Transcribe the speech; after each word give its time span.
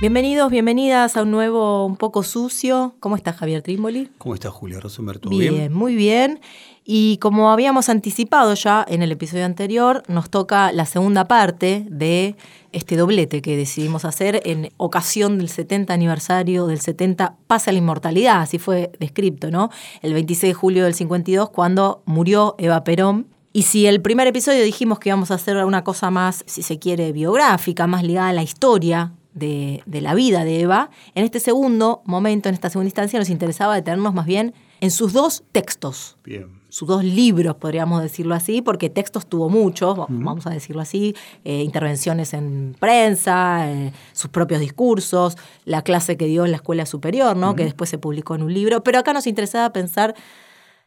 Bienvenidos, 0.00 0.48
bienvenidas 0.52 1.16
a 1.16 1.22
un 1.22 1.32
nuevo 1.32 1.84
Un 1.84 1.96
poco 1.96 2.22
sucio. 2.22 2.94
¿Cómo 3.00 3.16
está 3.16 3.32
Javier 3.32 3.62
Trimboli? 3.62 4.08
¿Cómo 4.18 4.32
estás, 4.36 4.52
Julia 4.52 4.78
Rosenberg? 4.78 5.18
¿Todo 5.18 5.36
bien, 5.36 5.54
bien? 5.54 5.72
muy 5.72 5.96
bien. 5.96 6.38
Y 6.84 7.16
como 7.16 7.50
habíamos 7.50 7.88
anticipado 7.88 8.54
ya 8.54 8.86
en 8.88 9.02
el 9.02 9.10
episodio 9.10 9.44
anterior, 9.44 10.04
nos 10.06 10.30
toca 10.30 10.70
la 10.70 10.86
segunda 10.86 11.26
parte 11.26 11.84
de 11.90 12.36
este 12.70 12.96
doblete 12.96 13.42
que 13.42 13.56
decidimos 13.56 14.04
hacer 14.04 14.40
en 14.44 14.70
ocasión 14.76 15.36
del 15.36 15.48
70 15.48 15.92
aniversario 15.92 16.68
del 16.68 16.80
70 16.80 17.34
Pasa 17.48 17.72
la 17.72 17.78
Inmortalidad, 17.78 18.40
así 18.40 18.60
fue 18.60 18.92
descrito, 19.00 19.50
¿no? 19.50 19.68
El 20.02 20.14
26 20.14 20.50
de 20.52 20.54
julio 20.54 20.84
del 20.84 20.94
52, 20.94 21.50
cuando 21.50 22.04
murió 22.06 22.54
Eva 22.58 22.84
Perón. 22.84 23.26
Y 23.52 23.62
si 23.62 23.86
el 23.86 24.00
primer 24.00 24.28
episodio 24.28 24.62
dijimos 24.62 25.00
que 25.00 25.08
íbamos 25.08 25.32
a 25.32 25.34
hacer 25.34 25.56
una 25.64 25.82
cosa 25.82 26.12
más, 26.12 26.44
si 26.46 26.62
se 26.62 26.78
quiere, 26.78 27.10
biográfica, 27.10 27.88
más 27.88 28.04
ligada 28.04 28.28
a 28.28 28.32
la 28.32 28.44
historia 28.44 29.17
de, 29.38 29.82
de, 29.86 30.00
la 30.00 30.14
vida 30.14 30.44
de 30.44 30.60
Eva, 30.60 30.90
en 31.14 31.24
este 31.24 31.40
segundo 31.40 32.02
momento, 32.04 32.48
en 32.48 32.54
esta 32.54 32.70
segunda 32.70 32.88
instancia, 32.88 33.18
nos 33.18 33.30
interesaba 33.30 33.74
detenernos 33.74 34.14
más 34.14 34.26
bien 34.26 34.54
en 34.80 34.90
sus 34.90 35.12
dos 35.12 35.44
textos. 35.52 36.16
Bien. 36.24 36.58
Sus 36.70 36.86
dos 36.86 37.02
libros, 37.02 37.56
podríamos 37.56 38.02
decirlo 38.02 38.34
así, 38.34 38.60
porque 38.60 38.90
textos 38.90 39.26
tuvo 39.26 39.48
muchos, 39.48 39.96
uh 39.96 40.02
-huh. 40.02 40.24
vamos 40.24 40.46
a 40.46 40.50
decirlo 40.50 40.82
así, 40.82 41.14
eh, 41.44 41.62
intervenciones 41.62 42.34
en 42.34 42.76
prensa, 42.78 43.70
eh, 43.70 43.92
sus 44.12 44.30
propios 44.30 44.60
discursos, 44.60 45.36
la 45.64 45.80
clase 45.82 46.18
que 46.18 46.26
dio 46.26 46.44
en 46.44 46.50
la 46.50 46.58
escuela 46.58 46.84
superior, 46.84 47.36
¿no? 47.36 47.48
Uh 47.48 47.52
-huh. 47.52 47.56
que 47.56 47.64
después 47.64 47.88
se 47.88 47.96
publicó 47.96 48.34
en 48.34 48.42
un 48.42 48.52
libro. 48.52 48.82
Pero 48.82 48.98
acá 48.98 49.14
nos 49.14 49.26
interesaba 49.26 49.72
pensar 49.72 50.14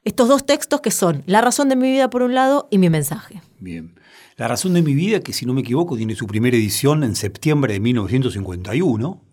estos 0.03 0.27
dos 0.27 0.45
textos 0.45 0.81
que 0.81 0.91
son 0.91 1.23
La 1.25 1.41
razón 1.41 1.69
de 1.69 1.75
mi 1.75 1.91
vida 1.91 2.09
por 2.09 2.23
un 2.23 2.33
lado 2.33 2.67
y 2.71 2.77
mi 2.77 2.89
mensaje. 2.89 3.41
Bien. 3.59 3.95
La 4.37 4.47
razón 4.47 4.73
de 4.73 4.81
mi 4.81 4.95
vida, 4.95 5.19
que 5.19 5.33
si 5.33 5.45
no 5.45 5.53
me 5.53 5.61
equivoco, 5.61 5.95
tiene 5.95 6.15
su 6.15 6.25
primera 6.25 6.57
edición 6.57 7.03
en 7.03 7.15
septiembre 7.15 7.73
de 7.73 7.79
1951. 7.79 9.23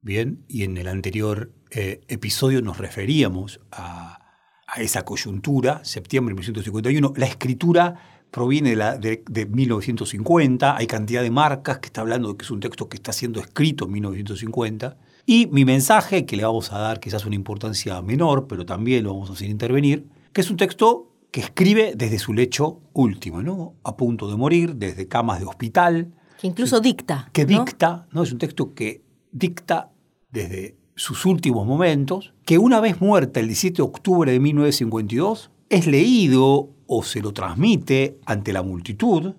Bien, 0.00 0.44
y 0.48 0.64
en 0.64 0.76
el 0.76 0.88
anterior 0.88 1.52
eh, 1.70 2.02
episodio 2.08 2.62
nos 2.62 2.78
referíamos 2.78 3.60
a, 3.70 4.18
esa 4.76 5.04
coyuntura, 5.04 5.84
septiembre 5.84 6.34
de 6.34 6.40
1951. 6.40 7.12
La 7.16 7.26
escritura 7.26 8.24
proviene 8.30 8.70
de, 8.70 8.76
la, 8.76 8.96
de, 8.96 9.22
de, 9.28 9.46
1950, 9.46 10.76
hay 10.76 10.86
cantidad 10.86 11.22
de 11.22 11.30
marcas 11.30 11.78
que 11.78 11.86
está 11.86 12.00
hablando 12.00 12.30
de 12.30 12.36
que 12.36 12.44
es 12.44 12.50
un 12.50 12.60
texto 12.60 12.88
que 12.88 12.96
está 12.96 13.12
siendo 13.12 13.40
escrito 13.40 13.84
en 13.86 13.92
1950. 13.92 14.96
Y 15.24 15.46
mi 15.46 15.64
mensaje, 15.64 16.26
que 16.26 16.36
le 16.36 16.44
vamos 16.44 16.72
a 16.72 16.78
dar 16.78 17.00
quizás 17.00 17.24
una 17.26 17.36
importancia 17.36 18.00
menor, 18.02 18.46
pero 18.48 18.66
también 18.66 19.04
lo 19.04 19.12
vamos 19.14 19.30
a 19.30 19.34
hacer 19.34 19.48
intervenir, 19.48 20.06
que 20.32 20.40
es 20.40 20.50
un 20.50 20.56
texto 20.56 21.12
que 21.30 21.40
escribe 21.40 21.94
desde 21.96 22.18
su 22.18 22.34
lecho 22.34 22.80
último, 22.92 23.42
¿no? 23.42 23.74
A 23.84 23.96
punto 23.96 24.28
de 24.28 24.36
morir, 24.36 24.76
desde 24.76 25.08
camas 25.08 25.40
de 25.40 25.46
hospital. 25.46 26.12
Que 26.40 26.46
incluso 26.46 26.80
dicta. 26.80 27.30
Que 27.32 27.46
¿no? 27.46 27.64
dicta, 27.64 28.06
¿no? 28.12 28.22
Es 28.22 28.32
un 28.32 28.38
texto 28.38 28.74
que 28.74 29.02
dicta 29.30 29.90
desde 30.30 30.76
sus 30.94 31.24
últimos 31.24 31.66
momentos, 31.66 32.34
que 32.44 32.58
una 32.58 32.80
vez 32.80 33.00
muerta 33.00 33.40
el 33.40 33.46
17 33.46 33.76
de 33.76 33.82
octubre 33.82 34.32
de 34.32 34.40
1952, 34.40 35.50
es 35.70 35.86
leído 35.86 36.70
o 36.86 37.02
se 37.02 37.20
lo 37.20 37.32
transmite 37.32 38.18
ante 38.26 38.52
la 38.52 38.62
multitud, 38.62 39.34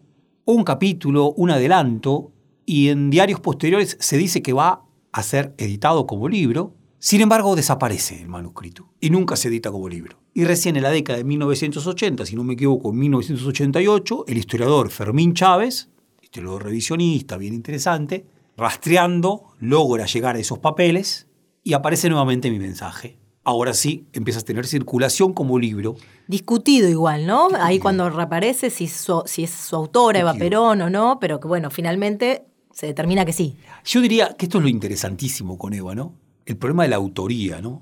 un 0.46 0.64
capítulo, 0.64 1.32
un 1.34 1.52
adelanto, 1.52 2.32
y 2.66 2.90
en 2.90 3.10
diarios 3.10 3.40
posteriores 3.40 3.98
se 4.00 4.18
dice 4.18 4.42
que 4.42 4.54
va 4.54 4.86
a 5.14 5.24
ser 5.24 5.54
editado 5.58 6.06
como 6.06 6.28
libro, 6.28 6.74
sin 7.00 7.22
embargo 7.22 7.56
desaparece 7.56 8.22
el 8.22 8.28
manuscrito 8.28 8.90
y 9.00 9.12
nunca 9.12 9.36
se 9.36 9.48
edita 9.48 9.72
como 9.72 9.88
libro. 9.88 10.18
Y 10.34 10.44
recién 10.46 10.76
en 10.76 10.84
la 10.84 10.90
década 10.90 11.18
de 11.18 11.24
1980, 11.24 12.26
si 12.26 12.36
no 12.36 12.44
me 12.44 12.56
equivoco, 12.56 12.90
en 12.90 12.98
1988, 12.98 14.26
el 14.28 14.38
historiador 14.38 14.90
Fermín 14.90 15.34
Chávez, 15.34 15.90
historiador 16.22 16.64
revisionista, 16.64 17.38
bien 17.38 17.54
interesante, 17.54 18.26
rastreando, 18.58 19.44
logra 19.60 20.06
llegar 20.08 20.36
a 20.36 20.40
esos 20.40 20.60
papeles 20.60 21.28
y 21.64 21.74
aparece 21.74 22.10
nuevamente 22.10 22.50
mi 22.50 22.58
mensaje. 22.58 23.20
Ahora 23.44 23.74
sí, 23.74 24.08
empieza 24.14 24.40
a 24.40 24.44
tener 24.44 24.66
circulación 24.66 25.34
como 25.34 25.60
libro. 25.60 25.96
Discutido 26.28 26.90
igual, 26.90 27.28
¿no? 27.28 27.50
Discutido. 27.50 27.66
Ahí 27.66 27.78
cuando 27.78 28.10
reaparece 28.10 28.70
si, 28.70 28.88
su, 28.88 29.22
si 29.26 29.44
es 29.44 29.52
su 29.52 29.76
autora, 29.76 30.20
Eva 30.20 30.34
Perón 30.34 30.82
o 30.82 30.90
no, 30.90 31.20
pero 31.20 31.40
que 31.40 31.48
bueno, 31.48 31.70
finalmente 31.70 32.46
se 32.74 32.88
determina 32.88 33.24
que 33.24 33.32
sí. 33.32 33.56
Yo 33.86 34.02
diría 34.02 34.36
que 34.38 34.48
esto 34.48 34.58
es 34.58 34.64
lo 34.64 34.70
interesantísimo 34.70 35.58
con 35.58 35.74
Eva, 35.74 35.96
¿no? 35.96 36.16
El 36.46 36.58
problema 36.58 36.84
de 36.84 36.90
la 36.90 36.98
autoría, 36.98 37.62
¿no? 37.62 37.82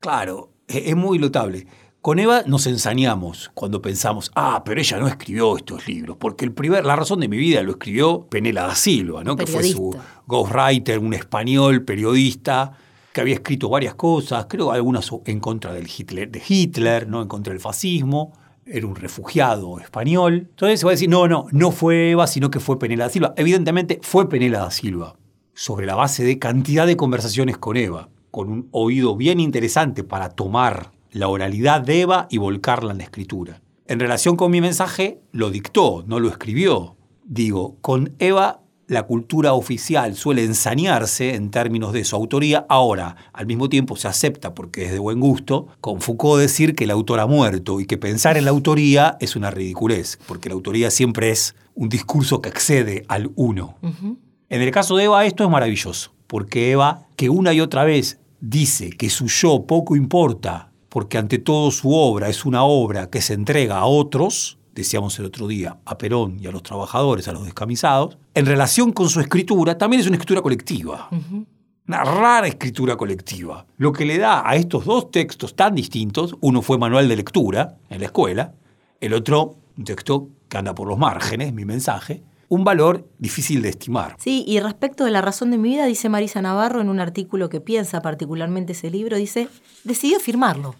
Claro, 0.00 0.50
es 0.68 0.94
muy 0.94 1.18
notable. 1.18 1.66
Con 2.04 2.18
Eva 2.18 2.42
nos 2.46 2.66
ensañamos 2.66 3.50
cuando 3.54 3.80
pensamos, 3.80 4.30
ah, 4.34 4.62
pero 4.62 4.78
ella 4.78 4.98
no 4.98 5.08
escribió 5.08 5.56
estos 5.56 5.88
libros, 5.88 6.18
porque 6.20 6.44
el 6.44 6.52
primer, 6.52 6.84
la 6.84 6.96
razón 6.96 7.20
de 7.20 7.28
mi 7.28 7.38
vida 7.38 7.62
lo 7.62 7.70
escribió 7.70 8.26
Penela 8.26 8.66
da 8.66 8.74
Silva, 8.74 9.24
¿no? 9.24 9.36
que 9.36 9.46
fue 9.46 9.62
su 9.62 9.96
ghostwriter, 10.26 10.98
un 10.98 11.14
español, 11.14 11.82
periodista, 11.86 12.76
que 13.10 13.22
había 13.22 13.36
escrito 13.36 13.70
varias 13.70 13.94
cosas, 13.94 14.44
creo 14.50 14.70
algunas 14.70 15.10
en 15.24 15.40
contra 15.40 15.72
del 15.72 15.88
Hitler, 15.88 16.30
de 16.30 16.42
Hitler, 16.46 17.08
¿no? 17.08 17.22
en 17.22 17.28
contra 17.28 17.54
del 17.54 17.60
fascismo, 17.60 18.34
era 18.66 18.86
un 18.86 18.96
refugiado 18.96 19.78
español. 19.78 20.48
Entonces 20.50 20.80
se 20.80 20.86
va 20.86 20.92
a 20.92 20.94
decir, 20.94 21.08
no, 21.08 21.28
no, 21.28 21.46
no 21.52 21.70
fue 21.70 22.10
Eva, 22.10 22.26
sino 22.26 22.50
que 22.50 22.60
fue 22.60 22.78
Penela 22.78 23.04
da 23.04 23.10
Silva. 23.10 23.34
Evidentemente 23.36 24.00
fue 24.02 24.28
Penela 24.28 24.60
da 24.60 24.70
Silva, 24.70 25.16
sobre 25.54 25.86
la 25.86 25.94
base 25.94 26.24
de 26.24 26.38
cantidad 26.38 26.86
de 26.86 26.96
conversaciones 26.96 27.58
con 27.58 27.76
Eva, 27.76 28.08
con 28.30 28.48
un 28.50 28.68
oído 28.72 29.16
bien 29.16 29.40
interesante 29.40 30.04
para 30.04 30.30
tomar 30.30 30.92
la 31.10 31.28
oralidad 31.28 31.80
de 31.80 32.00
Eva 32.00 32.26
y 32.30 32.38
volcarla 32.38 32.92
en 32.92 32.98
la 32.98 33.04
escritura. 33.04 33.60
En 33.86 34.00
relación 34.00 34.36
con 34.36 34.50
mi 34.50 34.60
mensaje, 34.60 35.20
lo 35.30 35.50
dictó, 35.50 36.04
no 36.06 36.18
lo 36.18 36.28
escribió. 36.28 36.96
Digo, 37.22 37.76
con 37.80 38.14
Eva 38.18 38.63
la 38.86 39.04
cultura 39.04 39.54
oficial 39.54 40.14
suele 40.14 40.44
ensañarse 40.44 41.34
en 41.34 41.50
términos 41.50 41.92
de 41.92 42.04
su 42.04 42.16
autoría. 42.16 42.66
Ahora, 42.68 43.16
al 43.32 43.46
mismo 43.46 43.68
tiempo 43.68 43.96
se 43.96 44.08
acepta, 44.08 44.54
porque 44.54 44.86
es 44.86 44.92
de 44.92 44.98
buen 44.98 45.20
gusto, 45.20 45.68
con 45.80 46.00
Foucault 46.00 46.40
decir 46.40 46.74
que 46.74 46.84
el 46.84 46.90
autor 46.90 47.20
ha 47.20 47.26
muerto 47.26 47.80
y 47.80 47.86
que 47.86 47.98
pensar 47.98 48.36
en 48.36 48.44
la 48.44 48.50
autoría 48.50 49.16
es 49.20 49.36
una 49.36 49.50
ridiculez, 49.50 50.18
porque 50.26 50.48
la 50.48 50.54
autoría 50.54 50.90
siempre 50.90 51.30
es 51.30 51.54
un 51.74 51.88
discurso 51.88 52.40
que 52.40 52.50
excede 52.50 53.04
al 53.08 53.30
uno. 53.34 53.76
Uh 53.82 53.88
-huh. 53.88 54.16
En 54.48 54.62
el 54.62 54.70
caso 54.70 54.96
de 54.96 55.04
Eva 55.04 55.24
esto 55.24 55.44
es 55.44 55.50
maravilloso, 55.50 56.12
porque 56.26 56.70
Eva, 56.70 57.06
que 57.16 57.30
una 57.30 57.52
y 57.52 57.60
otra 57.60 57.84
vez 57.84 58.18
dice 58.40 58.90
que 58.90 59.08
su 59.08 59.26
yo 59.26 59.64
poco 59.66 59.96
importa, 59.96 60.70
porque 60.88 61.18
ante 61.18 61.38
todo 61.38 61.70
su 61.70 61.92
obra 61.92 62.28
es 62.28 62.44
una 62.44 62.62
obra 62.62 63.10
que 63.10 63.20
se 63.20 63.34
entrega 63.34 63.78
a 63.78 63.86
otros, 63.86 64.58
decíamos 64.74 65.18
el 65.18 65.26
otro 65.26 65.46
día, 65.46 65.78
a 65.84 65.96
Perón 65.96 66.38
y 66.40 66.46
a 66.46 66.50
los 66.50 66.62
trabajadores, 66.62 67.28
a 67.28 67.32
los 67.32 67.44
descamisados, 67.44 68.18
en 68.34 68.46
relación 68.46 68.92
con 68.92 69.08
su 69.08 69.20
escritura, 69.20 69.78
también 69.78 70.00
es 70.00 70.06
una 70.06 70.16
escritura 70.16 70.42
colectiva. 70.42 71.08
Uh 71.10 71.16
-huh. 71.16 71.46
Una 71.86 72.02
rara 72.02 72.46
escritura 72.46 72.96
colectiva. 72.96 73.66
Lo 73.76 73.92
que 73.92 74.06
le 74.06 74.16
da 74.16 74.48
a 74.48 74.56
estos 74.56 74.86
dos 74.86 75.10
textos 75.10 75.54
tan 75.54 75.74
distintos, 75.74 76.34
uno 76.40 76.62
fue 76.62 76.78
manual 76.78 77.08
de 77.08 77.16
lectura 77.16 77.76
en 77.90 78.00
la 78.00 78.06
escuela, 78.06 78.54
el 79.00 79.12
otro 79.12 79.56
un 79.76 79.84
texto 79.84 80.28
que 80.48 80.56
anda 80.56 80.74
por 80.74 80.88
los 80.88 80.98
márgenes, 80.98 81.52
mi 81.52 81.64
mensaje, 81.64 82.22
un 82.48 82.64
valor 82.64 83.08
difícil 83.18 83.62
de 83.62 83.70
estimar. 83.70 84.16
Sí, 84.18 84.44
y 84.46 84.60
respecto 84.60 85.04
de 85.04 85.10
la 85.10 85.20
razón 85.20 85.50
de 85.50 85.58
mi 85.58 85.70
vida, 85.70 85.86
dice 85.86 86.08
Marisa 86.08 86.40
Navarro 86.40 86.80
en 86.80 86.88
un 86.88 87.00
artículo 87.00 87.48
que 87.48 87.60
piensa 87.60 88.02
particularmente 88.02 88.72
ese 88.72 88.90
libro, 88.90 89.16
dice, 89.16 89.48
decidió 89.82 90.20
firmarlo 90.20 90.76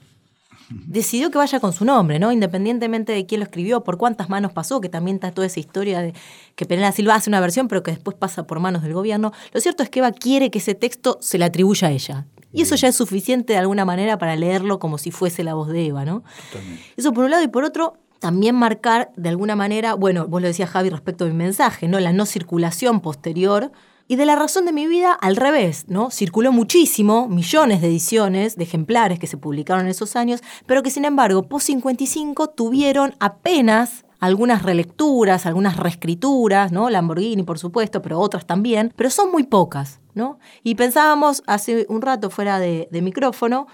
decidió 0.86 1.30
que 1.30 1.38
vaya 1.38 1.60
con 1.60 1.72
su 1.72 1.84
nombre, 1.84 2.18
¿no? 2.18 2.32
Independientemente 2.32 3.12
de 3.12 3.26
quién 3.26 3.40
lo 3.40 3.44
escribió, 3.44 3.84
por 3.84 3.98
cuántas 3.98 4.28
manos 4.28 4.52
pasó, 4.52 4.80
que 4.80 4.88
también 4.88 5.16
está 5.16 5.30
toda 5.32 5.46
esa 5.46 5.60
historia 5.60 6.00
de 6.00 6.14
que 6.56 6.66
Penela 6.66 6.92
Silva 6.92 7.14
hace 7.14 7.30
una 7.30 7.40
versión, 7.40 7.68
pero 7.68 7.82
que 7.82 7.90
después 7.90 8.16
pasa 8.16 8.46
por 8.46 8.60
manos 8.60 8.82
del 8.82 8.92
gobierno. 8.92 9.32
Lo 9.52 9.60
cierto 9.60 9.82
es 9.82 9.90
que 9.90 10.00
Eva 10.00 10.12
quiere 10.12 10.50
que 10.50 10.58
ese 10.58 10.74
texto 10.74 11.18
se 11.20 11.38
le 11.38 11.44
atribuya 11.44 11.88
a 11.88 11.90
ella. 11.90 12.26
Y 12.52 12.62
eso 12.62 12.76
ya 12.76 12.88
es 12.88 12.94
suficiente 12.94 13.52
de 13.54 13.58
alguna 13.58 13.84
manera 13.84 14.16
para 14.16 14.36
leerlo 14.36 14.78
como 14.78 14.96
si 14.96 15.10
fuese 15.10 15.42
la 15.42 15.54
voz 15.54 15.68
de 15.68 15.86
Eva, 15.86 16.04
¿no? 16.04 16.22
Totalmente. 16.52 16.84
Eso 16.96 17.12
por 17.12 17.24
un 17.24 17.32
lado, 17.32 17.42
y 17.42 17.48
por 17.48 17.64
otro, 17.64 17.94
también 18.20 18.54
marcar 18.54 19.10
de 19.16 19.28
alguna 19.28 19.56
manera, 19.56 19.94
bueno, 19.94 20.28
vos 20.28 20.40
lo 20.40 20.46
decías 20.46 20.70
Javi 20.70 20.88
respecto 20.88 21.24
a 21.24 21.28
mi 21.28 21.34
mensaje, 21.34 21.88
¿no? 21.88 21.98
La 21.98 22.12
no 22.12 22.26
circulación 22.26 23.00
posterior 23.00 23.72
Y 24.06 24.16
de 24.16 24.26
la 24.26 24.36
razón 24.36 24.66
de 24.66 24.72
mi 24.72 24.86
vida, 24.86 25.12
al 25.12 25.36
revés, 25.36 25.86
¿no? 25.88 26.10
Circuló 26.10 26.52
muchísimo, 26.52 27.26
millones 27.26 27.80
de 27.80 27.88
ediciones, 27.88 28.56
de 28.56 28.64
ejemplares 28.64 29.18
que 29.18 29.26
se 29.26 29.38
publicaron 29.38 29.86
en 29.86 29.90
esos 29.90 30.14
años, 30.14 30.42
pero 30.66 30.82
que 30.82 30.90
sin 30.90 31.06
embargo, 31.06 31.44
post 31.48 31.66
55 31.66 32.50
tuvieron 32.50 33.14
apenas 33.18 34.04
algunas 34.20 34.62
relecturas, 34.62 35.46
algunas 35.46 35.76
reescrituras, 35.76 36.70
¿no? 36.70 36.90
Lamborghini, 36.90 37.42
por 37.44 37.58
supuesto, 37.58 38.02
pero 38.02 38.20
otras 38.20 38.46
también, 38.46 38.92
pero 38.94 39.08
son 39.08 39.30
muy 39.30 39.44
pocas, 39.44 40.00
¿no? 40.14 40.38
Y 40.62 40.74
pensábamos 40.74 41.42
hace 41.46 41.86
un 41.88 42.02
rato 42.02 42.28
fuera 42.28 42.58
de, 42.58 42.88
de 42.90 43.02
micrófono, 43.02 43.66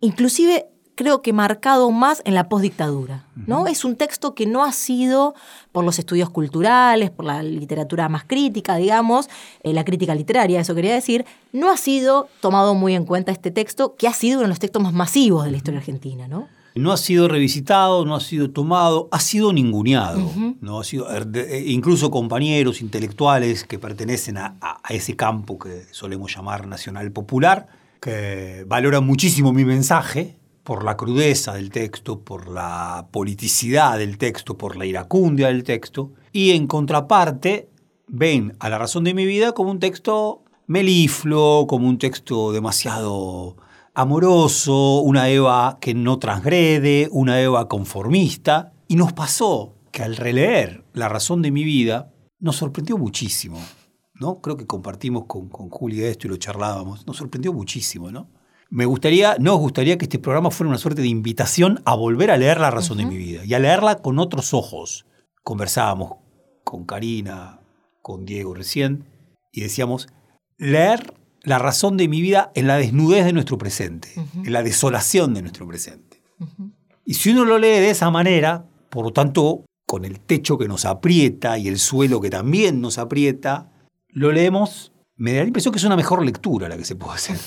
inclusive 0.00 0.66
creo 0.98 1.22
que 1.22 1.32
marcado 1.32 1.92
más 1.92 2.22
en 2.24 2.34
la 2.34 2.48
postdictadura. 2.48 3.24
¿no? 3.46 3.68
Es 3.68 3.84
un 3.84 3.94
texto 3.94 4.34
que 4.34 4.46
no 4.46 4.64
ha 4.64 4.72
sido, 4.72 5.36
por 5.70 5.84
los 5.84 6.00
estudios 6.00 6.28
culturales, 6.28 7.10
por 7.10 7.24
la 7.24 7.40
literatura 7.40 8.08
más 8.08 8.24
crítica, 8.24 8.74
digamos, 8.74 9.30
eh, 9.62 9.72
la 9.72 9.84
crítica 9.84 10.16
literaria, 10.16 10.60
eso 10.60 10.74
quería 10.74 10.92
decir, 10.92 11.24
no 11.52 11.70
ha 11.70 11.76
sido 11.76 12.28
tomado 12.40 12.74
muy 12.74 12.96
en 12.96 13.04
cuenta 13.04 13.30
este 13.30 13.52
texto, 13.52 13.94
que 13.96 14.08
ha 14.08 14.12
sido 14.12 14.38
uno 14.38 14.46
de 14.46 14.48
los 14.48 14.58
textos 14.58 14.82
más 14.82 14.92
masivos 14.92 15.44
de 15.44 15.52
la 15.52 15.56
historia 15.56 15.78
argentina. 15.78 16.26
¿no? 16.26 16.48
No 16.74 16.90
ha 16.90 16.96
sido 16.96 17.28
revisitado, 17.28 18.04
no 18.04 18.16
ha 18.16 18.20
sido 18.20 18.50
tomado, 18.50 19.08
ha 19.12 19.20
sido 19.20 19.52
ninguneado. 19.52 20.32
¿no? 20.60 20.80
ha 20.80 20.84
sido, 20.84 21.08
er, 21.14 21.28
eh, 21.32 21.62
incluso 21.68 22.10
compañeros 22.10 22.80
intelectuales 22.80 23.62
que 23.62 23.78
pertenecen 23.78 24.36
a, 24.36 24.56
a 24.60 24.92
ese 24.92 25.14
campo 25.14 25.60
que 25.60 25.84
solemos 25.92 26.34
llamar 26.34 26.66
nacional 26.66 27.12
popular, 27.12 27.68
que 28.00 28.64
valoran 28.66 29.06
muchísimo 29.06 29.52
mi 29.52 29.64
mensaje, 29.64 30.37
por 30.68 30.84
la 30.84 30.98
crudeza 30.98 31.54
del 31.54 31.70
texto, 31.70 32.20
por 32.20 32.46
la 32.46 33.08
politicidad 33.10 33.96
del 33.96 34.18
texto, 34.18 34.58
por 34.58 34.76
la 34.76 34.84
iracundia 34.84 35.46
del 35.46 35.64
texto, 35.64 36.12
y 36.30 36.50
en 36.50 36.66
contraparte 36.66 37.70
ven 38.06 38.54
a 38.60 38.68
la 38.68 38.76
razón 38.76 39.04
de 39.04 39.14
mi 39.14 39.24
vida 39.24 39.52
como 39.52 39.70
un 39.70 39.78
texto 39.78 40.42
melifluo, 40.66 41.66
como 41.66 41.88
un 41.88 41.96
texto 41.96 42.52
demasiado 42.52 43.56
amoroso, 43.94 45.00
una 45.00 45.30
Eva 45.30 45.78
que 45.80 45.94
no 45.94 46.18
transgrede, 46.18 47.08
una 47.12 47.40
Eva 47.40 47.66
conformista, 47.66 48.74
y 48.88 48.96
nos 48.96 49.14
pasó 49.14 49.74
que 49.90 50.02
al 50.02 50.16
releer 50.16 50.84
La 50.92 51.08
razón 51.08 51.40
de 51.40 51.50
mi 51.50 51.64
vida 51.64 52.12
nos 52.40 52.56
sorprendió 52.56 52.98
muchísimo. 52.98 53.58
¿no? 54.20 54.42
Creo 54.42 54.58
que 54.58 54.66
compartimos 54.66 55.24
con, 55.24 55.48
con 55.48 55.70
Julia 55.70 56.08
esto 56.08 56.26
y 56.26 56.30
lo 56.30 56.36
charlábamos. 56.36 57.06
Nos 57.06 57.16
sorprendió 57.16 57.54
muchísimo, 57.54 58.10
¿no? 58.10 58.28
Me 58.70 58.84
gustaría, 58.84 59.36
nos 59.40 59.58
gustaría 59.58 59.96
que 59.96 60.04
este 60.04 60.18
programa 60.18 60.50
fuera 60.50 60.68
una 60.68 60.78
suerte 60.78 61.00
de 61.00 61.08
invitación 61.08 61.80
a 61.86 61.94
volver 61.94 62.30
a 62.30 62.36
leer 62.36 62.60
La 62.60 62.70
razón 62.70 62.98
de 62.98 63.06
mi 63.06 63.16
vida 63.16 63.42
y 63.44 63.54
a 63.54 63.58
leerla 63.58 63.96
con 63.96 64.18
otros 64.18 64.52
ojos. 64.52 65.06
Conversábamos 65.42 66.16
con 66.64 66.84
Karina, 66.84 67.60
con 68.02 68.26
Diego 68.26 68.52
recién, 68.52 69.06
y 69.52 69.62
decíamos, 69.62 70.08
leer 70.58 71.14
La 71.44 71.58
razón 71.58 71.96
de 71.96 72.08
mi 72.08 72.20
vida 72.20 72.52
en 72.54 72.66
la 72.66 72.76
desnudez 72.76 73.24
de 73.24 73.32
nuestro 73.32 73.56
presente, 73.56 74.10
en 74.14 74.52
la 74.52 74.62
desolación 74.62 75.32
de 75.32 75.40
nuestro 75.40 75.66
presente. 75.66 76.22
Y 77.06 77.14
si 77.14 77.30
uno 77.30 77.46
lo 77.46 77.58
lee 77.58 77.68
de 77.68 77.90
esa 77.90 78.10
manera, 78.10 78.66
por 78.90 79.02
lo 79.02 79.12
tanto, 79.12 79.64
con 79.86 80.04
el 80.04 80.20
techo 80.20 80.58
que 80.58 80.68
nos 80.68 80.84
aprieta 80.84 81.56
y 81.56 81.68
el 81.68 81.78
suelo 81.78 82.20
que 82.20 82.28
también 82.28 82.82
nos 82.82 82.98
aprieta, 82.98 83.72
lo 84.08 84.30
leemos, 84.30 84.92
me 85.16 85.32
da 85.32 85.40
la 85.40 85.46
impresión 85.46 85.72
que 85.72 85.78
es 85.78 85.84
una 85.84 85.96
mejor 85.96 86.22
lectura 86.22 86.68
la 86.68 86.76
que 86.76 86.84
se 86.84 86.96
puede 86.96 87.14
hacer. 87.14 87.38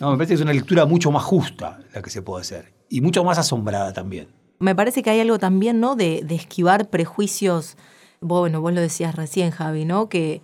No, 0.00 0.10
me 0.10 0.16
parece 0.16 0.30
que 0.30 0.34
es 0.34 0.40
una 0.40 0.52
lectura 0.52 0.86
mucho 0.86 1.10
más 1.10 1.22
justa 1.22 1.80
la 1.94 2.02
que 2.02 2.10
se 2.10 2.22
puede 2.22 2.42
hacer 2.42 2.72
y 2.88 3.00
mucho 3.00 3.24
más 3.24 3.38
asombrada 3.38 3.92
también. 3.92 4.28
Me 4.58 4.74
parece 4.74 5.02
que 5.02 5.10
hay 5.10 5.20
algo 5.20 5.38
también, 5.38 5.80
¿no? 5.80 5.96
De, 5.96 6.24
esquivar 6.30 6.88
prejuicios. 6.88 7.76
Bueno, 8.20 8.60
vos 8.60 8.72
lo 8.72 8.80
decías 8.80 9.14
recién, 9.14 9.50
Javi, 9.50 9.84
¿no? 9.84 10.08
Que, 10.08 10.42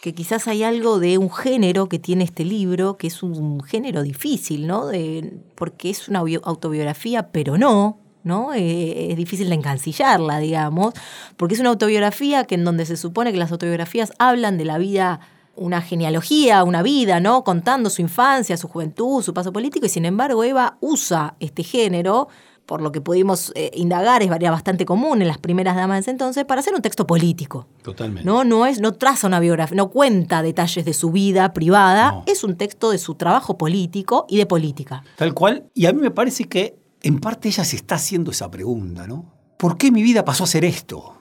que 0.00 0.14
quizás 0.14 0.48
hay 0.48 0.62
algo 0.62 0.98
de 0.98 1.18
un 1.18 1.30
género 1.30 1.88
que 1.88 1.98
tiene 1.98 2.24
este 2.24 2.44
libro, 2.44 2.96
que 2.96 3.08
es 3.08 3.22
un 3.22 3.62
género 3.62 4.02
difícil, 4.02 4.66
¿no? 4.66 4.86
De, 4.86 5.34
porque 5.56 5.90
es 5.90 6.08
una 6.08 6.20
autobiografía, 6.20 7.32
pero 7.32 7.58
no, 7.58 7.98
¿no? 8.22 8.54
Eh, 8.54 9.10
es 9.10 9.16
difícil 9.16 9.48
de 9.48 9.56
encancillarla, 9.56 10.38
digamos, 10.38 10.94
porque 11.36 11.54
es 11.54 11.60
una 11.60 11.70
autobiografía 11.70 12.44
que 12.44 12.54
en 12.54 12.64
donde 12.64 12.86
se 12.86 12.96
supone 12.96 13.32
que 13.32 13.38
las 13.38 13.52
autobiografías 13.52 14.12
hablan 14.18 14.58
de 14.58 14.64
la 14.64 14.78
vida 14.78 15.20
una 15.60 15.82
genealogía, 15.82 16.64
una 16.64 16.82
vida, 16.82 17.20
¿no? 17.20 17.44
Contando 17.44 17.90
su 17.90 18.00
infancia, 18.00 18.56
su 18.56 18.66
juventud, 18.66 19.22
su 19.22 19.34
paso 19.34 19.52
político, 19.52 19.84
y 19.84 19.90
sin 19.90 20.06
embargo 20.06 20.42
Eva 20.42 20.78
usa 20.80 21.36
este 21.38 21.62
género, 21.62 22.28
por 22.64 22.80
lo 22.80 22.92
que 22.92 23.02
pudimos 23.02 23.52
eh, 23.54 23.70
indagar, 23.74 24.22
es 24.22 24.30
bastante 24.30 24.86
común 24.86 25.20
en 25.20 25.28
las 25.28 25.36
primeras 25.36 25.76
damas 25.76 25.96
de 25.96 26.00
ese 26.00 26.10
entonces, 26.12 26.46
para 26.46 26.60
hacer 26.60 26.74
un 26.74 26.80
texto 26.80 27.06
político. 27.06 27.66
Totalmente. 27.82 28.24
No, 28.24 28.42
no, 28.42 28.64
es, 28.64 28.80
no 28.80 28.92
traza 28.92 29.26
una 29.26 29.38
biografía, 29.38 29.76
no 29.76 29.90
cuenta 29.90 30.42
detalles 30.42 30.86
de 30.86 30.94
su 30.94 31.10
vida 31.10 31.52
privada, 31.52 32.22
es 32.26 32.42
un 32.42 32.56
texto 32.56 32.90
de 32.90 32.96
su 32.96 33.16
trabajo 33.16 33.58
político 33.58 34.24
y 34.30 34.38
de 34.38 34.46
política. 34.46 35.04
Tal 35.16 35.34
cual, 35.34 35.68
y 35.74 35.84
a 35.84 35.92
mí 35.92 36.00
me 36.00 36.10
parece 36.10 36.44
que 36.44 36.78
en 37.02 37.20
parte 37.20 37.48
ella 37.48 37.64
se 37.64 37.76
está 37.76 37.96
haciendo 37.96 38.30
esa 38.30 38.50
pregunta, 38.50 39.06
¿no? 39.06 39.26
¿Por 39.58 39.76
qué 39.76 39.90
mi 39.90 40.02
vida 40.02 40.24
pasó 40.24 40.44
a 40.44 40.46
ser 40.46 40.64
esto? 40.64 41.19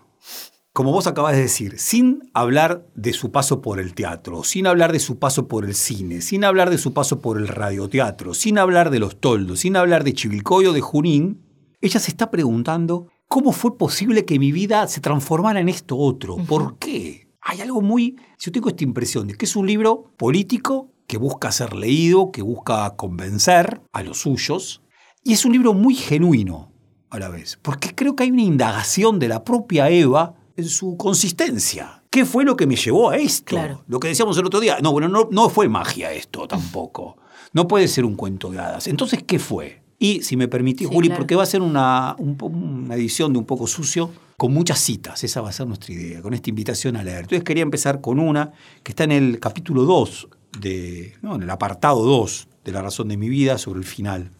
Como 0.79 0.93
vos 0.93 1.07
acabas 1.07 1.35
de 1.35 1.41
decir, 1.41 1.77
sin 1.77 2.31
hablar 2.33 2.87
de 2.95 3.11
su 3.11 3.33
paso 3.33 3.61
por 3.61 3.81
el 3.81 3.93
teatro, 3.93 4.45
sin 4.45 4.65
hablar 4.65 4.93
de 4.93 5.01
su 5.01 5.19
paso 5.19 5.49
por 5.49 5.65
el 5.65 5.75
cine, 5.75 6.21
sin 6.21 6.45
hablar 6.45 6.69
de 6.69 6.77
su 6.77 6.93
paso 6.93 7.19
por 7.19 7.37
el 7.37 7.49
radioteatro, 7.49 8.33
sin 8.33 8.57
hablar 8.57 8.89
de 8.89 8.99
los 8.99 9.19
toldos, 9.19 9.59
sin 9.59 9.75
hablar 9.75 10.05
de 10.05 10.13
Chivilcoy 10.13 10.67
o 10.67 10.71
de 10.71 10.79
Junín, 10.79 11.41
ella 11.81 11.99
se 11.99 12.09
está 12.09 12.31
preguntando 12.31 13.09
cómo 13.27 13.51
fue 13.51 13.77
posible 13.77 14.23
que 14.23 14.39
mi 14.39 14.53
vida 14.53 14.87
se 14.87 15.01
transformara 15.01 15.59
en 15.59 15.67
esto 15.67 15.97
otro. 15.97 16.37
¿Por 16.37 16.77
qué? 16.77 17.27
Hay 17.41 17.59
algo 17.59 17.81
muy... 17.81 18.15
Yo 18.39 18.53
tengo 18.53 18.69
esta 18.69 18.85
impresión 18.85 19.27
de 19.27 19.33
que 19.33 19.43
es 19.43 19.57
un 19.57 19.67
libro 19.67 20.13
político 20.15 20.93
que 21.07 21.17
busca 21.17 21.51
ser 21.51 21.73
leído, 21.73 22.31
que 22.31 22.41
busca 22.41 22.95
convencer 22.95 23.81
a 23.91 24.01
los 24.01 24.19
suyos, 24.19 24.81
y 25.25 25.33
es 25.33 25.43
un 25.43 25.51
libro 25.51 25.73
muy 25.73 25.95
genuino 25.95 26.71
a 27.09 27.19
la 27.19 27.27
vez, 27.27 27.59
porque 27.61 27.93
creo 27.93 28.15
que 28.15 28.23
hay 28.23 28.31
una 28.31 28.43
indagación 28.43 29.19
de 29.19 29.27
la 29.27 29.43
propia 29.43 29.89
Eva 29.89 30.38
en 30.59 30.69
su 30.69 30.97
consistencia. 30.97 32.03
¿Qué 32.09 32.25
fue 32.25 32.43
lo 32.43 32.55
que 32.55 32.67
me 32.67 32.75
llevó 32.75 33.09
a 33.09 33.17
esto? 33.17 33.57
Lo 33.87 33.99
que 33.99 34.09
decíamos 34.09 34.37
el 34.37 34.45
otro 34.45 34.59
día. 34.59 34.79
No, 34.81 34.91
bueno, 34.91 35.07
no, 35.07 35.27
no 35.31 35.49
fue 35.49 35.67
magia 35.67 36.11
esto 36.11 36.47
tampoco. 36.47 37.17
No 37.53 37.67
puede 37.67 37.87
ser 37.87 38.05
un 38.05 38.15
cuento 38.15 38.51
de 38.51 38.59
hadas. 38.59 38.87
Entonces, 38.87 39.23
¿qué 39.23 39.39
fue? 39.39 39.81
Y 39.97 40.21
si 40.21 40.37
me 40.37 40.47
permitís, 40.47 40.87
Juli, 40.87 41.09
porque 41.09 41.35
va 41.35 41.43
a 41.43 41.45
ser 41.45 41.61
una, 41.61 42.15
una, 42.17 42.95
edición 42.95 43.33
de 43.33 43.39
un 43.39 43.45
poco 43.45 43.67
sucio, 43.67 44.11
con 44.37 44.53
muchas 44.53 44.79
citas. 44.79 45.23
Esa 45.23 45.41
va 45.41 45.49
a 45.49 45.51
ser 45.51 45.67
nuestra 45.67 45.93
idea, 45.93 46.21
con 46.21 46.33
esta 46.33 46.49
invitación 46.49 46.95
a 46.95 47.03
leer. 47.03 47.21
Entonces 47.21 47.43
quería 47.43 47.63
empezar 47.63 47.99
con 47.99 48.19
una 48.19 48.53
que 48.83 48.93
está 48.93 49.03
en 49.03 49.11
el 49.11 49.39
capítulo 49.39 49.83
2, 49.83 50.29
de, 50.59 51.13
no, 51.21 51.35
en 51.35 51.43
el 51.43 51.49
apartado 51.49 52.03
2 52.03 52.47
de 52.63 52.71
La 52.71 52.81
razón 52.81 53.09
de 53.09 53.17
mi 53.17 53.27
vida, 53.27 53.57
sobre 53.57 53.79
el 53.79 53.85
final. 53.85 54.31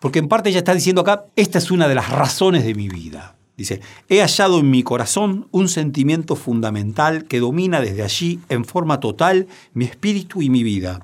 Porque 0.00 0.20
en 0.20 0.28
parte 0.28 0.50
ella 0.50 0.58
está 0.58 0.74
diciendo 0.74 1.00
acá, 1.00 1.24
esta 1.34 1.58
es 1.58 1.70
una 1.70 1.88
de 1.88 1.96
las 1.96 2.10
razones 2.10 2.64
de 2.64 2.74
mi 2.74 2.88
vida. 2.88 3.37
Dice, 3.58 3.80
he 4.08 4.20
hallado 4.20 4.60
en 4.60 4.70
mi 4.70 4.84
corazón 4.84 5.48
un 5.50 5.68
sentimiento 5.68 6.36
fundamental 6.36 7.24
que 7.24 7.40
domina 7.40 7.80
desde 7.80 8.04
allí 8.04 8.38
en 8.48 8.64
forma 8.64 9.00
total 9.00 9.48
mi 9.74 9.84
espíritu 9.84 10.40
y 10.42 10.48
mi 10.48 10.62
vida. 10.62 11.02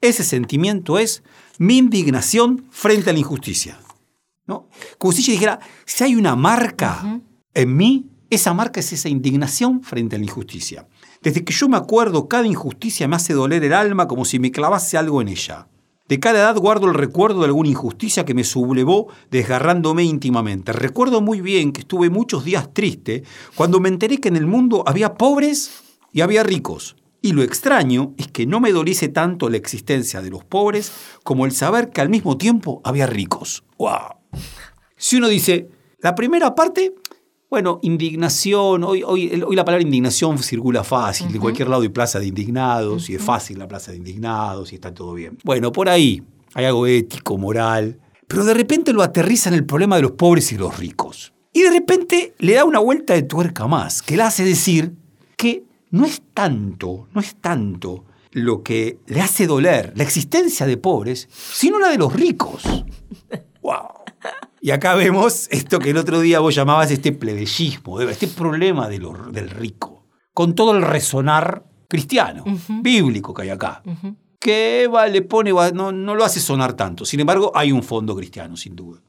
Ese 0.00 0.24
sentimiento 0.24 0.98
es 0.98 1.22
mi 1.58 1.76
indignación 1.76 2.64
frente 2.70 3.10
a 3.10 3.12
la 3.12 3.18
injusticia. 3.18 3.78
¿No? 4.46 4.66
Como 4.96 5.12
si 5.12 5.20
ella 5.20 5.32
dijera, 5.32 5.60
si 5.84 6.02
hay 6.02 6.16
una 6.16 6.36
marca 6.36 7.20
en 7.52 7.76
mí, 7.76 8.06
esa 8.30 8.54
marca 8.54 8.80
es 8.80 8.94
esa 8.94 9.10
indignación 9.10 9.82
frente 9.82 10.16
a 10.16 10.18
la 10.18 10.24
injusticia. 10.24 10.88
Desde 11.20 11.44
que 11.44 11.52
yo 11.52 11.68
me 11.68 11.76
acuerdo, 11.76 12.28
cada 12.28 12.46
injusticia 12.46 13.08
me 13.08 13.16
hace 13.16 13.34
doler 13.34 13.62
el 13.62 13.74
alma 13.74 14.08
como 14.08 14.24
si 14.24 14.38
me 14.38 14.50
clavase 14.50 14.96
algo 14.96 15.20
en 15.20 15.28
ella. 15.28 15.68
De 16.10 16.18
cada 16.18 16.40
edad 16.40 16.56
guardo 16.56 16.88
el 16.88 16.94
recuerdo 16.94 17.38
de 17.38 17.46
alguna 17.46 17.68
injusticia 17.68 18.24
que 18.24 18.34
me 18.34 18.42
sublevó 18.42 19.06
desgarrándome 19.30 20.02
íntimamente. 20.02 20.72
Recuerdo 20.72 21.20
muy 21.20 21.40
bien 21.40 21.70
que 21.70 21.82
estuve 21.82 22.10
muchos 22.10 22.44
días 22.44 22.74
triste 22.74 23.22
cuando 23.54 23.78
me 23.78 23.90
enteré 23.90 24.18
que 24.18 24.26
en 24.26 24.34
el 24.34 24.48
mundo 24.48 24.82
había 24.88 25.14
pobres 25.14 25.70
y 26.12 26.22
había 26.22 26.42
ricos. 26.42 26.96
Y 27.22 27.30
lo 27.30 27.44
extraño 27.44 28.12
es 28.18 28.26
que 28.26 28.44
no 28.44 28.58
me 28.58 28.72
dolice 28.72 29.06
tanto 29.06 29.48
la 29.48 29.58
existencia 29.58 30.20
de 30.20 30.30
los 30.30 30.42
pobres 30.42 30.90
como 31.22 31.46
el 31.46 31.52
saber 31.52 31.90
que 31.90 32.00
al 32.00 32.08
mismo 32.08 32.36
tiempo 32.36 32.80
había 32.82 33.06
ricos. 33.06 33.62
¡Wow! 33.78 34.16
Si 34.96 35.14
uno 35.14 35.28
dice, 35.28 35.68
la 36.00 36.16
primera 36.16 36.56
parte 36.56 36.92
bueno, 37.50 37.80
indignación, 37.82 38.84
hoy, 38.84 39.02
hoy, 39.02 39.42
hoy 39.44 39.56
la 39.56 39.64
palabra 39.64 39.82
indignación 39.82 40.38
circula 40.38 40.84
fácil, 40.84 41.32
de 41.32 41.40
cualquier 41.40 41.68
lado 41.68 41.82
hay 41.82 41.88
plaza 41.88 42.20
de 42.20 42.28
indignados, 42.28 43.10
y 43.10 43.16
es 43.16 43.22
fácil 43.22 43.58
la 43.58 43.66
plaza 43.66 43.90
de 43.90 43.98
indignados, 43.98 44.70
y 44.70 44.76
está 44.76 44.94
todo 44.94 45.14
bien. 45.14 45.36
Bueno, 45.42 45.72
por 45.72 45.88
ahí 45.88 46.22
hay 46.54 46.64
algo 46.64 46.86
ético, 46.86 47.36
moral, 47.36 47.98
pero 48.28 48.44
de 48.44 48.54
repente 48.54 48.92
lo 48.92 49.02
aterriza 49.02 49.48
en 49.48 49.56
el 49.56 49.66
problema 49.66 49.96
de 49.96 50.02
los 50.02 50.12
pobres 50.12 50.52
y 50.52 50.58
los 50.58 50.78
ricos. 50.78 51.32
Y 51.52 51.62
de 51.62 51.70
repente 51.70 52.34
le 52.38 52.54
da 52.54 52.64
una 52.64 52.78
vuelta 52.78 53.14
de 53.14 53.24
tuerca 53.24 53.66
más, 53.66 54.00
que 54.00 54.16
le 54.16 54.22
hace 54.22 54.44
decir 54.44 54.94
que 55.36 55.64
no 55.90 56.06
es 56.06 56.22
tanto, 56.32 57.08
no 57.12 57.20
es 57.20 57.34
tanto 57.34 58.04
lo 58.30 58.62
que 58.62 59.00
le 59.08 59.20
hace 59.20 59.48
doler 59.48 59.92
la 59.96 60.04
existencia 60.04 60.66
de 60.66 60.76
pobres, 60.76 61.28
sino 61.32 61.80
la 61.80 61.88
de 61.88 61.98
los 61.98 62.12
ricos. 62.12 62.62
¡Wow! 63.60 63.99
Y 64.60 64.70
acá 64.72 64.94
vemos 64.94 65.48
esto 65.50 65.78
que 65.78 65.90
el 65.90 65.96
otro 65.96 66.20
día 66.20 66.40
vos 66.40 66.54
llamabas 66.54 66.90
este 66.90 67.12
plebeyismo, 67.12 68.00
este 68.00 68.26
problema 68.26 68.88
del 68.88 69.50
rico, 69.50 70.06
con 70.34 70.54
todo 70.54 70.76
el 70.76 70.82
resonar 70.82 71.64
cristiano, 71.88 72.44
bíblico 72.82 73.32
que 73.34 73.42
hay 73.42 73.50
acá. 73.50 73.82
Que 74.38 74.84
Eva 74.84 75.06
le 75.06 75.22
pone, 75.22 75.52
no, 75.72 75.92
no 75.92 76.14
lo 76.14 76.24
hace 76.24 76.40
sonar 76.40 76.74
tanto. 76.74 77.04
Sin 77.04 77.20
embargo, 77.20 77.52
hay 77.54 77.72
un 77.72 77.82
fondo 77.82 78.14
cristiano, 78.16 78.56
sin 78.56 78.74
duda. 78.76 79.00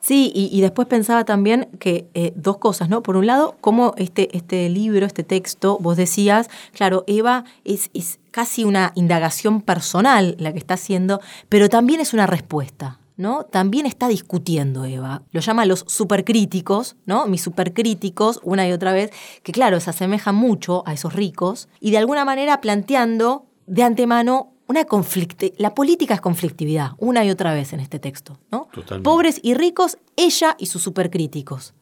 Sí, 0.00 0.32
y, 0.34 0.48
y 0.50 0.62
después 0.62 0.88
pensaba 0.88 1.24
también 1.24 1.68
que 1.78 2.08
eh, 2.14 2.32
dos 2.34 2.56
cosas, 2.56 2.88
¿no? 2.88 3.02
Por 3.02 3.16
un 3.16 3.26
lado, 3.26 3.56
cómo 3.60 3.92
este, 3.98 4.34
este 4.34 4.68
libro, 4.70 5.04
este 5.04 5.24
texto, 5.24 5.78
vos 5.78 5.96
decías, 5.96 6.48
claro, 6.72 7.04
Eva 7.06 7.44
es, 7.64 7.90
es 7.92 8.18
casi 8.30 8.64
una 8.64 8.92
indagación 8.94 9.60
personal 9.60 10.36
la 10.38 10.52
que 10.52 10.58
está 10.58 10.74
haciendo, 10.74 11.20
pero 11.50 11.68
también 11.68 12.00
es 12.00 12.14
una 12.14 12.26
respuesta. 12.26 12.99
¿No? 13.20 13.44
También 13.44 13.86
está 13.86 14.08
discutiendo 14.08 14.84
Eva. 14.84 15.22
Lo 15.30 15.40
llama 15.40 15.66
los 15.66 15.84
supercríticos, 15.86 16.96
¿no? 17.04 17.26
Mis 17.26 17.42
supercríticos, 17.42 18.40
una 18.42 18.66
y 18.66 18.72
otra 18.72 18.92
vez, 18.92 19.10
que 19.42 19.52
claro, 19.52 19.78
se 19.78 19.90
asemejan 19.90 20.34
mucho 20.34 20.82
a 20.86 20.94
esos 20.94 21.12
ricos, 21.12 21.68
y 21.80 21.90
de 21.90 21.98
alguna 21.98 22.24
manera 22.24 22.60
planteando 22.60 23.46
de 23.66 23.82
antemano 23.82 24.54
una 24.66 24.84
conflicte. 24.84 25.52
La 25.58 25.74
política 25.74 26.14
es 26.14 26.20
conflictividad, 26.20 26.92
una 26.98 27.24
y 27.24 27.30
otra 27.30 27.52
vez 27.52 27.72
en 27.72 27.80
este 27.80 27.98
texto, 27.98 28.38
¿no? 28.50 28.68
Totalmente. 28.72 29.04
Pobres 29.04 29.40
y 29.42 29.54
ricos, 29.54 29.98
ella 30.16 30.56
y 30.58 30.66
sus 30.66 30.82
supercríticos. 30.82 31.74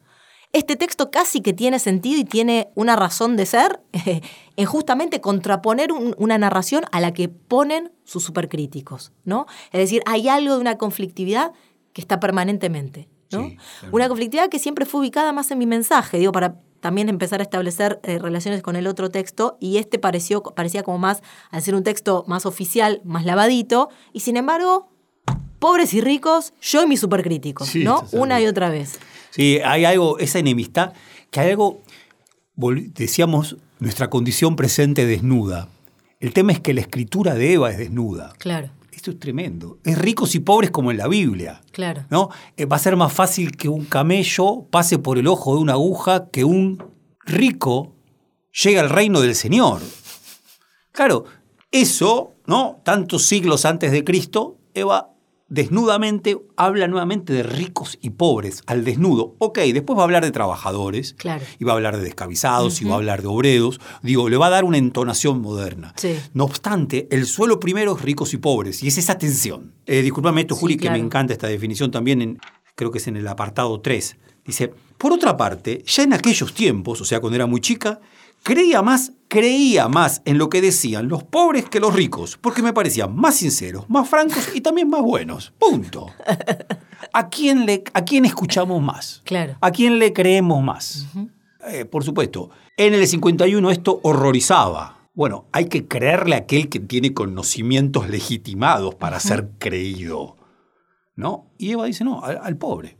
Este 0.51 0.75
texto 0.75 1.11
casi 1.11 1.41
que 1.41 1.53
tiene 1.53 1.77
sentido 1.77 2.19
y 2.19 2.23
tiene 2.25 2.69
una 2.75 2.95
razón 2.95 3.37
de 3.37 3.45
ser 3.45 3.81
en 4.55 4.65
justamente 4.65 5.21
contraponer 5.21 5.91
un- 5.91 6.15
una 6.17 6.37
narración 6.37 6.85
a 6.91 6.99
la 6.99 7.13
que 7.13 7.29
ponen 7.29 7.91
sus 8.03 8.23
supercríticos, 8.23 9.11
¿no? 9.25 9.45
Es 9.71 9.79
decir, 9.79 10.01
hay 10.07 10.27
algo 10.27 10.55
de 10.55 10.61
una 10.61 10.77
conflictividad 10.77 11.51
que 11.93 12.01
está 12.01 12.19
permanentemente, 12.19 13.07
¿no? 13.31 13.43
Sí, 13.43 13.57
claro. 13.81 13.95
una 13.95 14.07
conflictividad 14.07 14.49
que 14.49 14.57
siempre 14.59 14.85
fue 14.85 15.01
ubicada 15.01 15.33
más 15.33 15.51
en 15.51 15.59
mi 15.59 15.65
mensaje, 15.67 16.17
digo, 16.17 16.31
para 16.31 16.55
también 16.79 17.09
empezar 17.09 17.41
a 17.41 17.43
establecer 17.43 17.99
eh, 18.03 18.17
relaciones 18.19 18.61
con 18.63 18.75
el 18.75 18.87
otro 18.87 19.09
texto 19.11 19.57
y 19.59 19.77
este 19.77 19.99
pareció, 19.99 20.41
parecía 20.41 20.81
como 20.81 20.97
más, 20.97 21.21
al 21.51 21.61
ser 21.61 21.75
un 21.75 21.83
texto 21.83 22.23
más 22.25 22.45
oficial, 22.45 23.01
más 23.03 23.25
lavadito, 23.25 23.89
y 24.13 24.21
sin 24.21 24.37
embargo, 24.37 24.89
pobres 25.59 25.93
y 25.93 26.01
ricos, 26.01 26.53
yo 26.61 26.83
y 26.83 26.87
mis 26.87 26.99
supercríticos, 27.01 27.67
Sí, 27.69 27.83
¿no? 27.83 28.05
Una 28.11 28.41
y 28.41 28.47
otra 28.47 28.69
vez. 28.69 28.97
Sí, 29.31 29.59
hay 29.63 29.85
algo, 29.85 30.17
esa 30.19 30.39
enemistad, 30.39 30.93
que 31.31 31.39
hay 31.39 31.51
algo, 31.51 31.81
decíamos, 32.55 33.57
nuestra 33.79 34.09
condición 34.09 34.55
presente 34.55 35.05
desnuda. 35.05 35.69
El 36.19 36.33
tema 36.33 36.51
es 36.51 36.59
que 36.59 36.73
la 36.73 36.81
escritura 36.81 37.35
de 37.35 37.53
Eva 37.53 37.71
es 37.71 37.77
desnuda. 37.77 38.33
Claro, 38.39 38.71
Esto 38.91 39.11
es 39.11 39.19
tremendo. 39.19 39.77
Es 39.85 39.97
ricos 39.97 40.35
y 40.35 40.39
pobres 40.39 40.71
como 40.71 40.91
en 40.91 40.97
la 40.97 41.07
Biblia. 41.07 41.61
claro. 41.71 42.03
¿no? 42.09 42.29
Eh, 42.57 42.65
va 42.65 42.75
a 42.75 42.79
ser 42.79 42.97
más 42.97 43.13
fácil 43.13 43.55
que 43.55 43.69
un 43.69 43.85
camello 43.85 44.65
pase 44.69 44.97
por 44.99 45.17
el 45.17 45.27
ojo 45.27 45.55
de 45.55 45.61
una 45.61 45.73
aguja 45.73 46.27
que 46.31 46.43
un 46.43 46.83
rico 47.25 47.95
llegue 48.51 48.79
al 48.79 48.89
reino 48.89 49.21
del 49.21 49.35
Señor. 49.35 49.79
Claro, 50.91 51.23
eso, 51.71 52.33
¿no? 52.45 52.81
Tantos 52.83 53.23
siglos 53.23 53.63
antes 53.63 53.91
de 53.93 54.03
Cristo, 54.03 54.57
Eva 54.73 55.11
desnudamente 55.49 56.37
habla 56.55 56.87
nuevamente 56.87 57.33
de 57.33 57.43
ricos 57.43 57.97
y 58.01 58.11
pobres, 58.11 58.63
al 58.67 58.83
desnudo. 58.85 59.35
Ok, 59.39 59.59
después 59.73 59.97
va 59.97 60.03
a 60.03 60.05
hablar 60.05 60.23
de 60.23 60.31
trabajadores, 60.31 61.13
Claro. 61.17 61.43
y 61.59 61.63
va 61.63 61.73
a 61.73 61.75
hablar 61.75 61.97
de 61.97 62.03
descabizados, 62.03 62.81
y 62.81 62.85
va 62.85 62.93
a 62.93 62.97
hablar 62.97 63.21
de 63.21 63.27
obreros. 63.27 63.79
Digo, 64.03 64.29
le 64.29 64.37
va 64.37 64.47
a 64.47 64.51
dar 64.51 64.63
una 64.63 64.77
entonación 64.77 65.41
moderna. 65.41 65.93
Sí. 65.97 66.15
No 66.33 66.45
obstante, 66.45 67.07
el 67.11 67.25
suelo 67.25 67.59
primero 67.59 67.95
es 67.95 68.01
ricos 68.01 68.33
y 68.33 68.37
pobres, 68.37 68.81
y 68.83 68.87
es 68.87 68.97
esa 68.97 69.17
tensión. 69.17 69.73
Eh, 69.85 70.01
discúlpame 70.01 70.41
esto, 70.41 70.55
Sí, 70.55 70.61
Juli, 70.61 70.77
que 70.77 70.89
me 70.89 70.97
encanta 70.99 71.33
esta 71.33 71.47
definición 71.47 71.91
también, 71.91 72.21
en, 72.21 72.39
creo 72.75 72.91
que 72.91 72.99
es 72.99 73.07
en 73.07 73.17
el 73.17 73.27
apartado 73.27 73.81
3. 73.81 74.15
Dice, 74.45 74.71
por 74.97 75.11
otra 75.11 75.35
parte, 75.37 75.83
ya 75.85 76.03
en 76.03 76.13
aquellos 76.13 76.53
tiempos, 76.53 77.01
o 77.01 77.05
sea, 77.05 77.19
cuando 77.19 77.35
era 77.35 77.45
muy 77.45 77.61
chica, 77.61 77.99
creía 78.43 78.81
más, 78.81 79.13
creía 79.27 79.87
más 79.87 80.21
en 80.25 80.37
lo 80.37 80.49
que 80.49 80.61
decían 80.61 81.07
los 81.07 81.23
pobres 81.23 81.69
que 81.69 81.79
los 81.79 81.93
ricos, 81.93 82.37
porque 82.37 82.61
me 82.61 82.73
parecían 82.73 83.15
más 83.15 83.35
sinceros, 83.35 83.89
más 83.89 84.09
francos 84.09 84.49
y 84.53 84.61
también 84.61 84.89
más 84.89 85.01
buenos. 85.01 85.53
Punto. 85.59 86.07
¿A 87.13 87.29
quién, 87.29 87.65
le, 87.65 87.83
a 87.93 88.03
quién 88.03 88.25
escuchamos 88.25 88.81
más? 88.81 89.21
Claro. 89.25 89.55
¿A 89.61 89.71
quién 89.71 89.99
le 89.99 90.13
creemos 90.13 90.63
más? 90.63 91.07
Eh, 91.67 91.85
por 91.85 92.03
supuesto, 92.03 92.49
en 92.77 92.93
el 92.93 93.07
51 93.07 93.71
esto 93.71 93.99
horrorizaba. 94.03 95.09
Bueno, 95.13 95.45
hay 95.51 95.65
que 95.65 95.87
creerle 95.87 96.35
a 96.35 96.39
aquel 96.39 96.69
que 96.69 96.79
tiene 96.79 97.13
conocimientos 97.13 98.09
legitimados 98.09 98.95
para 98.95 99.19
ser 99.19 99.49
creído. 99.57 100.37
¿No? 101.15 101.47
Y 101.57 101.71
Eva 101.71 101.85
dice, 101.85 102.05
no, 102.05 102.23
al, 102.23 102.39
al 102.41 102.55
pobre. 102.55 102.97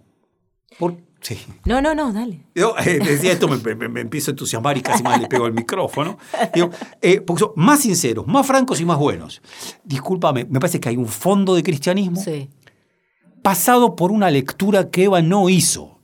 Por, 0.77 0.97
sí. 1.21 1.37
No, 1.65 1.81
no, 1.81 1.93
no, 1.95 2.11
dale. 2.13 2.45
Yo 2.55 2.75
eh, 2.77 2.99
decía 2.99 3.31
esto, 3.31 3.47
me, 3.47 3.57
me- 3.75 3.87
me 3.89 4.01
empiezo 4.01 4.31
a 4.31 4.33
entusiasmar 4.33 4.77
y 4.77 4.81
casi 4.81 5.03
más 5.03 5.19
le 5.21 5.27
pego 5.27 5.45
al 5.45 5.53
micrófono. 5.53 6.17
Digo, 6.53 6.69
eh, 7.01 7.21
porque 7.21 7.41
son 7.41 7.51
más 7.55 7.81
sinceros, 7.81 8.25
más 8.27 8.45
francos 8.45 8.79
y 8.81 8.85
más 8.85 8.97
buenos. 8.97 9.41
Discúlpame, 9.83 10.45
me 10.49 10.59
parece 10.59 10.79
que 10.79 10.89
hay 10.89 10.97
un 10.97 11.07
fondo 11.07 11.55
de 11.55 11.63
cristianismo 11.63 12.21
Sí, 12.21 12.49
pasado 13.41 13.95
por 13.95 14.11
una 14.11 14.29
lectura 14.29 14.89
que 14.89 15.05
Eva 15.05 15.21
no 15.21 15.49
hizo. 15.49 15.99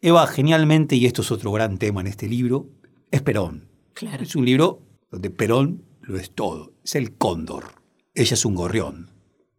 Eva, 0.00 0.26
genialmente, 0.26 0.96
y 0.96 1.06
esto 1.06 1.22
es 1.22 1.30
otro 1.30 1.52
gran 1.52 1.78
tema 1.78 2.00
en 2.00 2.08
este 2.08 2.28
libro, 2.28 2.66
es 3.10 3.22
Perón. 3.22 3.68
claro. 3.94 4.22
Es 4.22 4.34
un 4.36 4.44
libro 4.44 4.82
donde 5.10 5.30
Perón 5.30 5.84
lo 6.00 6.16
es 6.18 6.30
todo. 6.32 6.72
Es 6.84 6.96
el 6.96 7.16
cóndor. 7.16 7.64
Ella 8.14 8.34
es 8.34 8.44
un 8.44 8.54
gorrión. 8.54 9.10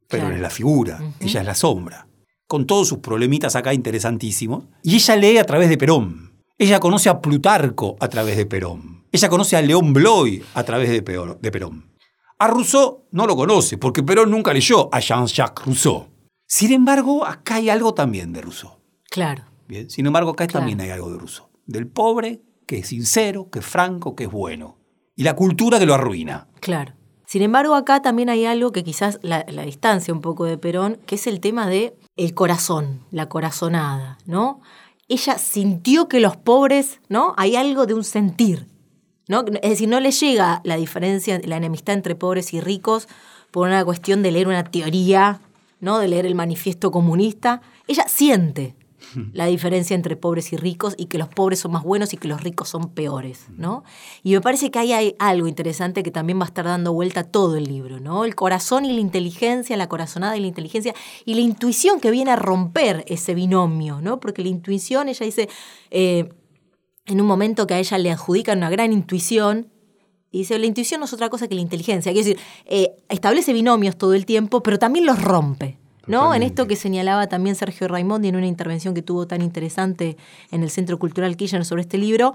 Perón 0.10 0.26
Claro. 0.28 0.36
es 0.36 0.42
la 0.42 0.50
figura. 0.50 1.00
Ella 1.20 1.40
es 1.40 1.46
la 1.46 1.56
sombra. 1.56 2.08
Con 2.54 2.68
todos 2.68 2.88
sus 2.88 3.00
problemitas 3.00 3.56
acá 3.56 3.74
interesantísimos. 3.74 4.66
Y 4.84 4.94
ella 4.94 5.16
lee 5.16 5.38
a 5.40 5.44
través 5.44 5.70
de 5.70 5.76
Perón. 5.76 6.34
Ella 6.60 6.80
conoce 6.80 7.10
a 7.10 7.20
Plutarco 7.20 7.96
a 8.00 8.08
través 8.10 8.38
de 8.38 8.46
Perón. 8.46 9.06
Ella 9.12 9.28
conoce 9.28 9.58
a 9.58 9.62
León 9.64 9.92
Bloy 9.92 10.44
a 10.54 10.62
través 10.64 10.92
de 10.92 11.02
Perón. 11.02 11.90
A 12.38 12.46
Rousseau 12.46 13.08
no 13.10 13.26
lo 13.26 13.36
conoce, 13.36 13.80
porque 13.80 14.04
Perón 14.04 14.30
nunca 14.30 14.54
leyó 14.54 14.88
a 14.94 15.00
Jean-Jacques 15.00 15.66
Rousseau. 15.66 16.06
Sin 16.46 16.72
embargo, 16.72 17.26
acá 17.26 17.56
hay 17.56 17.72
algo 17.72 17.96
también 17.96 18.32
de 18.34 18.42
Rousseau. 18.42 18.74
Claro. 19.10 19.46
Bien. 19.68 19.90
Sin 19.90 20.06
embargo, 20.06 20.30
acá 20.30 20.46
Claro. 20.46 20.60
también 20.60 20.80
hay 20.82 20.92
algo 20.92 21.12
de 21.12 21.18
Rousseau. 21.18 21.48
Del 21.66 21.88
pobre, 21.88 22.44
que 22.68 22.78
es 22.78 22.88
sincero, 22.88 23.50
que 23.50 23.60
es 23.60 23.66
franco, 23.66 24.14
que 24.14 24.26
es 24.26 24.32
bueno. 24.32 24.78
Y 25.16 25.24
la 25.24 25.36
cultura 25.36 25.80
que 25.80 25.88
lo 25.88 25.96
arruina. 25.96 26.50
Claro. 26.60 26.94
Sin 27.26 27.42
embargo, 27.42 27.74
acá 27.74 28.04
también 28.04 28.30
hay 28.30 28.46
algo 28.46 28.72
que 28.72 28.84
quizás 28.84 29.18
la, 29.24 29.44
la 29.50 29.64
distancia 29.64 30.14
un 30.14 30.22
poco 30.22 30.46
de 30.46 30.60
Perón, 30.60 31.00
que 31.08 31.16
es 31.16 31.26
el 31.26 31.40
tema 31.40 31.66
de 31.68 31.96
el 32.16 32.34
corazón, 32.34 33.02
la 33.12 33.30
corazonada, 33.30 34.18
¿no? 34.26 34.62
Ella 35.08 35.38
sintió 35.38 36.08
que 36.08 36.20
los 36.20 36.38
pobres, 36.38 37.00
¿no? 37.10 37.34
Hay 37.38 37.56
algo 37.56 37.86
de 37.86 37.94
un 37.94 38.04
sentir, 38.04 38.68
¿no? 39.28 39.44
Es 39.62 39.70
decir, 39.70 39.90
no 39.90 40.00
le 40.00 40.12
llega 40.12 40.62
la 40.64 40.78
diferencia, 40.78 41.40
la 41.44 41.58
enemistad 41.58 41.96
entre 41.96 42.16
pobres 42.16 42.54
y 42.54 42.62
ricos 42.62 43.08
por 43.52 43.68
una 43.68 43.84
cuestión 43.84 44.24
de 44.24 44.32
leer 44.32 44.48
una 44.48 44.64
teoría, 44.64 45.42
¿no? 45.80 46.00
De 46.00 46.08
leer 46.08 46.26
el 46.26 46.36
manifiesto 46.36 46.92
comunista. 46.92 47.62
Ella 47.88 48.06
siente 48.08 48.76
la 49.34 49.46
diferencia 49.46 49.96
entre 49.96 50.16
pobres 50.16 50.54
y 50.54 50.58
ricos 50.58 50.96
y 50.98 51.06
que 51.06 51.18
los 51.18 51.28
pobres 51.28 51.60
son 51.60 51.72
más 51.72 51.84
buenos 51.84 52.14
y 52.14 52.18
que 52.18 52.28
los 52.28 52.42
ricos 52.42 52.70
son 52.70 52.90
peores, 52.90 53.48
¿no? 53.56 53.84
Y 54.24 54.34
me 54.34 54.42
parece 54.42 54.72
que 54.72 54.80
ahí 54.80 54.94
hay 54.94 55.16
algo 55.20 55.48
interesante 55.48 56.04
que 56.04 56.12
también 56.12 56.40
va 56.40 56.44
a 56.44 56.48
estar 56.48 56.66
dando 56.66 56.94
vuelta 56.94 57.24
todo 57.24 57.56
el 57.56 57.66
libro, 57.66 58.00
¿no? 58.00 58.26
El 58.26 58.36
corazón 58.36 58.86
y 58.86 58.94
la 58.94 59.00
inteligencia, 59.00 59.78
la 59.78 59.90
corazonada 59.90 60.38
y 60.38 60.42
la 60.42 60.48
inteligencia 60.48 60.94
y 61.26 61.36
la 61.36 61.42
intuición 61.42 62.00
que 62.00 62.12
viene 62.12 62.32
a 62.32 62.36
romper 62.36 63.04
ese 63.08 63.34
binomio, 63.36 64.02
¿no? 64.02 64.20
Porque 64.20 64.42
la 64.42 64.50
intuición, 64.50 65.10
ella 65.10 65.26
dice, 65.26 65.50
eh, 65.92 66.30
en 67.06 67.22
un 67.22 67.28
momento 67.28 67.68
que 67.68 67.74
a 67.74 67.80
ella 67.80 67.98
le 67.98 68.12
adjudican 68.12 68.58
una 68.60 68.70
gran 68.70 68.94
intuición, 68.94 69.70
y 70.34 70.40
dice, 70.40 70.58
la 70.58 70.66
intuición 70.66 71.00
no 71.00 71.06
es 71.06 71.14
otra 71.14 71.30
cosa 71.30 71.48
que 71.48 71.54
la 71.54 71.62
inteligencia. 71.62 72.12
Quiere 72.12 72.28
decir, 72.28 72.44
eh, 72.66 72.96
establece 73.08 73.54
binomios 73.54 73.96
todo 73.98 74.16
el 74.16 74.26
tiempo, 74.26 74.64
pero 74.64 74.80
también 74.80 75.06
los 75.06 75.22
rompe. 75.22 75.78
¿No? 76.08 76.34
En 76.34 76.44
esto 76.44 76.68
que 76.68 76.76
señalaba 76.76 77.28
también 77.28 77.56
Sergio 77.56 77.88
Raimondi 77.88 78.28
en 78.28 78.36
una 78.36 78.48
intervención 78.48 78.94
que 78.94 79.02
tuvo 79.02 79.28
tan 79.28 79.42
interesante 79.42 80.18
en 80.52 80.64
el 80.64 80.70
Centro 80.70 81.00
Cultural 81.00 81.36
Kirchner 81.38 81.66
sobre 81.66 81.82
este 81.82 81.98
libro. 81.98 82.34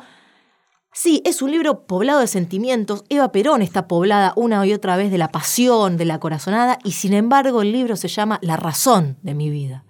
Sí, 0.93 1.23
es 1.25 1.43
un 1.43 1.51
libro 1.51 1.87
poblado 1.87 2.21
de 2.21 2.27
sentimientos. 2.27 3.05
Eva 3.09 3.31
Perón 3.31 3.63
está 3.63 3.87
poblada 3.87 4.33
una 4.37 4.67
y 4.67 4.73
otra 4.73 4.97
vez 4.97 5.11
de 5.11 5.19
la 5.19 5.29
pasión, 5.29 5.97
de 5.97 6.07
la 6.07 6.19
corazonada, 6.19 6.79
y 6.83 6.93
sin 6.93 7.13
embargo 7.13 7.63
el 7.63 7.73
libro 7.73 7.97
se 7.97 8.09
llama 8.09 8.39
La 8.43 8.57
razón 8.57 9.17
de 9.23 9.35
mi 9.35 9.51
vida. 9.51 9.85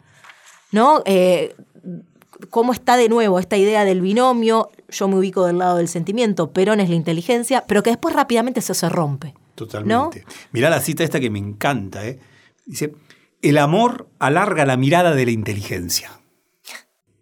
¿No? 0.70 1.02
Eh, 1.06 1.54
cómo 2.50 2.72
está 2.72 2.96
de 2.96 3.08
nuevo 3.08 3.38
esta 3.38 3.56
idea 3.56 3.84
del 3.84 4.00
binomio, 4.00 4.70
yo 4.88 5.08
me 5.08 5.16
ubico 5.16 5.46
del 5.46 5.58
lado 5.58 5.76
del 5.76 5.88
sentimiento, 5.88 6.50
Perón 6.52 6.80
es 6.80 6.88
la 6.88 6.94
inteligencia, 6.94 7.64
pero 7.66 7.82
que 7.82 7.90
después 7.90 8.14
rápidamente 8.14 8.60
se, 8.60 8.74
se 8.74 8.88
rompe. 8.88 9.34
Totalmente. 9.54 10.24
Mirá 10.52 10.70
la 10.70 10.80
cita 10.80 11.04
esta 11.04 11.18
que 11.18 11.30
me 11.30 11.38
encanta. 11.38 12.06
¿eh? 12.06 12.20
Dice, 12.64 12.92
el 13.42 13.58
amor 13.58 14.10
alarga 14.18 14.66
la 14.66 14.76
mirada 14.76 15.14
de 15.14 15.24
la 15.24 15.30
inteligencia. 15.30 16.10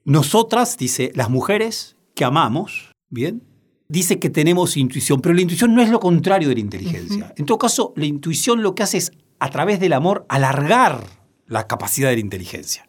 Nosotras, 0.04 0.76
dice, 0.76 1.10
las 1.14 1.30
mujeres 1.30 1.96
que 2.14 2.24
amamos, 2.24 2.92
¿bien? 3.10 3.42
Dice 3.88 4.18
que 4.18 4.30
tenemos 4.30 4.76
intuición, 4.76 5.20
pero 5.20 5.34
la 5.34 5.42
intuición 5.42 5.74
no 5.74 5.82
es 5.82 5.90
lo 5.90 6.00
contrario 6.00 6.48
de 6.48 6.54
la 6.54 6.60
inteligencia. 6.60 7.32
En 7.36 7.46
todo 7.46 7.58
caso, 7.58 7.92
la 7.96 8.06
intuición 8.06 8.62
lo 8.62 8.74
que 8.74 8.82
hace 8.82 8.98
es, 8.98 9.12
a 9.38 9.50
través 9.50 9.78
del 9.80 9.92
amor, 9.92 10.24
alargar 10.28 11.00
la 11.46 11.66
capacidad 11.66 12.08
de 12.08 12.16
la 12.16 12.20
inteligencia. 12.20 12.88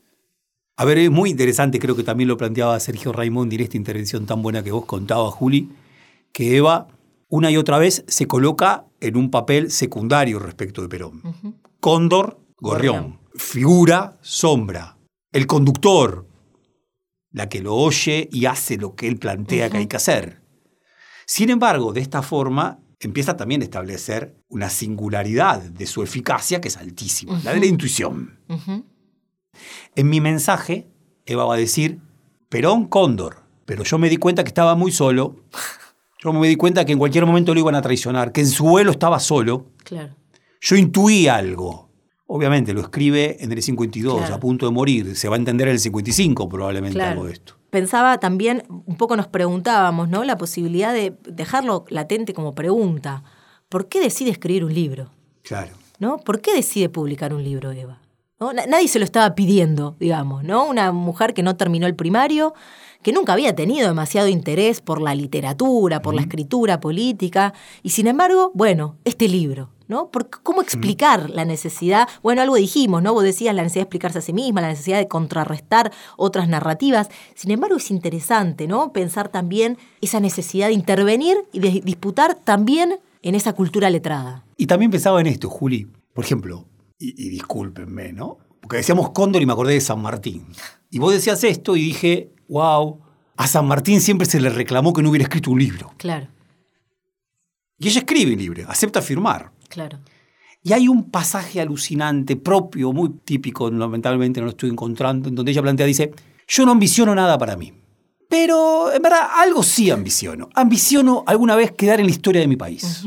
A 0.75 0.85
ver, 0.85 0.97
es 0.99 1.11
muy 1.11 1.29
interesante, 1.29 1.79
creo 1.79 1.95
que 1.95 2.03
también 2.03 2.27
lo 2.27 2.37
planteaba 2.37 2.79
Sergio 2.79 3.11
Raimondi 3.11 3.55
en 3.55 3.63
esta 3.63 3.77
intervención 3.77 4.25
tan 4.25 4.41
buena 4.41 4.63
que 4.63 4.71
vos 4.71 4.85
contabas, 4.85 5.33
Juli, 5.33 5.69
que 6.31 6.55
Eva 6.55 6.87
una 7.29 7.51
y 7.51 7.57
otra 7.57 7.77
vez 7.77 8.05
se 8.07 8.27
coloca 8.27 8.85
en 9.01 9.17
un 9.17 9.31
papel 9.31 9.71
secundario 9.71 10.39
respecto 10.39 10.81
de 10.81 10.87
Perón. 10.87 11.21
Cóndor, 11.79 12.39
gorrión. 12.57 13.16
Figura, 13.37 14.17
sombra. 14.21 14.97
El 15.31 15.45
conductor, 15.45 16.27
la 17.31 17.47
que 17.47 17.61
lo 17.61 17.75
oye 17.75 18.27
y 18.31 18.45
hace 18.45 18.77
lo 18.77 18.95
que 18.95 19.07
él 19.07 19.17
plantea 19.17 19.69
que 19.69 19.77
hay 19.77 19.87
que 19.87 19.97
hacer. 19.97 20.41
Sin 21.25 21.49
embargo, 21.49 21.93
de 21.93 22.01
esta 22.01 22.21
forma 22.21 22.79
empieza 22.99 23.37
también 23.37 23.61
a 23.61 23.65
establecer 23.65 24.35
una 24.49 24.69
singularidad 24.69 25.61
de 25.61 25.85
su 25.85 26.01
eficacia 26.01 26.59
que 26.59 26.69
es 26.69 26.77
altísima, 26.77 27.39
la 27.43 27.53
de 27.53 27.59
la 27.59 27.65
intuición. 27.67 28.39
En 29.95 30.09
mi 30.09 30.19
mensaje, 30.19 30.87
Eva 31.25 31.45
va 31.45 31.55
a 31.55 31.57
decir, 31.57 31.99
Perón 32.49 32.87
Cóndor, 32.87 33.43
pero 33.65 33.83
yo 33.83 33.99
me 33.99 34.09
di 34.09 34.17
cuenta 34.17 34.43
que 34.43 34.49
estaba 34.49 34.75
muy 34.75 34.91
solo. 34.91 35.35
Yo 36.19 36.33
me 36.33 36.47
di 36.47 36.55
cuenta 36.55 36.85
que 36.85 36.93
en 36.93 36.99
cualquier 36.99 37.27
momento 37.27 37.53
lo 37.53 37.59
iban 37.59 37.75
a 37.75 37.81
traicionar, 37.81 38.31
que 38.31 38.41
en 38.41 38.47
su 38.47 38.63
vuelo 38.63 38.89
estaba 38.89 39.19
solo. 39.19 39.67
Claro. 39.83 40.15
Yo 40.59 40.75
intuí 40.75 41.27
algo. 41.27 41.86
Obviamente 42.27 42.73
lo 42.73 42.81
escribe 42.81 43.37
en 43.39 43.51
el 43.51 43.61
52, 43.61 44.17
Claro. 44.17 44.35
a 44.35 44.39
punto 44.39 44.65
de 44.65 44.71
morir. 44.71 45.15
Se 45.15 45.29
va 45.29 45.35
a 45.35 45.39
entender 45.39 45.67
en 45.69 45.73
el 45.73 45.79
55 45.79 46.49
probablemente 46.49 46.95
Claro. 46.95 47.11
algo 47.11 47.25
de 47.25 47.33
esto. 47.33 47.53
Pensaba 47.69 48.19
también, 48.19 48.63
un 48.69 48.97
poco 48.97 49.15
nos 49.15 49.27
preguntábamos, 49.27 50.09
¿no? 50.09 50.23
La 50.23 50.37
posibilidad 50.37 50.93
de 50.93 51.13
dejarlo 51.29 51.85
latente 51.89 52.33
como 52.33 52.53
pregunta. 52.55 53.23
¿Por 53.69 53.87
qué 53.87 53.99
decide 54.01 54.29
escribir 54.31 54.63
un 54.65 54.73
libro? 54.73 55.11
Claro. 55.43 55.71
¿No? 55.99 56.17
¿Por 56.17 56.41
qué 56.41 56.53
decide 56.53 56.89
publicar 56.89 57.33
un 57.33 57.43
libro, 57.43 57.71
Eva? 57.71 57.99
Nadie 58.39 58.87
se 58.87 58.99
lo 58.99 59.05
estaba 59.05 59.33
pidiendo, 59.33 59.95
digamos, 59.99 60.43
¿no? 60.43 60.65
Una 60.67 60.91
mujer 60.91 61.33
que 61.33 61.41
no 61.41 61.55
terminó 61.57 61.87
el 61.87 61.95
primario, 61.95 62.53
que 63.01 63.11
nunca 63.11 63.33
había 63.33 63.55
tenido 63.55 63.87
demasiado 63.87 64.27
interés 64.27 64.81
por 64.81 65.01
la 65.01 65.15
literatura, 65.15 66.01
por 66.01 66.13
la 66.15 66.21
escritura 66.21 66.79
política, 66.79 67.53
y 67.83 67.89
sin 67.91 68.07
embargo, 68.07 68.51
bueno, 68.53 68.97
este 69.05 69.27
libro, 69.27 69.69
¿no? 69.87 70.09
Por- 70.09 70.29
¿Cómo 70.29 70.61
explicar 70.61 71.29
la 71.29 71.45
necesidad? 71.45 72.07
Bueno, 72.21 72.41
algo 72.41 72.55
dijimos, 72.55 73.01
¿no? 73.01 73.13
Vos 73.13 73.23
decías 73.23 73.55
la 73.55 73.63
necesidad 73.63 73.81
de 73.81 73.85
explicarse 73.85 74.19
a 74.19 74.21
sí 74.21 74.33
misma, 74.33 74.61
la 74.61 74.67
necesidad 74.69 74.97
de 74.97 75.07
contrarrestar 75.07 75.91
otras 76.17 76.49
narrativas. 76.49 77.09
Sin 77.35 77.51
embargo, 77.51 77.77
es 77.77 77.89
interesante, 77.91 78.67
¿no? 78.67 78.91
Pensar 78.91 79.29
también 79.29 79.77
esa 80.01 80.19
necesidad 80.19 80.67
de 80.67 80.73
intervenir 80.73 81.37
y 81.53 81.59
de 81.59 81.81
disputar 81.83 82.35
también 82.35 82.99
en 83.21 83.35
esa 83.35 83.53
cultura 83.53 83.89
letrada. 83.89 84.43
Y 84.57 84.67
también 84.67 84.91
pensaba 84.91 85.21
en 85.21 85.27
esto, 85.27 85.49
Juli. 85.49 85.87
Por 86.13 86.25
ejemplo, 86.25 86.65
y, 86.99 87.09
y 87.25 87.29
discúlpenme, 87.29 88.11
¿no? 88.11 88.37
Porque 88.59 88.77
decíamos 88.77 89.11
Cóndor 89.11 89.41
y 89.41 89.45
me 89.45 89.53
acordé 89.53 89.73
de 89.73 89.81
San 89.81 90.01
Martín. 90.01 90.45
Y 90.89 90.99
vos 90.99 91.13
decías 91.13 91.43
esto 91.43 91.75
y 91.77 91.81
dije, 91.81 92.31
wow, 92.49 92.99
a 93.35 93.47
San 93.47 93.67
Martín 93.67 94.01
siempre 94.01 94.25
se 94.27 94.39
le 94.39 94.49
reclamó 94.49 94.93
que 94.93 95.01
no 95.01 95.09
hubiera 95.09 95.23
escrito 95.23 95.51
un 95.51 95.59
libro. 95.59 95.93
Claro, 95.97 96.27
Y 97.79 97.87
ella 97.87 97.99
escribe 97.99 98.33
un 98.33 98.39
libro, 98.39 98.63
acepta 98.69 99.01
firmar. 99.01 99.51
claro. 99.69 99.99
Y 100.63 100.73
hay 100.73 100.89
un 100.89 101.09
pasaje 101.11 101.61
alucinante, 101.61 102.35
propio, 102.35 102.91
muy 102.91 103.09
típico, 103.23 103.69
lamentablemente 103.71 104.41
no 104.41 104.45
lo 104.47 104.49
estoy 104.51 104.69
encontrando, 104.69 105.29
en 105.29 105.35
donde 105.35 105.51
ella 105.51 105.61
plantea, 105.61 105.85
dice, 105.85 106.11
yo 106.45 106.65
no 106.65 106.73
ambiciono 106.73 107.15
nada 107.15 107.37
para 107.37 107.55
mí. 107.55 107.71
Pero 108.27 108.91
en 108.91 109.01
verdad 109.01 109.29
algo 109.37 109.63
sí 109.63 109.91
ambiciono. 109.91 110.49
Ambiciono 110.55 111.23
alguna 111.25 111.55
vez 111.55 111.71
quedar 111.71 112.01
en 112.01 112.07
la 112.07 112.11
historia 112.11 112.41
de 112.41 112.47
mi 112.47 112.57
país. 112.57 113.05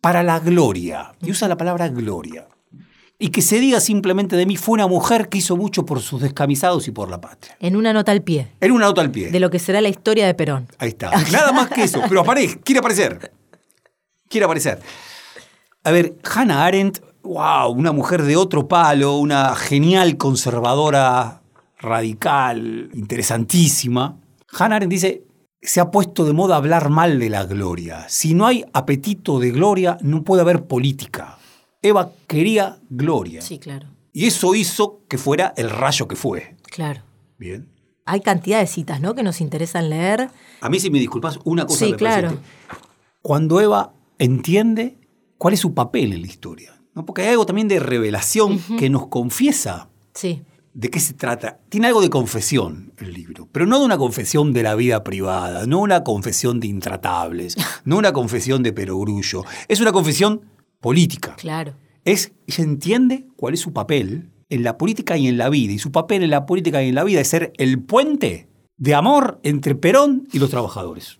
Para 0.00 0.22
la 0.22 0.38
gloria. 0.38 1.12
Y 1.20 1.32
usa 1.32 1.48
la 1.48 1.56
palabra 1.56 1.88
gloria. 1.88 2.46
Y 3.22 3.28
que 3.28 3.42
se 3.42 3.60
diga 3.60 3.80
simplemente 3.80 4.34
de 4.34 4.46
mí, 4.46 4.56
fue 4.56 4.72
una 4.72 4.86
mujer 4.86 5.28
que 5.28 5.38
hizo 5.38 5.54
mucho 5.54 5.84
por 5.84 6.00
sus 6.00 6.22
descamisados 6.22 6.88
y 6.88 6.90
por 6.90 7.10
la 7.10 7.20
patria. 7.20 7.54
En 7.60 7.76
una 7.76 7.92
nota 7.92 8.10
al 8.12 8.22
pie 8.22 8.48
En 8.62 8.72
una 8.72 8.86
nota 8.86 9.02
al 9.02 9.10
pie. 9.10 9.30
de 9.30 9.38
lo 9.40 9.50
que 9.50 9.58
será 9.58 9.82
la 9.82 9.90
historia 9.90 10.26
de 10.26 10.32
Perón. 10.34 10.66
Ahí 10.78 10.88
está. 10.88 11.10
Nada 11.30 11.52
más 11.52 11.68
que 11.68 11.82
eso. 11.82 12.00
Pero 12.08 12.22
aparece, 12.22 12.58
quiere 12.60 12.78
aparecer. 12.78 13.30
Quiere 14.26 14.46
aparecer. 14.46 14.80
A 15.84 15.90
ver, 15.90 16.14
Hannah 16.34 16.64
Arendt, 16.64 17.00
wow, 17.22 17.70
una 17.70 17.92
mujer 17.92 18.22
de 18.22 18.36
otro 18.36 18.66
palo, 18.68 19.16
una 19.18 19.54
genial 19.54 20.16
conservadora, 20.16 21.42
radical, 21.78 22.88
interesantísima. 22.94 24.16
Hannah 24.50 24.76
Arendt 24.76 24.92
dice, 24.92 25.24
se 25.60 25.80
ha 25.80 25.90
puesto 25.90 26.24
de 26.24 26.32
moda 26.32 26.56
hablar 26.56 26.88
mal 26.88 27.18
de 27.18 27.28
la 27.28 27.44
gloria. 27.44 28.06
Si 28.08 28.32
no 28.32 28.46
hay 28.46 28.64
apetito 28.72 29.38
de 29.40 29.50
gloria, 29.50 29.98
no 30.00 30.22
puede 30.24 30.40
haber 30.40 30.64
política. 30.64 31.36
Eva 31.82 32.12
quería 32.26 32.78
gloria. 32.90 33.40
Sí, 33.42 33.58
claro. 33.58 33.88
Y 34.12 34.26
eso 34.26 34.54
hizo 34.54 35.00
que 35.08 35.18
fuera 35.18 35.54
el 35.56 35.70
rayo 35.70 36.08
que 36.08 36.16
fue. 36.16 36.56
Claro. 36.64 37.02
Bien. 37.38 37.68
Hay 38.04 38.20
cantidad 38.20 38.58
de 38.60 38.66
citas, 38.66 39.00
¿no? 39.00 39.14
Que 39.14 39.22
nos 39.22 39.40
interesan 39.40 39.88
leer. 39.88 40.30
A 40.60 40.68
mí, 40.68 40.80
si 40.80 40.90
me 40.90 40.98
disculpas, 40.98 41.38
una 41.44 41.64
cosa 41.66 41.84
Sí, 41.84 41.92
me 41.92 41.96
claro. 41.96 42.38
Cuando 43.22 43.60
Eva 43.60 43.92
entiende 44.18 44.98
cuál 45.38 45.54
es 45.54 45.60
su 45.60 45.74
papel 45.74 46.12
en 46.12 46.22
la 46.22 46.26
historia. 46.26 46.80
¿no? 46.94 47.06
Porque 47.06 47.22
hay 47.22 47.28
algo 47.28 47.46
también 47.46 47.68
de 47.68 47.78
revelación 47.78 48.58
que 48.78 48.90
nos 48.90 49.06
confiesa 49.06 49.88
Sí. 50.14 50.42
de 50.74 50.90
qué 50.90 50.98
se 51.00 51.14
trata. 51.14 51.60
Tiene 51.68 51.86
algo 51.86 52.00
de 52.02 52.10
confesión 52.10 52.92
el 52.98 53.12
libro, 53.14 53.48
pero 53.52 53.64
no 53.66 53.78
de 53.78 53.84
una 53.84 53.96
confesión 53.96 54.52
de 54.52 54.62
la 54.64 54.74
vida 54.74 55.04
privada, 55.04 55.66
no 55.66 55.78
una 55.78 56.02
confesión 56.02 56.58
de 56.60 56.66
intratables, 56.66 57.56
no 57.84 57.96
una 57.96 58.12
confesión 58.12 58.62
de 58.62 58.72
perogrullo. 58.72 59.44
Es 59.68 59.80
una 59.80 59.92
confesión 59.92 60.42
política. 60.80 61.36
Claro. 61.36 61.74
Es, 62.04 62.32
ella 62.46 62.64
entiende 62.64 63.26
cuál 63.36 63.54
es 63.54 63.60
su 63.60 63.72
papel 63.72 64.30
en 64.48 64.62
la 64.64 64.78
política 64.78 65.16
y 65.16 65.28
en 65.28 65.38
la 65.38 65.48
vida. 65.48 65.72
Y 65.72 65.78
su 65.78 65.92
papel 65.92 66.22
en 66.22 66.30
la 66.30 66.46
política 66.46 66.82
y 66.82 66.88
en 66.88 66.94
la 66.94 67.04
vida 67.04 67.20
es 67.20 67.28
ser 67.28 67.52
el 67.58 67.78
puente 67.80 68.48
de 68.76 68.94
amor 68.94 69.38
entre 69.42 69.74
Perón 69.74 70.26
y 70.32 70.38
los 70.38 70.50
trabajadores. 70.50 71.18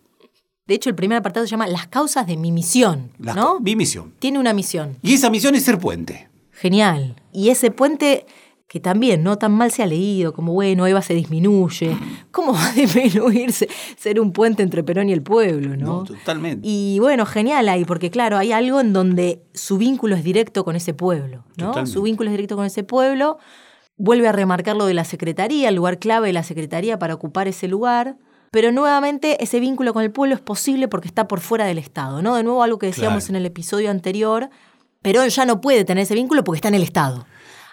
De 0.66 0.74
hecho, 0.74 0.88
el 0.88 0.94
primer 0.94 1.18
apartado 1.18 1.46
se 1.46 1.50
llama 1.50 1.66
Las 1.66 1.88
causas 1.88 2.26
de 2.26 2.36
mi 2.36 2.52
misión, 2.52 3.10
La- 3.18 3.34
¿no? 3.34 3.60
Mi 3.60 3.76
misión. 3.76 4.14
Tiene 4.18 4.38
una 4.38 4.52
misión. 4.52 4.96
Y 5.02 5.14
esa 5.14 5.28
misión 5.28 5.54
es 5.54 5.64
ser 5.64 5.78
puente. 5.78 6.28
Genial. 6.52 7.16
Y 7.32 7.48
ese 7.50 7.70
puente 7.70 8.24
que 8.70 8.78
también 8.78 9.24
no 9.24 9.36
tan 9.36 9.50
mal 9.50 9.72
se 9.72 9.82
ha 9.82 9.86
leído, 9.86 10.32
como 10.32 10.52
bueno, 10.52 10.86
Eva 10.86 11.02
se 11.02 11.12
disminuye. 11.12 11.96
¿Cómo 12.30 12.52
va 12.52 12.68
a 12.68 12.72
disminuirse 12.74 13.68
ser 13.96 14.20
un 14.20 14.32
puente 14.32 14.62
entre 14.62 14.84
Perón 14.84 15.08
y 15.08 15.12
el 15.12 15.22
pueblo, 15.22 15.76
no? 15.76 15.86
No, 15.86 16.04
totalmente. 16.04 16.60
Y 16.62 17.00
bueno, 17.00 17.26
genial 17.26 17.68
ahí, 17.68 17.84
porque 17.84 18.12
claro, 18.12 18.38
hay 18.38 18.52
algo 18.52 18.78
en 18.80 18.92
donde 18.92 19.42
su 19.54 19.76
vínculo 19.76 20.14
es 20.14 20.22
directo 20.22 20.64
con 20.64 20.76
ese 20.76 20.94
pueblo, 20.94 21.38
¿no? 21.56 21.66
Totalmente. 21.66 21.90
Su 21.90 22.02
vínculo 22.02 22.30
es 22.30 22.34
directo 22.34 22.54
con 22.54 22.64
ese 22.64 22.84
pueblo. 22.84 23.38
Vuelve 23.96 24.28
a 24.28 24.32
remarcar 24.32 24.76
lo 24.76 24.86
de 24.86 24.94
la 24.94 25.04
secretaría, 25.04 25.68
el 25.68 25.74
lugar 25.74 25.98
clave 25.98 26.28
de 26.28 26.32
la 26.32 26.44
secretaría 26.44 26.96
para 26.96 27.14
ocupar 27.14 27.48
ese 27.48 27.66
lugar. 27.66 28.18
Pero 28.52 28.70
nuevamente 28.70 29.42
ese 29.42 29.58
vínculo 29.58 29.92
con 29.92 30.04
el 30.04 30.12
pueblo 30.12 30.36
es 30.36 30.40
posible 30.40 30.86
porque 30.86 31.08
está 31.08 31.26
por 31.26 31.40
fuera 31.40 31.64
del 31.64 31.78
Estado, 31.78 32.22
¿no? 32.22 32.36
De 32.36 32.44
nuevo 32.44 32.62
algo 32.62 32.78
que 32.78 32.86
decíamos 32.86 33.24
Claro. 33.24 33.32
en 33.32 33.36
el 33.42 33.46
episodio 33.46 33.90
anterior, 33.90 34.48
Perón 35.02 35.28
ya 35.28 35.44
no 35.44 35.60
puede 35.60 35.84
tener 35.84 36.02
ese 36.02 36.14
vínculo 36.14 36.44
porque 36.44 36.58
está 36.58 36.68
en 36.68 36.74
el 36.74 36.82
Estado. 36.84 37.26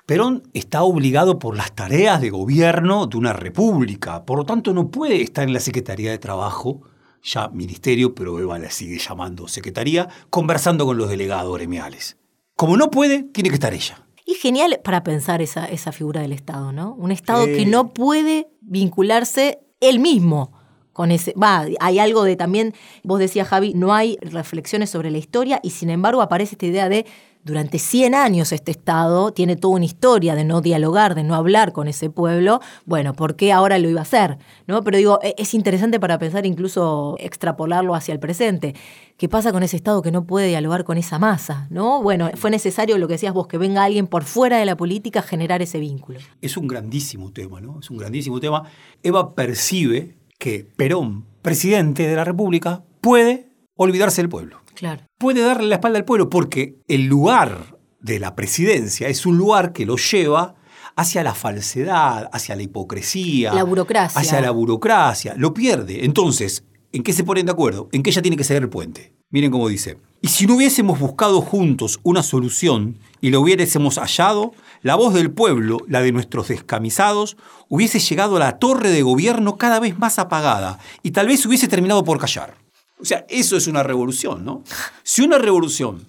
Perón 0.08 0.43
está 0.54 0.84
obligado 0.84 1.38
por 1.38 1.58
las 1.58 1.76
tareas 1.76 2.22
de 2.22 2.30
gobierno 2.30 3.08
de 3.08 3.17
una 3.17 3.34
república. 3.34 4.24
Por 4.24 4.38
lo 4.38 4.46
tanto, 4.46 4.72
no 4.72 4.89
puede 4.89 5.22
estar 5.22 5.43
en 5.43 5.52
la 5.52 5.60
Secretaría 5.60 6.12
de 6.12 6.17
Trabajo, 6.17 6.80
ya 7.22 7.50
ministerio, 7.50 8.15
pero 8.15 8.39
Eva 8.39 8.58
la 8.58 8.72
sigue 8.72 9.00
llamando 9.00 9.50
secretaría, 9.50 10.08
conversando 10.30 10.86
con 10.86 10.98
los 10.98 11.10
delegados 11.10 11.54
gremiales. 11.58 12.15
Como 12.56 12.78
no 12.78 12.89
puede, 12.89 13.24
tiene 13.24 13.50
que 13.50 13.56
estar 13.56 13.74
ella. 13.74 14.08
Y 14.26 14.36
genial 14.36 14.80
para 14.82 15.04
pensar 15.04 15.41
esa, 15.41 15.65
esa 15.65 15.91
figura 15.91 16.22
del 16.22 16.32
Estado, 16.32 16.72
¿no? 16.72 16.93
Un 16.93 17.12
Estado 17.12 17.46
que 17.46 17.65
no 17.65 17.89
puede 17.93 18.48
vincularse 18.62 19.60
él 19.82 20.00
mismo 20.00 20.54
con 20.93 21.12
ese. 21.12 21.34
Va, 21.34 21.65
hay 21.82 22.00
algo 22.00 22.24
de 22.24 22.38
también, 22.38 22.74
vos 23.04 23.20
decías, 23.20 23.50
Javi, 23.50 23.74
no 23.74 23.93
hay 23.93 24.17
reflexiones 24.22 24.89
sobre 24.89 25.12
la 25.12 25.17
historia 25.17 25.60
y 25.63 25.72
sin 25.72 25.89
embargo 25.89 26.22
aparece 26.22 26.56
esta 26.56 26.65
idea 26.65 26.88
de. 26.88 27.06
Durante 27.47 27.79
100 27.79 28.13
años 28.13 28.51
este 28.51 28.71
Estado 28.71 29.31
tiene 29.31 29.55
toda 29.55 29.75
una 29.75 29.86
historia 29.86 30.36
de 30.36 30.43
no 30.43 30.60
dialogar, 30.60 31.15
de 31.15 31.23
no 31.23 31.33
hablar 31.33 31.71
con 31.71 31.88
ese 31.88 32.10
pueblo. 32.10 32.60
Bueno, 32.86 33.13
¿por 33.13 33.38
qué 33.38 33.53
ahora 33.53 33.79
lo 33.79 33.89
iba 33.89 34.01
a 34.01 34.03
hacer? 34.03 34.38
¿No? 34.67 34.83
Pero 34.83 34.97
digo, 34.97 35.19
e- 35.23 35.33
es 35.38 35.53
interesante 35.53 35.97
para 35.97 36.19
pensar 36.19 36.45
incluso 36.45 37.15
extrapolarlo 37.19 37.95
hacia 37.95 38.12
el 38.12 38.19
presente. 38.19 38.75
¿Qué 39.15 39.29
pasa 39.29 39.53
con 39.53 39.63
ese 39.63 39.77
Estado 39.77 40.01
que 40.01 40.12
no 40.12 40.25
puede 40.25 40.49
dialogar 40.49 40.83
con 40.83 40.97
esa 40.97 41.19
masa? 41.19 41.67
¿No? 41.69 42.03
Bueno, 42.03 42.29
fue 42.36 42.51
necesario 42.51 42.97
lo 42.97 43.07
que 43.07 43.13
decías 43.13 43.33
vos, 43.33 43.47
que 43.47 43.57
venga 43.57 43.86
alguien 43.86 44.07
por 44.07 44.25
fuera 44.25 44.57
de 44.57 44.65
la 44.65 44.75
política 44.75 45.21
a 45.21 45.23
generar 45.23 45.62
ese 45.62 45.79
vínculo. 45.79 46.19
Es 46.41 46.57
un 46.57 46.67
grandísimo 46.67 47.31
tema, 47.31 47.62
¿no? 47.62 47.79
Es 47.79 47.89
un 47.89 47.95
grandísimo 47.95 48.41
tema. 48.41 48.63
Eva 49.03 49.36
percibe 49.36 50.17
que 50.38 50.67
Perón, 50.75 51.23
presidente 51.41 52.07
de 52.07 52.15
la 52.17 52.25
República, 52.25 52.83
puede 52.99 53.47
olvidarse 53.77 54.21
del 54.21 54.27
pueblo. 54.27 54.60
Claro. 54.75 55.07
Puede 55.17 55.41
darle 55.41 55.67
la 55.67 55.75
espalda 55.75 55.97
al 55.97 56.06
pueblo 56.06 56.30
porque 56.30 56.75
el 56.88 57.06
lugar 57.08 57.75
de 57.99 58.19
la 58.19 58.36
presidencia 58.36 59.08
es 59.08 59.25
un 59.25 59.36
lugar 59.36 59.73
que 59.73 59.86
lo 59.86 59.97
lleva 59.97 60.53
hacia 60.95 61.23
la 61.23 61.34
falsedad, 61.34 62.30
hacia 62.32 62.56
la 62.56 62.62
hipocresía. 62.62 63.51
La 63.51 63.63
burocracia. 63.63 64.21
Hacia 64.21 64.41
la 64.41 64.51
burocracia. 64.51 65.34
Lo 65.36 65.56
pierde. 65.56 66.06
Entonces, 66.06 66.63
¿en 66.91 67.01
qué 67.01 67.13
se 67.13 67.23
ponen 67.23 67.47
de 67.47 67.51
acuerdo? 67.51 67.89
En 67.93 68.03
que 68.03 68.12
ella 68.12 68.21
tiene 68.21 68.38
que 68.38 68.43
ser 68.43 68.62
el 68.62 68.69
puente. 68.69 69.15
Miren 69.32 69.49
cómo 69.49 69.67
dice. 69.67 69.97
Y 70.21 70.27
si 70.27 70.45
no 70.45 70.56
hubiésemos 70.56 70.99
buscado 70.99 71.41
juntos 71.41 71.99
una 72.03 72.21
solución 72.21 72.99
y 73.19 73.32
lo 73.32 73.41
hubiésemos 73.41 73.97
hallado, 73.97 74.53
la 74.84 74.93
voz 74.93 75.15
del 75.15 75.32
pueblo, 75.32 75.80
la 75.88 76.01
de 76.01 76.12
nuestros 76.12 76.47
descamisados, 76.49 77.38
hubiese 77.69 77.99
llegado 77.99 78.36
a 78.36 78.39
la 78.39 78.60
torre 78.60 78.91
de 78.91 79.01
gobierno 79.01 79.58
cada 79.58 79.80
vez 79.80 79.97
más 79.97 80.19
apagada 80.19 80.77
y 81.01 81.10
tal 81.10 81.27
vez 81.27 81.43
hubiese 81.45 81.67
terminado 81.67 82.03
por 82.03 82.19
callar. 82.19 82.66
O 82.99 83.05
sea, 83.05 83.25
eso 83.29 83.57
es 83.57 83.67
una 83.67 83.83
revolución, 83.83 84.43
¿no? 84.43 84.63
Si 85.03 85.21
una 85.21 85.38
revolución 85.38 86.05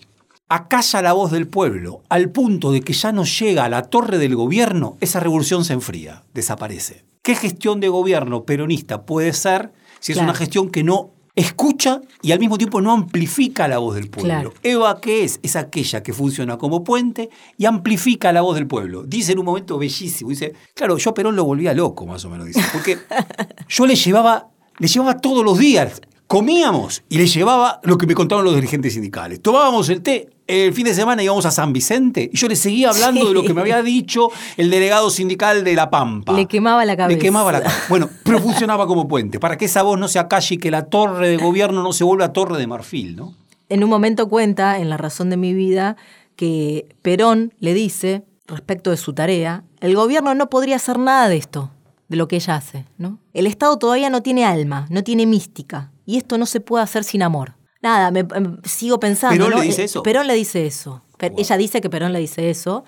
acalla 0.48 1.02
la 1.02 1.12
voz 1.12 1.30
del 1.30 1.46
pueblo 1.46 2.02
al 2.08 2.30
punto 2.30 2.72
de 2.72 2.80
que 2.80 2.92
ya 2.94 3.12
no 3.12 3.24
llega 3.24 3.64
a 3.64 3.68
la 3.68 3.82
torre 3.82 4.18
del 4.18 4.34
gobierno, 4.34 4.96
esa 5.00 5.20
revolución 5.20 5.64
se 5.64 5.74
enfría, 5.74 6.24
desaparece. 6.32 7.04
¿Qué 7.22 7.34
gestión 7.34 7.80
de 7.80 7.88
gobierno 7.88 8.44
peronista 8.44 9.02
puede 9.04 9.32
ser 9.34 9.72
si 10.00 10.12
es 10.12 10.16
Claro. 10.18 10.30
una 10.30 10.38
gestión 10.38 10.70
que 10.70 10.82
no 10.82 11.10
escucha 11.34 12.00
y 12.22 12.32
al 12.32 12.38
mismo 12.40 12.56
tiempo 12.58 12.80
no 12.80 12.92
amplifica 12.92 13.68
la 13.68 13.76
voz 13.78 13.96
del 13.96 14.08
pueblo? 14.08 14.30
Claro. 14.30 14.54
Eva, 14.62 14.98
¿qué 15.02 15.24
es? 15.24 15.38
Es 15.42 15.54
aquella 15.56 16.02
que 16.02 16.14
funciona 16.14 16.56
como 16.56 16.82
puente 16.84 17.28
y 17.58 17.66
amplifica 17.66 18.32
la 18.32 18.40
voz 18.40 18.54
del 18.54 18.66
pueblo. 18.66 19.02
Dice 19.02 19.32
en 19.32 19.40
un 19.40 19.44
momento 19.44 19.76
bellísimo, 19.76 20.30
dice, 20.30 20.54
claro, 20.74 20.96
yo 20.96 21.10
a 21.10 21.14
Perón 21.14 21.36
lo 21.36 21.44
volvía 21.44 21.74
loco, 21.74 22.06
más 22.06 22.24
o 22.24 22.30
menos, 22.30 22.46
dice, 22.46 22.62
porque 22.72 22.96
yo 23.68 23.86
le 23.86 23.94
llevaba, 23.94 24.48
le 24.78 24.88
llevaba 24.88 25.18
todos 25.18 25.44
los 25.44 25.58
días, 25.58 26.00
comíamos 26.28 27.02
y 27.08 27.16
le 27.18 27.26
llevaba 27.26 27.80
lo 27.82 27.98
que 27.98 28.06
me 28.06 28.14
contaban 28.14 28.44
los 28.44 28.54
dirigentes 28.54 28.92
sindicales. 28.92 29.40
Tomábamos 29.40 29.88
el 29.88 30.02
té, 30.02 30.28
el 30.46 30.74
fin 30.74 30.84
de 30.84 30.94
semana 30.94 31.22
íbamos 31.22 31.46
a 31.46 31.50
San 31.50 31.72
Vicente 31.72 32.30
y 32.30 32.36
yo 32.36 32.48
le 32.48 32.54
seguía 32.54 32.90
hablando 32.90 33.26
de 33.26 33.34
lo 33.34 33.42
que 33.42 33.54
me 33.54 33.62
había 33.62 33.82
dicho 33.82 34.28
el 34.58 34.70
delegado 34.70 35.08
sindical 35.08 35.64
de 35.64 35.74
La 35.74 35.90
Pampa. 35.90 36.34
Le 36.34 36.46
quemaba 36.46 36.84
la 36.84 36.96
cabeza. 36.96 37.16
Le 37.16 37.22
quemaba 37.22 37.50
la 37.50 37.62
cabeza. 37.62 37.82
Bueno, 37.88 38.10
pero 38.22 38.40
funcionaba 38.40 38.86
como 38.86 39.08
puente, 39.08 39.40
para 39.40 39.56
que 39.56 39.64
esa 39.64 39.82
voz 39.82 39.98
no 39.98 40.06
se 40.06 40.18
acalle 40.18 40.56
y 40.56 40.58
que 40.58 40.70
la 40.70 40.84
torre 40.84 41.28
de 41.30 41.38
gobierno 41.38 41.82
no 41.82 41.92
se 41.94 42.04
vuelva 42.04 42.32
torre 42.32 42.58
de 42.58 42.66
marfil, 42.66 43.16
¿no? 43.16 43.34
En 43.70 43.82
un 43.82 43.90
momento 43.90 44.28
cuenta, 44.28 44.78
en 44.78 44.90
La 44.90 44.98
razón 44.98 45.30
de 45.30 45.38
mi 45.38 45.54
vida, 45.54 45.96
que 46.36 46.94
Perón 47.02 47.54
le 47.58 47.72
dice, 47.72 48.22
respecto 48.46 48.90
de 48.90 48.98
su 48.98 49.14
tarea, 49.14 49.64
el 49.80 49.94
gobierno 49.96 50.34
no 50.34 50.50
podría 50.50 50.76
hacer 50.76 50.98
nada 50.98 51.28
de 51.28 51.36
esto, 51.36 51.70
de 52.08 52.16
lo 52.16 52.28
que 52.28 52.36
ella 52.36 52.56
hace, 52.56 52.84
¿no? 52.98 53.18
El 53.32 53.46
Estado 53.46 53.78
todavía 53.78 54.10
no 54.10 54.22
tiene 54.22 54.44
alma, 54.44 54.86
no 54.90 55.02
tiene 55.04 55.26
mística, 55.26 55.90
y 56.08 56.16
esto 56.16 56.38
no 56.38 56.46
se 56.46 56.60
puede 56.60 56.82
hacer 56.82 57.04
sin 57.04 57.22
amor. 57.22 57.54
Nada, 57.82 58.10
me, 58.10 58.20
em, 58.20 58.56
sigo 58.64 58.98
pensando. 58.98 59.36
¿Perón 59.36 59.50
¿no? 59.50 59.58
le 59.62 59.66
dice 59.66 59.82
Eh, 59.82 59.84
eso? 59.84 60.02
Perón 60.02 60.26
le 60.26 60.32
dice 60.34 60.66
eso. 60.66 61.02
Wow. 61.20 61.32
Ella 61.36 61.56
dice 61.58 61.82
que 61.82 61.90
Perón 61.90 62.14
le 62.14 62.18
dice 62.18 62.48
eso. 62.48 62.84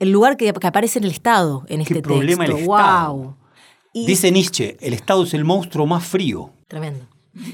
El 0.00 0.10
lugar 0.10 0.36
que, 0.36 0.52
que 0.52 0.66
aparece 0.66 0.98
en 0.98 1.04
el 1.04 1.12
Estado, 1.12 1.64
en 1.68 1.84
Qué 1.84 1.92
este 1.94 2.02
problema 2.02 2.44
el 2.46 2.54
texto. 2.56 2.72
Estado. 2.76 3.14
Wow. 3.14 3.36
Y- 3.92 4.06
Dice 4.06 4.32
Nietzsche, 4.32 4.76
el 4.80 4.92
Estado 4.92 5.22
es 5.22 5.34
el 5.34 5.44
monstruo 5.44 5.86
más 5.86 6.04
frío. 6.04 6.50
Tremendo. 6.66 7.06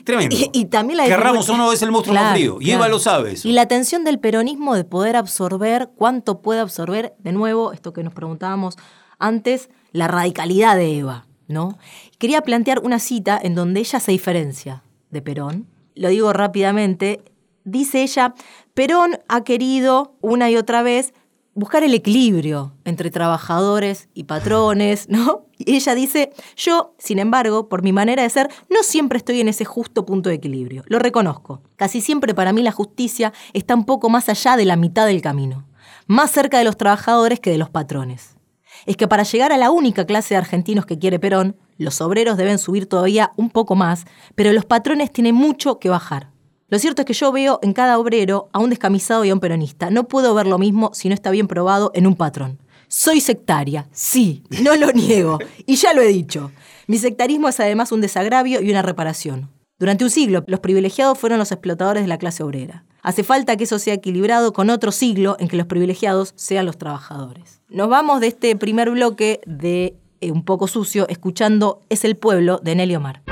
Tremendo. 0.05 0.35
Y, 0.35 0.49
y 0.55 0.65
también 0.65 0.97
la 0.97 1.05
Querramos 1.05 1.51
o 1.51 1.57
no, 1.59 1.71
es 1.71 1.83
el 1.83 1.91
monstruo 1.91 2.15
más 2.15 2.33
frío. 2.33 2.57
Y 2.63 2.71
Eva 2.71 2.89
lo 2.89 2.99
sabe 2.99 3.33
eso. 3.33 3.47
Y 3.47 3.53
la 3.53 3.67
tensión 3.69 4.05
del 4.05 4.19
peronismo 4.19 4.75
de 4.75 4.85
poder 4.85 5.17
absorber, 5.17 5.91
cuánto 5.97 6.41
puede 6.41 6.61
absorber, 6.61 7.15
de 7.19 7.33
nuevo, 7.33 7.73
esto 7.75 7.93
que 7.93 8.03
nos 8.03 8.15
preguntábamos 8.15 8.77
antes, 9.19 9.69
la 9.93 10.09
radicalidad 10.09 10.77
de 10.77 10.99
Eva, 10.99 11.27
¿no? 11.47 11.77
Quería 12.19 12.41
plantear 12.41 12.79
una 12.81 12.99
cita 12.99 13.39
en 13.43 13.55
donde 13.55 13.81
ella 13.81 14.01
se 14.01 14.11
diferencia 14.13 14.83
de 15.15 15.23
Perón. 15.23 15.67
Lo 15.95 16.11
digo 16.11 16.35
rápidamente. 16.35 17.23
Dice 17.65 18.03
ella, 18.03 18.35
Perón 18.75 19.21
ha 19.29 19.45
querido 19.45 20.17
una 20.21 20.51
y 20.51 20.57
otra 20.57 20.83
vez 20.83 21.15
buscar 21.55 21.85
el 21.85 21.95
equilibrio 21.95 22.75
entre 22.85 23.11
trabajadores 23.11 24.09
y 24.13 24.25
patrones, 24.25 25.09
¿no? 25.09 25.47
Y 25.57 25.77
ella 25.77 25.95
dice, 25.95 26.33
yo, 26.57 26.95
sin 26.99 27.19
embargo, 27.19 27.69
por 27.69 27.83
mi 27.83 27.93
manera 27.93 28.23
de 28.23 28.31
ser, 28.31 28.51
no 28.69 28.83
siempre 28.83 29.19
estoy 29.19 29.41
en 29.41 29.49
ese 29.49 29.65
justo 29.65 30.05
punto 30.05 30.29
de 30.29 30.35
equilibrio. 30.35 30.83
Lo 30.89 30.99
reconozco. 30.99 31.63
Casi 31.77 32.01
siempre 32.01 32.35
para 32.35 32.53
mí 32.53 32.63
la 32.63 32.73
justicia 32.73 33.33
está 33.53 33.75
un 33.75 33.87
poco 33.87 34.11
más 34.11 34.29
allá 34.29 34.57
de 34.57 34.65
la 34.65 34.77
mitad 34.77 35.07
del 35.07 35.23
camino, 35.23 35.67
más 36.07 36.33
cerca 36.33 36.59
de 36.59 36.65
los 36.65 36.77
trabajadores 36.77 37.41
que 37.41 37.51
de 37.51 37.59
los 37.59 37.71
patrones. 37.71 38.37
Es 38.85 38.97
que 38.97 39.09
para 39.09 39.23
llegar 39.23 39.53
a 39.53 39.57
la 39.57 39.71
única 39.71 40.05
clase 40.05 40.35
de 40.35 40.39
argentinos 40.39 40.85
que 40.85 40.99
quiere 40.99 41.19
Perón, 41.19 41.57
los 41.79 42.01
obreros 42.01 42.37
deben 42.37 42.59
subir 42.59 42.87
todavía 42.87 43.33
un 43.37 43.51
poco 43.51 43.75
más, 43.75 44.05
pero 44.35 44.53
los 44.53 44.65
patrones 44.65 45.13
tienen 45.13 45.35
mucho 45.35 45.79
que 45.79 45.89
bajar. 45.89 46.31
Lo 46.69 46.79
cierto 46.79 47.03
es 47.03 47.07
que 47.07 47.15
yo 47.15 47.31
veo 47.31 47.59
en 47.63 47.73
cada 47.73 47.99
obrero 47.99 48.49
a 48.53 48.59
un 48.59 48.71
descamisado 48.71 49.25
y 49.25 49.31
a 49.31 49.35
un 49.35 49.41
peronista. 49.41 49.91
No 49.91 50.09
puedo 50.09 50.35
ver 50.35 50.47
lo 50.47 50.59
mismo 50.59 50.91
si 50.95 51.09
no 51.09 51.15
está 51.15 51.31
bien 51.31 51.47
probado 51.47 51.91
en 51.95 52.07
un 52.07 52.17
patrón. 52.17 52.59
Soy 52.89 53.21
sectaria, 53.21 53.89
sí, 53.93 54.43
no 54.63 54.77
lo 54.77 54.93
niego, 54.93 55.39
y 55.67 55.77
ya 55.77 55.93
lo 55.95 56.03
he 56.03 56.09
dicho. 56.09 56.53
Mi 56.87 56.99
sectarismo 56.99 57.49
es 57.49 57.61
además 57.61 57.93
un 57.93 58.01
desagravio 58.01 58.61
y 58.61 58.71
una 58.71 58.83
reparación. 58.83 59.51
Durante 59.79 60.05
un 60.05 60.11
siglo, 60.11 60.45
los 60.47 60.61
privilegiados 60.61 61.19
fueron 61.19 61.39
los 61.39 61.51
explotadores 61.51 62.03
de 62.03 62.09
la 62.09 62.19
clase 62.19 62.43
obrera. 62.43 62.85
Hace 63.03 63.23
falta 63.23 63.57
que 63.57 63.65
eso 63.65 63.79
sea 63.79 63.95
equilibrado 63.95 64.53
con 64.53 64.71
otro 64.71 64.93
siglo 64.93 65.37
en 65.39 65.49
que 65.49 65.57
los 65.57 65.67
privilegiados 65.67 66.33
sean 66.37 66.65
los 66.65 66.79
trabajadores. 66.79 67.61
Nos 67.69 67.89
vamos 67.89 68.21
de 68.21 68.29
este 68.29 68.57
primer 68.57 68.91
bloque 68.91 69.41
de 69.47 69.97
Un 70.31 70.45
poco 70.45 70.67
sucio 70.67 71.09
escuchando 71.09 71.81
Es 71.89 72.05
el 72.05 72.17
pueblo 72.17 72.61
de 72.63 72.75
Nelly 72.75 72.97
Omar. 72.97 73.23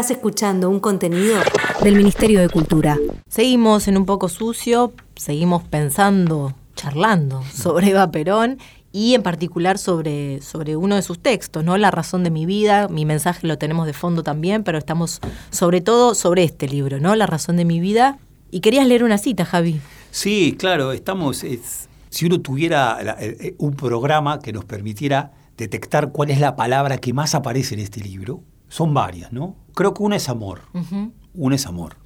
Estás 0.00 0.12
escuchando 0.16 0.70
un 0.70 0.80
contenido 0.80 1.36
del 1.82 1.94
Ministerio 1.94 2.40
de 2.40 2.48
Cultura. 2.48 2.96
Seguimos 3.28 3.86
en 3.86 3.98
un 3.98 4.06
poco 4.06 4.30
sucio, 4.30 4.94
seguimos 5.14 5.62
pensando, 5.64 6.54
charlando 6.74 7.42
sobre 7.52 7.90
Eva 7.90 8.10
Perón 8.10 8.56
y 8.92 9.12
en 9.12 9.22
particular 9.22 9.76
sobre, 9.76 10.40
sobre 10.40 10.74
uno 10.74 10.94
de 10.96 11.02
sus 11.02 11.18
textos, 11.18 11.64
¿no? 11.64 11.76
La 11.76 11.90
razón 11.90 12.24
de 12.24 12.30
mi 12.30 12.46
vida, 12.46 12.88
mi 12.88 13.04
mensaje 13.04 13.46
lo 13.46 13.58
tenemos 13.58 13.84
de 13.84 13.92
fondo 13.92 14.22
también, 14.22 14.64
pero 14.64 14.78
estamos 14.78 15.20
sobre 15.50 15.82
todo 15.82 16.14
sobre 16.14 16.44
este 16.44 16.66
libro, 16.66 16.98
¿no? 16.98 17.14
La 17.14 17.26
razón 17.26 17.58
de 17.58 17.66
mi 17.66 17.78
vida. 17.78 18.18
Y 18.50 18.60
querías 18.60 18.86
leer 18.86 19.04
una 19.04 19.18
cita, 19.18 19.44
Javi. 19.44 19.82
Sí, 20.10 20.56
claro, 20.58 20.92
estamos. 20.92 21.44
es- 21.44 21.90
si 22.08 22.24
uno 22.24 22.40
tuviera 22.40 23.02
la- 23.02 23.18
eh, 23.20 23.36
eh, 23.38 23.54
un 23.58 23.74
programa 23.76 24.38
que 24.38 24.54
nos 24.54 24.64
permitiera 24.64 25.32
detectar 25.58 26.10
cuál 26.10 26.30
es 26.30 26.40
la 26.40 26.56
palabra 26.56 26.96
que 26.96 27.12
más 27.12 27.34
aparece 27.34 27.74
en 27.74 27.80
este 27.80 28.00
libro, 28.00 28.40
son 28.70 28.94
varias, 28.94 29.30
¿no? 29.32 29.56
Creo 29.80 29.94
que 29.94 30.02
una 30.02 30.16
es 30.16 30.28
amor. 30.28 30.60
Ujú. 30.74 31.10
Una 31.32 31.56
es 31.56 31.64
amor. 31.64 31.96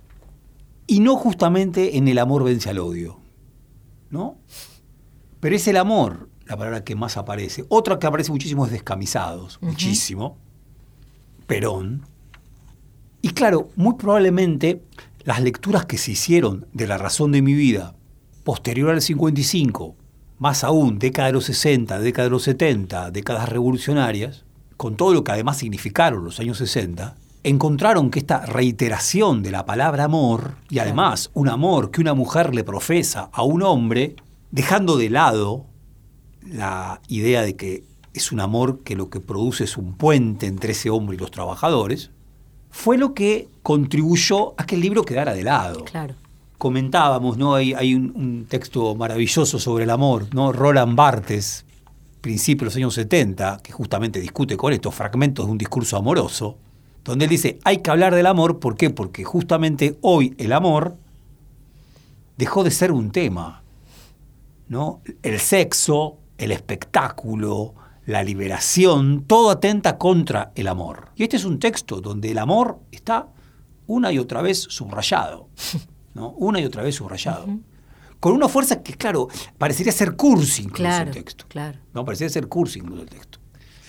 Y 0.86 1.00
no 1.00 1.16
justamente 1.16 1.96
en 1.96 2.06
el 2.06 2.20
amor 2.20 2.44
vence 2.44 2.70
al 2.70 2.78
odio, 2.78 3.18
¿no? 4.10 4.38
Pero 5.40 5.56
es 5.56 5.66
el 5.66 5.76
amor 5.76 6.28
la 6.46 6.56
palabra 6.56 6.84
que 6.84 6.94
más 6.94 7.16
aparece. 7.16 7.64
Otra 7.68 7.98
que 7.98 8.06
aparece 8.06 8.30
muchísimo 8.30 8.64
es 8.64 8.70
descamisados, 8.70 9.58
muchísimo. 9.60 10.38
Perón. 11.48 12.06
Y 13.22 13.30
claro, 13.30 13.70
muy 13.74 13.94
probablemente 13.94 14.84
las 15.24 15.42
lecturas 15.42 15.84
que 15.84 15.98
se 15.98 16.12
hicieron 16.12 16.68
de 16.72 16.86
la 16.86 16.96
razón 16.96 17.32
de 17.32 17.42
mi 17.42 17.54
vida 17.54 17.96
posterior 18.44 18.90
al 18.90 19.02
55, 19.02 19.96
más 20.38 20.62
aún 20.62 21.00
década 21.00 21.26
de 21.26 21.32
los 21.32 21.46
60, 21.46 21.98
década 21.98 22.26
de 22.26 22.30
los 22.30 22.44
70, 22.44 23.10
décadas 23.10 23.48
revolucionarias, 23.48 24.44
con 24.76 24.94
todo 24.94 25.12
lo 25.12 25.24
que 25.24 25.32
además 25.32 25.56
significaron 25.56 26.24
los 26.24 26.38
años 26.38 26.58
60, 26.58 27.16
encontraron 27.44 28.10
que 28.10 28.18
esta 28.18 28.44
reiteración 28.46 29.42
de 29.42 29.50
la 29.50 29.66
palabra 29.66 30.04
amor, 30.04 30.56
y 30.70 30.78
además 30.78 31.30
un 31.34 31.48
amor 31.48 31.90
que 31.90 32.00
una 32.00 32.14
mujer 32.14 32.54
le 32.54 32.64
profesa 32.64 33.28
a 33.32 33.42
un 33.42 33.62
hombre, 33.62 34.16
dejando 34.50 34.96
de 34.96 35.10
lado 35.10 35.66
la 36.42 37.00
idea 37.08 37.42
de 37.42 37.54
que 37.54 37.84
es 38.14 38.32
un 38.32 38.40
amor 38.40 38.80
que 38.82 38.96
lo 38.96 39.10
que 39.10 39.20
produce 39.20 39.64
es 39.64 39.76
un 39.76 39.94
puente 39.94 40.46
entre 40.46 40.72
ese 40.72 40.88
hombre 40.88 41.16
y 41.16 41.18
los 41.18 41.30
trabajadores, 41.30 42.10
fue 42.70 42.96
lo 42.96 43.12
que 43.12 43.48
contribuyó 43.62 44.54
a 44.56 44.64
que 44.64 44.74
el 44.76 44.80
libro 44.80 45.04
quedara 45.04 45.34
de 45.34 45.42
lado. 45.42 45.84
Claro. 45.84 46.14
Comentábamos, 46.56 47.36
¿no? 47.36 47.54
Hay, 47.54 47.74
hay 47.74 47.94
un, 47.94 48.12
un 48.16 48.46
texto 48.48 48.94
maravilloso 48.94 49.58
sobre 49.58 49.84
el 49.84 49.90
amor, 49.90 50.28
¿no? 50.32 50.50
Roland 50.50 50.96
Barthes, 50.96 51.66
principio 52.20 52.64
de 52.64 52.66
los 52.66 52.76
años 52.76 52.94
70, 52.94 53.60
que 53.62 53.72
justamente 53.72 54.18
discute 54.18 54.56
con 54.56 54.72
estos 54.72 54.94
fragmentos 54.94 55.44
de 55.44 55.52
un 55.52 55.58
discurso 55.58 55.96
amoroso, 55.96 56.56
donde 57.04 57.26
él 57.26 57.30
dice, 57.30 57.58
hay 57.64 57.78
que 57.78 57.90
hablar 57.90 58.14
del 58.14 58.26
amor, 58.26 58.58
¿por 58.60 58.76
qué? 58.76 58.90
Porque 58.90 59.24
justamente 59.24 59.98
hoy 60.00 60.34
el 60.38 60.52
amor 60.52 60.96
dejó 62.36 62.64
de 62.64 62.70
ser 62.70 62.92
un 62.92 63.10
tema, 63.10 63.62
¿no? 64.68 65.00
El 65.22 65.38
sexo, 65.38 66.16
el 66.38 66.50
espectáculo, 66.52 67.74
la 68.06 68.22
liberación, 68.22 69.24
todo 69.26 69.50
atenta 69.50 69.98
contra 69.98 70.52
el 70.54 70.68
amor. 70.68 71.08
Y 71.16 71.22
este 71.24 71.36
es 71.36 71.44
un 71.44 71.58
texto 71.58 72.00
donde 72.00 72.30
el 72.30 72.38
amor 72.38 72.78
está 72.90 73.28
una 73.86 74.10
y 74.12 74.18
otra 74.18 74.40
vez 74.42 74.58
subrayado, 74.62 75.48
¿no? 76.14 76.30
Una 76.30 76.60
y 76.60 76.64
otra 76.64 76.82
vez 76.82 76.94
subrayado. 76.96 77.46
Con 78.18 78.32
una 78.32 78.48
fuerza 78.48 78.82
que, 78.82 78.94
claro, 78.94 79.28
parecería 79.58 79.92
ser 79.92 80.16
cursi 80.16 80.62
incluso 80.62 80.82
Claro, 80.82 81.10
el 81.10 81.14
texto. 81.14 81.44
claro. 81.48 81.78
No, 81.92 82.04
parecería 82.06 82.30
ser 82.30 82.48
cursi 82.48 82.78
incluso 82.78 83.02
el 83.02 83.08
texto. 83.10 83.38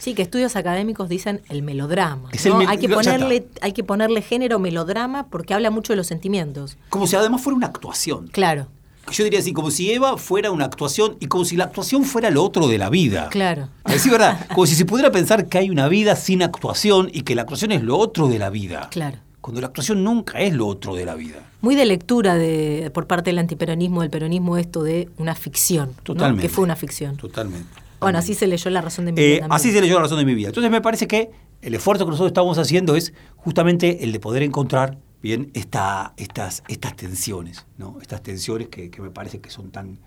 Sí, 0.06 0.14
que 0.14 0.22
estudios 0.22 0.56
académicos 0.56 1.10
dicen 1.10 1.42
el 1.50 1.64
melodrama. 1.64 2.30
Es 2.32 2.46
¿no? 2.46 2.52
el 2.52 2.58
mel- 2.60 2.68
hay, 2.70 2.78
que 2.78 2.88
ponerle, 2.88 3.48
hay 3.60 3.72
que 3.74 3.84
ponerle 3.84 4.22
género 4.22 4.60
melodrama 4.60 5.26
porque 5.32 5.56
habla 5.56 5.72
mucho 5.72 5.94
de 5.94 5.98
los 5.98 6.06
sentimientos. 6.06 6.78
Como 6.90 7.08
si 7.08 7.16
además 7.16 7.42
fuera 7.42 7.58
una 7.58 7.66
actuación. 7.66 8.28
Claro, 8.28 8.68
Yo 9.12 9.24
diría 9.24 9.40
así, 9.40 9.52
como 9.52 9.72
si 9.72 9.92
Eva 9.92 10.20
fuera 10.20 10.52
una 10.52 10.66
actuación 10.66 11.18
y 11.20 11.26
como 11.26 11.44
si 11.44 11.58
la 11.58 11.64
actuación 11.64 12.04
fuera 12.04 12.30
lo 12.30 12.44
otro 12.44 12.68
de 12.68 12.78
la 12.78 12.92
vida. 12.92 13.30
claro. 13.32 13.70
A 13.84 13.94
decir 13.94 14.12
verdad, 14.12 14.46
como 14.54 14.68
si 14.68 14.76
se 14.76 14.86
pudiera 14.86 15.12
pensar 15.12 15.48
que 15.48 15.58
hay 15.58 15.72
una 15.72 15.88
vida 15.88 16.16
sin 16.16 16.44
actuación 16.44 17.10
y 17.12 17.24
que 17.24 17.34
la 17.34 17.42
actuación 17.42 17.72
es 17.72 17.82
lo 17.82 17.98
otro 17.98 18.28
de 18.28 18.38
la 18.38 18.52
vida. 18.52 18.90
Claro. 18.92 19.18
Cuando 19.42 19.60
la 19.60 19.68
actuación 19.68 20.04
nunca 20.04 20.40
es 20.40 20.54
lo 20.54 20.68
otro 20.68 20.94
de 20.94 21.06
la 21.06 21.16
vida. 21.16 21.38
Muy 21.62 21.74
de 21.74 21.86
lectura 21.86 22.36
de, 22.36 22.92
por 22.94 23.08
parte 23.08 23.32
del 23.32 23.40
antiperonismo, 23.40 24.02
del 24.02 24.12
peronismo, 24.12 24.58
esto 24.58 24.84
de 24.84 25.10
una 25.18 25.34
ficción. 25.34 25.94
¿no? 25.98 26.04
Totalmente. 26.04 26.44
Que 26.44 26.50
fue 26.50 26.64
una 26.64 26.76
ficción. 26.76 27.18
Totalmente. 27.18 27.85
Bueno, 28.06 28.20
así 28.20 28.34
se 28.34 28.48
leyó 28.48 28.70
La 28.72 28.82
razón 28.82 29.06
de 29.06 29.12
mi 29.12 29.22
Eh, 29.22 29.34
vida. 29.36 29.48
así 29.50 29.72
se 29.72 29.82
leyó 29.82 29.96
la 29.96 30.02
razón 30.02 30.18
de 30.20 30.26
mi 30.26 30.34
vida. 30.36 30.50
Entonces 30.50 30.72
me 30.72 30.82
parece 30.82 31.08
que 31.08 31.32
el 31.62 31.74
esfuerzo 31.76 32.06
que 32.06 32.12
nosotros 32.12 32.30
estamos 32.30 32.58
haciendo 32.58 32.96
es 32.96 33.14
justamente 33.36 34.04
el 34.04 34.12
de 34.12 34.20
poder 34.20 34.44
encontrar 34.44 34.98
bien 35.22 35.50
esta, 35.56 36.14
estas, 36.18 36.64
estas 36.68 36.96
tensiones, 36.96 37.66
¿no? 37.78 37.98
Estas 38.02 38.22
tensiones 38.22 38.68
que, 38.70 38.90
que 38.92 39.02
me 39.02 39.10
parece 39.10 39.40
que 39.42 39.50
son 39.50 39.72
tan 39.72 39.98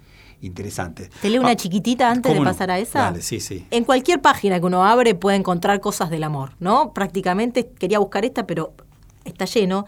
interesantes. 0.40 1.10
Te 1.20 1.28
leo 1.30 1.40
una 1.40 1.50
Ah, 1.50 1.56
chiquitita 1.56 2.10
antes 2.10 2.32
de 2.32 2.40
pasar 2.42 2.70
a 2.70 2.78
esa. 2.78 3.00
Dale, 3.00 3.22
sí, 3.22 3.40
sí. 3.40 3.66
En 3.70 3.84
cualquier 3.84 4.20
página 4.20 4.60
que 4.60 4.66
uno 4.66 4.84
abre 4.86 5.14
puede 5.16 5.36
encontrar 5.36 5.80
cosas 5.80 6.10
del 6.10 6.22
amor, 6.22 6.52
¿no? 6.60 6.92
Prácticamente 6.94 7.68
quería 7.78 7.98
buscar 7.98 8.24
esta, 8.24 8.46
pero 8.46 8.72
está 9.24 9.44
lleno. 9.46 9.86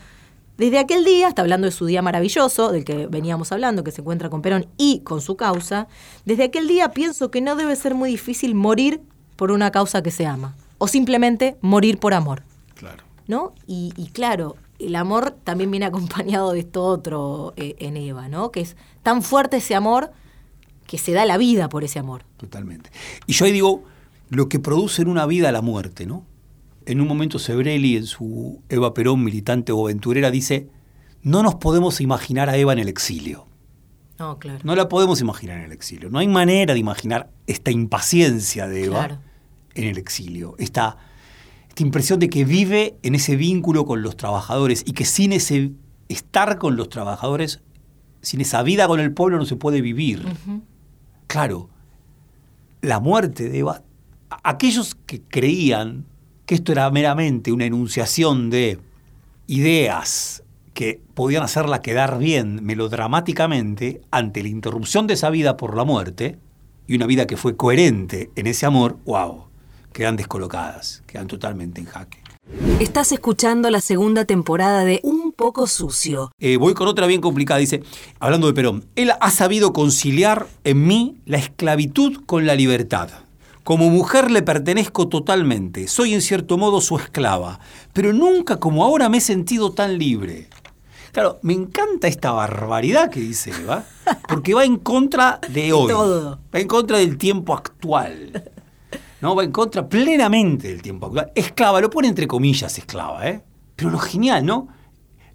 Desde 0.60 0.78
aquel 0.78 1.06
día, 1.06 1.28
está 1.28 1.40
hablando 1.40 1.64
de 1.64 1.72
su 1.72 1.86
día 1.86 2.02
maravilloso, 2.02 2.70
del 2.70 2.84
que 2.84 3.06
veníamos 3.06 3.50
hablando, 3.50 3.82
que 3.82 3.92
se 3.92 4.02
encuentra 4.02 4.28
con 4.28 4.42
Perón 4.42 4.66
y 4.76 5.00
con 5.00 5.22
su 5.22 5.34
causa, 5.34 5.88
desde 6.26 6.44
aquel 6.44 6.68
día 6.68 6.90
pienso 6.90 7.30
que 7.30 7.40
no 7.40 7.56
debe 7.56 7.74
ser 7.76 7.94
muy 7.94 8.10
difícil 8.10 8.54
morir 8.54 9.00
por 9.36 9.52
una 9.52 9.70
causa 9.70 10.02
que 10.02 10.10
se 10.10 10.26
ama, 10.26 10.54
o 10.76 10.86
simplemente 10.86 11.56
morir 11.62 11.96
por 11.96 12.12
amor. 12.12 12.42
Claro. 12.74 13.04
¿no? 13.26 13.54
Y, 13.66 13.94
y 13.96 14.08
claro, 14.08 14.56
el 14.78 14.96
amor 14.96 15.30
también 15.30 15.70
viene 15.70 15.86
acompañado 15.86 16.52
de 16.52 16.60
esto 16.60 16.84
otro 16.84 17.54
eh, 17.56 17.76
en 17.78 17.96
Eva, 17.96 18.28
¿no? 18.28 18.50
Que 18.50 18.60
es 18.60 18.76
tan 19.02 19.22
fuerte 19.22 19.56
ese 19.56 19.74
amor 19.74 20.12
que 20.86 20.98
se 20.98 21.12
da 21.12 21.24
la 21.24 21.38
vida 21.38 21.70
por 21.70 21.84
ese 21.84 22.00
amor. 22.00 22.24
Totalmente. 22.36 22.90
Y 23.26 23.32
yo 23.32 23.46
ahí 23.46 23.52
digo, 23.52 23.84
lo 24.28 24.50
que 24.50 24.58
produce 24.58 25.00
en 25.00 25.08
una 25.08 25.24
vida 25.24 25.52
la 25.52 25.62
muerte, 25.62 26.04
¿no? 26.04 26.26
En 26.90 27.00
un 27.00 27.06
momento 27.06 27.38
Sebrelli, 27.38 27.96
en 27.96 28.04
su 28.04 28.62
Eva 28.68 28.92
Perón, 28.94 29.22
militante 29.22 29.70
o 29.70 29.84
aventurera, 29.84 30.32
dice, 30.32 30.68
no 31.22 31.44
nos 31.44 31.54
podemos 31.54 32.00
imaginar 32.00 32.50
a 32.50 32.56
Eva 32.56 32.72
en 32.72 32.80
el 32.80 32.88
exilio. 32.88 33.46
No, 34.18 34.40
claro. 34.40 34.58
No 34.64 34.74
la 34.74 34.88
podemos 34.88 35.20
imaginar 35.20 35.58
en 35.58 35.66
el 35.66 35.72
exilio. 35.72 36.10
No 36.10 36.18
hay 36.18 36.26
manera 36.26 36.74
de 36.74 36.80
imaginar 36.80 37.30
esta 37.46 37.70
impaciencia 37.70 38.66
de 38.66 38.86
Eva 38.86 39.06
Claro. 39.06 39.20
en 39.74 39.84
el 39.84 39.98
exilio. 39.98 40.56
Esta, 40.58 40.96
esta 41.68 41.82
impresión 41.84 42.18
de 42.18 42.28
que 42.28 42.44
vive 42.44 42.98
en 43.04 43.14
ese 43.14 43.36
vínculo 43.36 43.86
con 43.86 44.02
los 44.02 44.16
trabajadores 44.16 44.82
y 44.84 44.90
que 44.90 45.04
sin 45.04 45.32
ese 45.32 45.70
estar 46.08 46.58
con 46.58 46.74
los 46.74 46.88
trabajadores, 46.88 47.60
sin 48.20 48.40
esa 48.40 48.64
vida 48.64 48.88
con 48.88 48.98
el 48.98 49.14
pueblo 49.14 49.38
no 49.38 49.44
se 49.46 49.54
puede 49.54 49.80
vivir. 49.80 50.26
Claro, 51.28 51.70
la 52.82 52.98
muerte 52.98 53.48
de 53.48 53.60
Eva, 53.60 53.84
aquellos 54.42 54.96
que 54.96 55.22
creían 55.22 56.09
que 56.50 56.56
esto 56.56 56.72
era 56.72 56.90
meramente 56.90 57.52
una 57.52 57.64
enunciación 57.64 58.50
de 58.50 58.80
ideas 59.46 60.42
que 60.74 61.00
podían 61.14 61.44
hacerla 61.44 61.80
quedar 61.80 62.18
bien 62.18 62.64
melodramáticamente 62.64 64.00
ante 64.10 64.42
la 64.42 64.48
interrupción 64.48 65.06
de 65.06 65.14
esa 65.14 65.30
vida 65.30 65.56
por 65.56 65.76
la 65.76 65.84
muerte, 65.84 66.38
y 66.88 66.96
una 66.96 67.06
vida 67.06 67.28
que 67.28 67.36
fue 67.36 67.56
coherente 67.56 68.32
en 68.34 68.48
ese 68.48 68.66
amor, 68.66 68.98
wow, 69.04 69.44
quedan 69.92 70.16
descolocadas, 70.16 71.04
quedan 71.06 71.28
totalmente 71.28 71.80
en 71.82 71.86
jaque. 71.86 72.18
Estás 72.80 73.12
escuchando 73.12 73.70
la 73.70 73.80
segunda 73.80 74.24
temporada 74.24 74.84
de 74.84 74.98
Un 75.04 75.30
poco 75.30 75.68
sucio. 75.68 76.32
Eh, 76.40 76.56
voy 76.56 76.74
con 76.74 76.88
otra 76.88 77.06
bien 77.06 77.20
complicada. 77.20 77.60
Dice, 77.60 77.84
hablando 78.18 78.48
de 78.48 78.54
Perón, 78.54 78.86
él 78.96 79.12
ha 79.20 79.30
sabido 79.30 79.72
conciliar 79.72 80.48
en 80.64 80.84
mí 80.84 81.20
la 81.26 81.38
esclavitud 81.38 82.24
con 82.26 82.44
la 82.44 82.56
libertad. 82.56 83.08
Como 83.70 83.88
mujer 83.88 84.32
le 84.32 84.42
pertenezco 84.42 85.06
totalmente, 85.06 85.86
soy 85.86 86.12
en 86.12 86.22
cierto 86.22 86.58
modo 86.58 86.80
su 86.80 86.96
esclava, 86.96 87.60
pero 87.92 88.12
nunca 88.12 88.56
como 88.56 88.82
ahora 88.82 89.08
me 89.08 89.18
he 89.18 89.20
sentido 89.20 89.70
tan 89.70 89.96
libre. 89.96 90.48
Claro, 91.12 91.38
me 91.42 91.52
encanta 91.52 92.08
esta 92.08 92.32
barbaridad 92.32 93.10
que 93.10 93.20
dice 93.20 93.52
Eva, 93.52 93.84
porque 94.28 94.54
va 94.54 94.64
en 94.64 94.76
contra 94.76 95.38
de 95.48 95.72
hoy. 95.72 95.86
todo. 95.86 96.40
Va 96.52 96.58
en 96.58 96.66
contra 96.66 96.98
del 96.98 97.16
tiempo 97.16 97.54
actual. 97.54 98.42
¿no? 99.20 99.36
Va 99.36 99.44
en 99.44 99.52
contra 99.52 99.88
plenamente 99.88 100.66
del 100.66 100.82
tiempo 100.82 101.06
actual. 101.06 101.30
Esclava, 101.36 101.80
lo 101.80 101.90
pone 101.90 102.08
entre 102.08 102.26
comillas 102.26 102.76
esclava, 102.76 103.28
¿eh? 103.28 103.44
Pero 103.76 103.90
lo 103.90 104.00
genial, 104.00 104.44
¿no? 104.44 104.66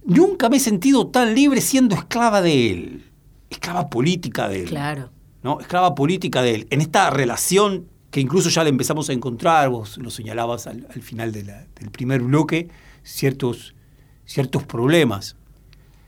Nunca 0.03 0.49
me 0.49 0.57
he 0.57 0.59
sentido 0.59 1.07
tan 1.07 1.33
libre 1.33 1.61
siendo 1.61 1.95
esclava 1.95 2.41
de 2.41 2.69
él. 2.69 3.11
Esclava 3.49 3.89
política 3.89 4.49
de 4.49 4.63
él. 4.63 4.69
Claro. 4.71 5.09
¿no? 5.41 5.61
Esclava 5.61 5.95
política 5.95 6.41
de 6.41 6.55
él. 6.55 6.67
En 6.69 6.81
esta 6.81 7.09
relación 7.11 7.94
que 8.15 8.21
incluso 8.21 8.47
ya 8.47 8.63
la 8.63 8.69
empezamos 8.69 9.09
a 9.09 9.11
encontrar, 9.11 9.67
vos 9.67 9.97
lo 9.97 10.09
señalabas 10.09 10.67
al, 10.67 10.87
al 10.95 11.01
final 11.01 11.33
del 11.33 11.91
primer 11.91 12.21
bloque, 12.21 12.69
ciertos, 13.03 13.75
ciertos 14.23 14.63
problemas. 14.63 15.35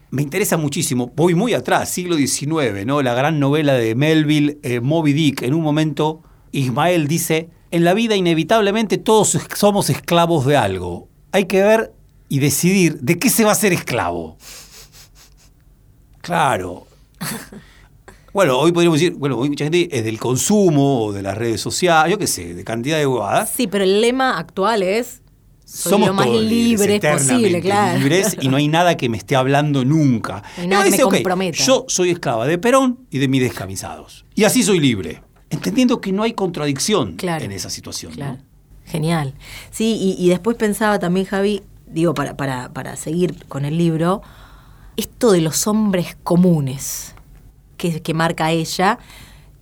Me 0.10 0.22
interesa 0.22 0.56
muchísimo, 0.56 1.12
voy 1.17 1.36
muy 1.36 1.54
atrás, 1.54 1.89
siglo 1.89 2.15
XIX, 2.15 2.86
¿no? 2.86 3.02
la 3.02 3.13
gran 3.13 3.41
novela 3.41 3.74
de 3.74 3.93
Melville, 3.93 4.58
eh, 4.63 4.80
Moby 4.80 5.12
Dick. 5.12 5.41
En 5.41 5.54
un 5.54 5.62
momento, 5.62 6.24
Ismael 6.54 7.10
dice, 7.10 7.50
en 7.72 7.84
la 7.84 7.93
vida 7.93 8.15
inevitablemente 8.15 8.98
todos 8.98 9.38
somos 9.58 9.89
esclavos 9.89 10.46
de 10.46 10.56
algo. 10.56 11.10
Hay 11.34 11.43
que 11.43 11.62
ver 11.62 11.93
y 12.30 12.39
decidir 12.39 13.02
de 13.02 13.20
qué 13.20 13.30
se 13.30 13.43
va 13.43 13.52
a 13.52 13.56
ser 13.56 13.74
esclavo. 13.74 14.38
Claro. 16.22 16.88
Bueno, 18.38 18.60
hoy 18.60 18.71
podríamos 18.71 19.00
decir, 19.00 19.17
bueno, 19.17 19.36
hoy 19.36 19.50
mucha 19.50 19.65
gente 19.65 19.89
es 19.91 20.04
del 20.06 20.19
consumo 20.19 21.06
o 21.06 21.12
de 21.12 21.23
las 21.23 21.36
redes 21.36 21.60
sociales, 21.60 22.12
yo 22.12 22.19
qué 22.19 22.28
sé, 22.28 22.54
de 22.54 22.63
cantidad 22.63 23.00
de 23.00 23.08
bobadas. 23.08 23.50
Sí, 23.50 23.65
pero 23.65 23.84
el 23.84 24.00
lema 24.00 24.38
actual 24.38 24.84
es 24.84 25.23
soy 25.65 25.93
Somos 25.93 26.10
lo 26.10 26.13
más 26.13 26.28
todos 26.28 26.43
libres 26.43 27.02
posible, 27.02 27.62
claro. 27.62 27.97
libres 27.97 28.38
y 28.39 28.47
no 28.50 28.58
hay 28.58 28.67
nada 28.67 28.95
que 28.95 29.10
me 29.10 29.17
esté 29.17 29.36
hablando 29.36 29.84
nunca. 29.84 30.43
Nada 30.67 30.88
Y 30.88 30.91
que 30.91 31.04
dice, 31.04 31.63
yo 31.65 31.86
soy 31.88 32.12
esclava 32.12 32.45
de 32.45 32.60
Perón 32.60 33.08
y 33.10 33.17
de 33.17 33.28
mis 33.28 33.41
descamisados. 33.41 34.23
Y 34.36 34.43
así 34.43 34.62
soy 34.62 34.80
libre. 34.80 35.23
Entendiendo 35.50 36.00
que 36.00 36.12
no 36.12 36.21
hay 36.21 36.34
contradicción 36.34 37.15
Claro. 37.15 37.43
en 37.43 37.52
esa 37.54 37.71
situación. 37.71 38.13
Genial. 38.86 39.34
Sí, 39.71 39.97
y, 40.00 40.23
y 40.23 40.30
después 40.30 40.58
pensaba 40.58 41.00
también, 41.00 41.26
Javi, 41.26 41.63
digo, 41.88 42.13
para, 42.13 42.38
para, 42.38 42.71
para 42.71 42.97
seguir 42.97 43.45
con 43.47 43.65
el 43.65 43.80
libro, 43.80 44.21
esto 44.95 45.32
de 45.32 45.41
los 45.41 45.65
hombres 45.65 46.15
comunes 46.21 47.15
que, 47.78 48.02
que 48.02 48.13
marca 48.13 48.52
ella. 48.52 49.00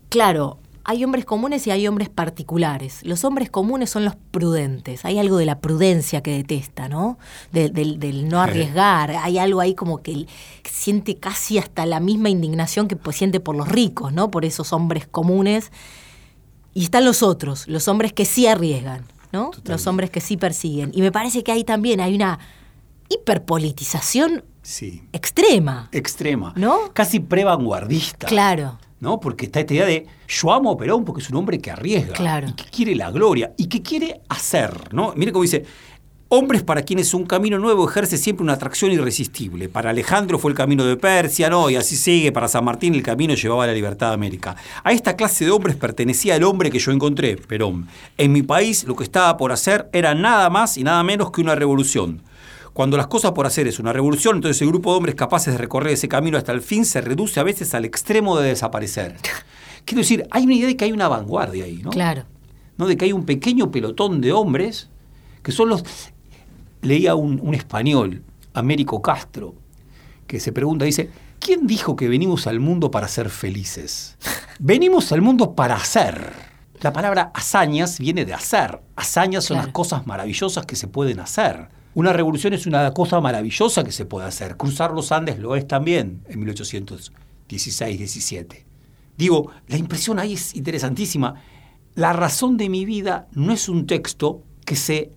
Claro, 0.09 0.57
hay 0.87 1.03
hombres 1.03 1.25
comunes 1.25 1.65
y 1.65 1.71
hay 1.71 1.87
hombres 1.87 2.09
particulares. 2.09 2.99
Los 3.03 3.23
hombres 3.23 3.49
comunes 3.49 3.89
son 3.89 4.05
los 4.05 4.15
prudentes. 4.15 5.03
Hay 5.03 5.17
algo 5.17 5.37
de 5.37 5.45
la 5.45 5.59
prudencia 5.59 6.21
que 6.21 6.31
detesta, 6.31 6.87
¿no? 6.89 7.17
De- 7.51 7.69
del, 7.69 7.99
del 7.99 8.27
no 8.29 8.39
arriesgar. 8.39 9.09
Hay 9.11 9.39
algo 9.39 9.61
ahí 9.61 9.73
como 9.73 10.03
que, 10.03 10.27
siente 10.63 11.17
casi 11.17 11.57
hasta 11.57 11.85
la 11.87 11.99
misma 11.99 12.29
indignación 12.29 12.87
que 12.87 12.95
pues, 12.95 13.15
siente 13.17 13.39
por 13.39 13.55
los 13.55 13.67
ricos, 13.67 14.13
¿no? 14.13 14.29
Por 14.29 14.45
esos 14.45 14.73
hombres 14.73 15.07
comunes. 15.07 15.71
Y 16.75 16.83
están 16.83 17.03
los 17.03 17.23
otros, 17.23 17.67
los 17.67 17.87
hombres 17.87 18.13
que 18.13 18.25
sí 18.25 18.45
arriesgan, 18.45 19.05
¿no? 19.31 19.49
Los 19.63 19.87
hombres 19.87 20.11
que 20.11 20.21
sí 20.21 20.37
persiguen. 20.37 20.91
Y 20.93 21.01
me 21.01 21.11
parece 21.11 21.43
que 21.43 21.51
ahí 21.51 21.63
también 21.63 21.99
hay 21.99 22.13
una 22.13 22.37
hiperpolitización 23.09 24.43
Sí. 24.65 25.03
extrema. 25.13 25.89
Extrema. 25.91 26.51
¿No? 26.55 26.91
Casi 26.93 27.19
prevanguardista. 27.19 28.25
Claro. 28.27 28.79
¿no? 28.99 29.19
Porque 29.19 29.45
está 29.45 29.59
esta 29.59 29.73
idea 29.75 29.85
de 29.85 30.07
yo 30.27 30.51
amo 30.51 30.71
a 30.71 30.77
Perón 30.77 31.05
porque 31.05 31.21
es 31.21 31.29
un 31.29 31.35
hombre 31.35 31.59
que 31.59 31.69
arriesga 31.69 32.13
Claro. 32.13 32.47
y 32.49 32.53
que 32.53 32.63
quiere 32.65 32.95
la 32.95 33.11
gloria 33.11 33.53
y 33.57 33.67
que 33.67 33.81
quiere 33.83 34.21
hacer, 34.29 34.91
¿no? 34.93 35.13
Mire 35.15 35.31
cómo 35.31 35.43
dice, 35.43 35.63
hombres 36.29 36.63
para 36.63 36.81
quienes 36.81 37.13
un 37.13 37.25
camino 37.25 37.59
nuevo 37.59 37.87
ejerce 37.87 38.17
siempre 38.17 38.43
una 38.43 38.53
atracción 38.53 38.91
irresistible. 38.91 39.69
Para 39.69 39.91
Alejandro 39.91 40.39
fue 40.39 40.49
el 40.49 40.57
camino 40.57 40.83
de 40.85 40.97
Persia, 40.97 41.49
¿no? 41.51 41.69
Y 41.69 41.75
así 41.75 41.95
sigue, 41.95 42.31
para 42.31 42.47
San 42.47 42.65
Martín 42.65 42.95
el 42.95 43.03
camino 43.03 43.35
llevaba 43.35 43.65
a 43.65 43.67
la 43.67 43.73
libertad 43.73 44.07
de 44.07 44.13
América. 44.15 44.55
A 44.83 44.91
esta 44.91 45.15
clase 45.15 45.45
de 45.45 45.51
hombres 45.51 45.75
pertenecía 45.75 46.35
el 46.35 46.43
hombre 46.43 46.71
que 46.71 46.79
yo 46.79 46.91
encontré, 46.91 47.37
Perón. 47.37 47.87
En 48.17 48.31
mi 48.31 48.41
país 48.41 48.85
lo 48.85 48.95
que 48.95 49.03
estaba 49.03 49.37
por 49.37 49.51
hacer 49.51 49.87
era 49.93 50.15
nada 50.15 50.49
más 50.49 50.77
y 50.77 50.83
nada 50.83 51.03
menos 51.03 51.29
que 51.31 51.41
una 51.41 51.53
revolución. 51.53 52.23
Cuando 52.75 52.97
las 52.97 53.07
cosas 53.07 53.31
por 53.31 53.45
hacer 53.45 53.69
es 53.69 53.79
una 53.79 53.93
revolución, 53.93 54.35
entonces 54.35 54.61
el 54.61 54.67
grupo 54.67 54.91
de 54.91 54.97
hombres 54.97 55.15
capaces 55.15 55.53
de 55.53 55.57
recorrer 55.57 55.93
ese 55.93 56.09
camino 56.09 56.37
hasta 56.37 56.51
el 56.51 56.59
fin 56.61 56.83
se 56.83 56.99
reduce 56.99 57.39
a 57.39 57.43
veces 57.43 57.73
al 57.73 57.85
extremo 57.85 58.37
de 58.37 58.49
desaparecer. 58.49 59.15
Quiero 59.85 60.01
decir, 60.01 60.27
hay 60.29 60.43
una 60.43 60.55
idea 60.55 60.67
de 60.67 60.75
que 60.75 60.83
hay 60.83 60.91
una 60.91 61.07
vanguardia 61.07 61.63
ahí, 61.63 61.77
¿no? 61.81 61.89
Claro. 61.91 62.25
¿no? 62.77 62.85
De 62.87 62.97
que 62.97 63.05
hay 63.05 63.13
un 63.13 63.23
pequeño 63.25 63.71
pelotón 63.71 64.19
de 64.19 64.33
hombres 64.33 64.89
que 65.41 65.53
son 65.53 65.69
los... 65.69 65.85
Leía 66.81 67.15
un, 67.15 67.39
un 67.41 67.55
español, 67.55 68.23
Américo 68.53 69.01
Castro, 69.01 69.55
que 70.27 70.41
se 70.41 70.51
pregunta, 70.51 70.83
dice, 70.83 71.09
¿quién 71.39 71.67
dijo 71.67 71.95
que 71.95 72.09
venimos 72.09 72.45
al 72.45 72.59
mundo 72.59 72.91
para 72.91 73.07
ser 73.07 73.29
felices? 73.29 74.17
Venimos 74.59 75.13
al 75.13 75.21
mundo 75.21 75.55
para 75.55 75.75
hacer. 75.75 76.33
La 76.81 76.91
palabra 76.91 77.31
hazañas 77.33 77.99
viene 77.99 78.25
de 78.25 78.33
hacer. 78.33 78.81
Hazañas 78.97 79.45
son 79.45 79.55
Claro. 79.55 79.67
las 79.67 79.73
cosas 79.73 80.05
maravillosas 80.07 80.65
que 80.65 80.75
se 80.75 80.87
pueden 80.89 81.21
hacer. 81.21 81.69
Una 81.95 82.13
revolución 82.13 82.53
es 82.53 82.67
una 82.67 82.93
cosa 82.93 83.19
maravillosa 83.21 83.83
que 83.83 83.91
se 83.91 84.05
puede 84.05 84.27
hacer. 84.27 84.57
Cruzar 84.57 84.91
los 84.91 85.11
Andes 85.11 85.39
lo 85.39 85.55
es 85.55 85.67
también 85.67 86.21
en 86.27 86.45
1816-17. 87.49 88.65
Digo, 89.17 89.49
la 89.67 89.77
impresión 89.77 90.19
ahí 90.19 90.33
es 90.33 90.55
interesantísima. 90.55 91.35
La 91.95 92.11
razón 92.13 92.57
de 92.57 92.67
mi 92.69 92.85
vida 92.85 93.27
no 93.31 93.53
es 93.53 93.69
un 93.69 93.87
texto 93.87 94.43
que 94.65 94.75
se 94.75 95.11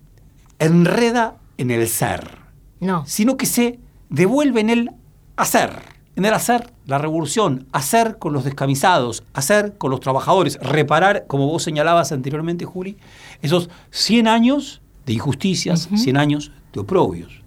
enreda 0.57 1.35
en 1.57 1.71
el 1.71 1.87
ser, 1.87 2.37
No. 2.79 3.03
sino 3.05 3.35
que 3.35 3.45
se 3.45 3.79
devuelve 4.09 4.61
en 4.61 4.69
el 4.69 4.91
hacer. 5.35 5.71
En 6.15 6.23
el 6.25 6.33
hacer, 6.33 6.71
la 6.85 6.97
revolución, 6.97 7.67
hacer 7.71 8.17
con 8.19 8.33
los 8.33 8.43
descamisados, 8.43 9.23
hacer 9.33 9.77
con 9.77 9.91
los 9.91 9.99
trabajadores, 10.01 10.57
reparar, 10.61 11.25
como 11.27 11.45
vos 11.47 11.63
señalabas 11.63 12.11
anteriormente, 12.11 12.65
Juli, 12.65 12.97
esos 13.41 13.69
100 13.91 14.27
años 14.27 14.81
de 15.05 15.13
injusticias, 15.13 15.87
100 15.95 16.17
años 16.17 16.51
de 16.73 16.79
oprobios. 16.79 17.41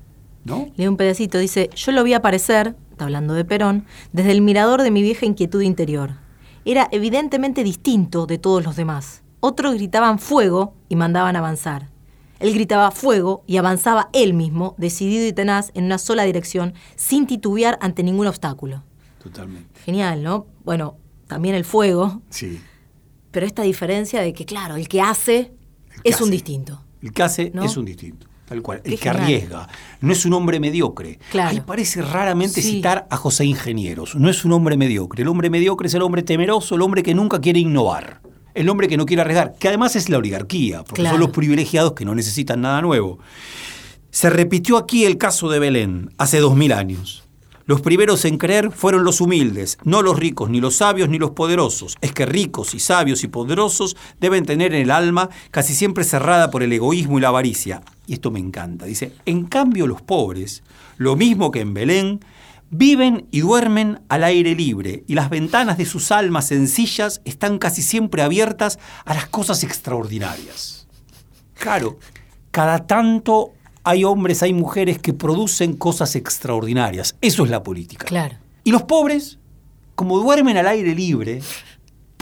¿no? 0.45 0.71
Lee 0.77 0.89
un 0.89 0.97
pedacito, 0.97 1.39
dice, 1.39 1.71
yo 1.75 1.93
lo 1.93 2.03
vi 2.03 2.15
aparecer, 2.15 2.75
está 2.91 3.05
hablando 3.05 3.35
de 3.35 3.45
Perón, 3.45 3.85
desde 4.13 4.33
el 4.33 4.41
mirador 4.43 4.83
de 4.83 4.91
mi 4.91 5.01
vieja 5.03 5.25
inquietud 5.27 5.63
interior. 5.63 6.17
Era 6.65 6.89
evidentemente 6.91 7.63
distinto 7.65 8.27
de 8.27 8.39
todos 8.39 8.65
los 8.65 8.75
demás. 8.77 9.23
Otros 9.41 9.75
gritaban 9.75 10.19
fuego 10.19 10.75
y 10.89 10.97
mandaban 10.97 11.37
avanzar. 11.37 11.91
Él 12.41 12.55
gritaba 12.55 12.91
fuego 12.91 13.45
y 13.47 13.57
avanzaba 13.57 14.09
él 14.13 14.35
mismo, 14.35 14.75
decidido 14.79 15.27
y 15.27 15.33
tenaz, 15.33 15.71
en 15.75 15.85
una 15.85 15.99
sola 15.99 16.25
dirección, 16.25 16.75
sin 16.97 17.27
titubear 17.29 17.79
ante 17.81 18.03
ningún 18.03 18.27
obstáculo. 18.27 18.83
Totalmente. 19.23 19.79
Genial, 19.85 20.25
¿no? 20.25 20.47
Bueno, 20.65 20.97
también 21.29 21.55
el 21.55 21.65
fuego, 21.65 22.21
Sí. 22.31 22.61
pero 23.31 23.47
esta 23.47 23.63
diferencia 23.63 24.21
de 24.21 24.33
que, 24.33 24.45
claro, 24.45 24.75
el 24.75 24.89
que 24.89 25.01
hace 25.01 25.53
El 25.95 26.03
que 26.03 26.11
es 26.11 26.21
un 26.21 26.31
distinto. 26.31 26.83
El 27.01 27.13
que 27.13 27.23
hace 27.23 27.51
¿No? 27.55 27.63
es 27.65 27.77
un 27.77 27.85
distinto. 27.85 28.27
Tal 28.47 28.61
cual. 28.61 28.83
El 28.85 28.99
que 28.99 29.09
arriesga. 29.09 29.69
No 30.01 30.13
es 30.13 30.25
un 30.27 30.35
hombre 30.35 30.61
mediocre. 30.61 31.19
Claro. 31.31 31.51
Ahí 31.51 31.61
parece 31.61 32.03
raramente 32.03 32.61
Sí. 32.61 32.73
citar 32.73 33.07
a 33.09 33.17
José 33.17 33.45
Ingenieros. 33.47 34.15
No 34.17 34.29
es 34.29 34.45
un 34.45 34.53
hombre 34.53 34.77
mediocre. 34.77 35.23
El 35.23 35.29
hombre 35.29 35.49
mediocre 35.49 35.87
es 35.89 35.95
el 35.95 36.03
hombre 36.03 36.23
temeroso, 36.23 36.75
el 36.75 36.83
hombre 36.83 37.03
que 37.03 37.15
nunca 37.15 37.41
quiere 37.41 37.61
innovar. 37.61 38.21
El 38.55 38.69
hombre 38.69 38.89
que 38.89 38.99
no 38.99 39.07
quiere 39.07 39.23
arriesgar. 39.23 39.55
Que 39.59 39.69
además 39.69 39.97
es 39.97 40.11
la 40.11 40.19
oligarquía, 40.19 40.85
porque 40.85 41.01
Claro. 41.03 41.15
son 41.15 41.21
los 41.21 41.31
privilegiados 41.31 41.93
que 41.95 42.05
no 42.05 42.15
necesitan 42.15 42.61
nada 42.61 42.83
nuevo. 42.83 43.19
Se 44.11 44.29
repitió 44.29 44.77
aquí 44.77 45.07
el 45.07 45.17
caso 45.17 45.49
de 45.49 45.59
Belén, 45.59 46.11
hace 46.19 46.39
dos 46.41 46.55
mil 46.55 46.73
años. 46.73 47.22
Los 47.65 47.81
primeros 47.81 48.25
en 48.25 48.39
creer 48.39 48.71
fueron 48.73 49.05
los 49.05 49.21
humildes, 49.21 49.79
no 49.85 50.03
los 50.03 50.19
ricos, 50.19 50.51
ni 50.51 50.61
los 50.61 50.77
sabios, 50.77 51.09
ni 51.09 51.19
los 51.19 51.31
poderosos. 51.31 51.97
Es 52.01 52.13
que 52.13 52.27
ricos 52.27 52.75
y 52.75 52.81
sabios 52.81 53.23
y 53.23 53.29
poderosos 53.29 53.97
deben 54.21 54.45
tener 54.45 54.75
en 54.75 54.83
el 54.83 54.91
alma 54.91 55.29
casi 55.51 55.75
siempre 55.75 56.05
cerrada 56.05 56.51
por 56.51 56.63
el 56.63 56.73
egoísmo 56.73 57.19
y 57.19 57.21
la 57.21 57.29
avaricia. 57.29 57.83
Y 58.07 58.15
esto 58.15 58.31
me 58.31 58.41
encanta. 58.41 58.87
Dice, 58.87 59.13
en 59.27 59.45
cambio 59.45 59.87
los 59.87 60.03
pobres, 60.03 60.63
lo 60.97 61.15
mismo 61.15 61.51
que 61.51 61.61
en 61.61 61.75
Belén, 61.75 62.21
viven 62.71 63.29
y 63.31 63.41
duermen 63.41 64.01
al 64.09 64.25
aire 64.25 64.55
libre 64.55 65.05
y 65.07 65.15
las 65.15 65.29
ventanas 65.29 65.77
de 65.77 65.85
sus 65.85 66.11
almas 66.11 66.49
sencillas 66.49 67.21
están 67.27 67.59
casi 67.59 67.83
siempre 67.83 68.23
abiertas 68.23 68.79
a 69.05 69.15
las 69.15 69.27
cosas 69.27 69.63
extraordinarias. 69.63 70.89
Claro, 71.55 71.99
cada 72.51 72.87
tanto 72.87 73.53
hay 73.85 74.05
hombres, 74.05 74.43
hay 74.43 74.53
mujeres 74.53 74.99
que 74.99 75.13
producen 75.13 75.77
cosas 75.77 76.17
extraordinarias. 76.17 77.17
Eso 77.21 77.45
es 77.45 77.51
la 77.51 77.63
política. 77.63 78.07
Claro. 78.07 78.37
Y 78.65 78.71
los 78.71 78.83
pobres, 78.85 79.39
como 79.95 80.19
duermen 80.19 80.57
al 80.57 80.69
aire 80.69 80.95
libre, 80.95 81.41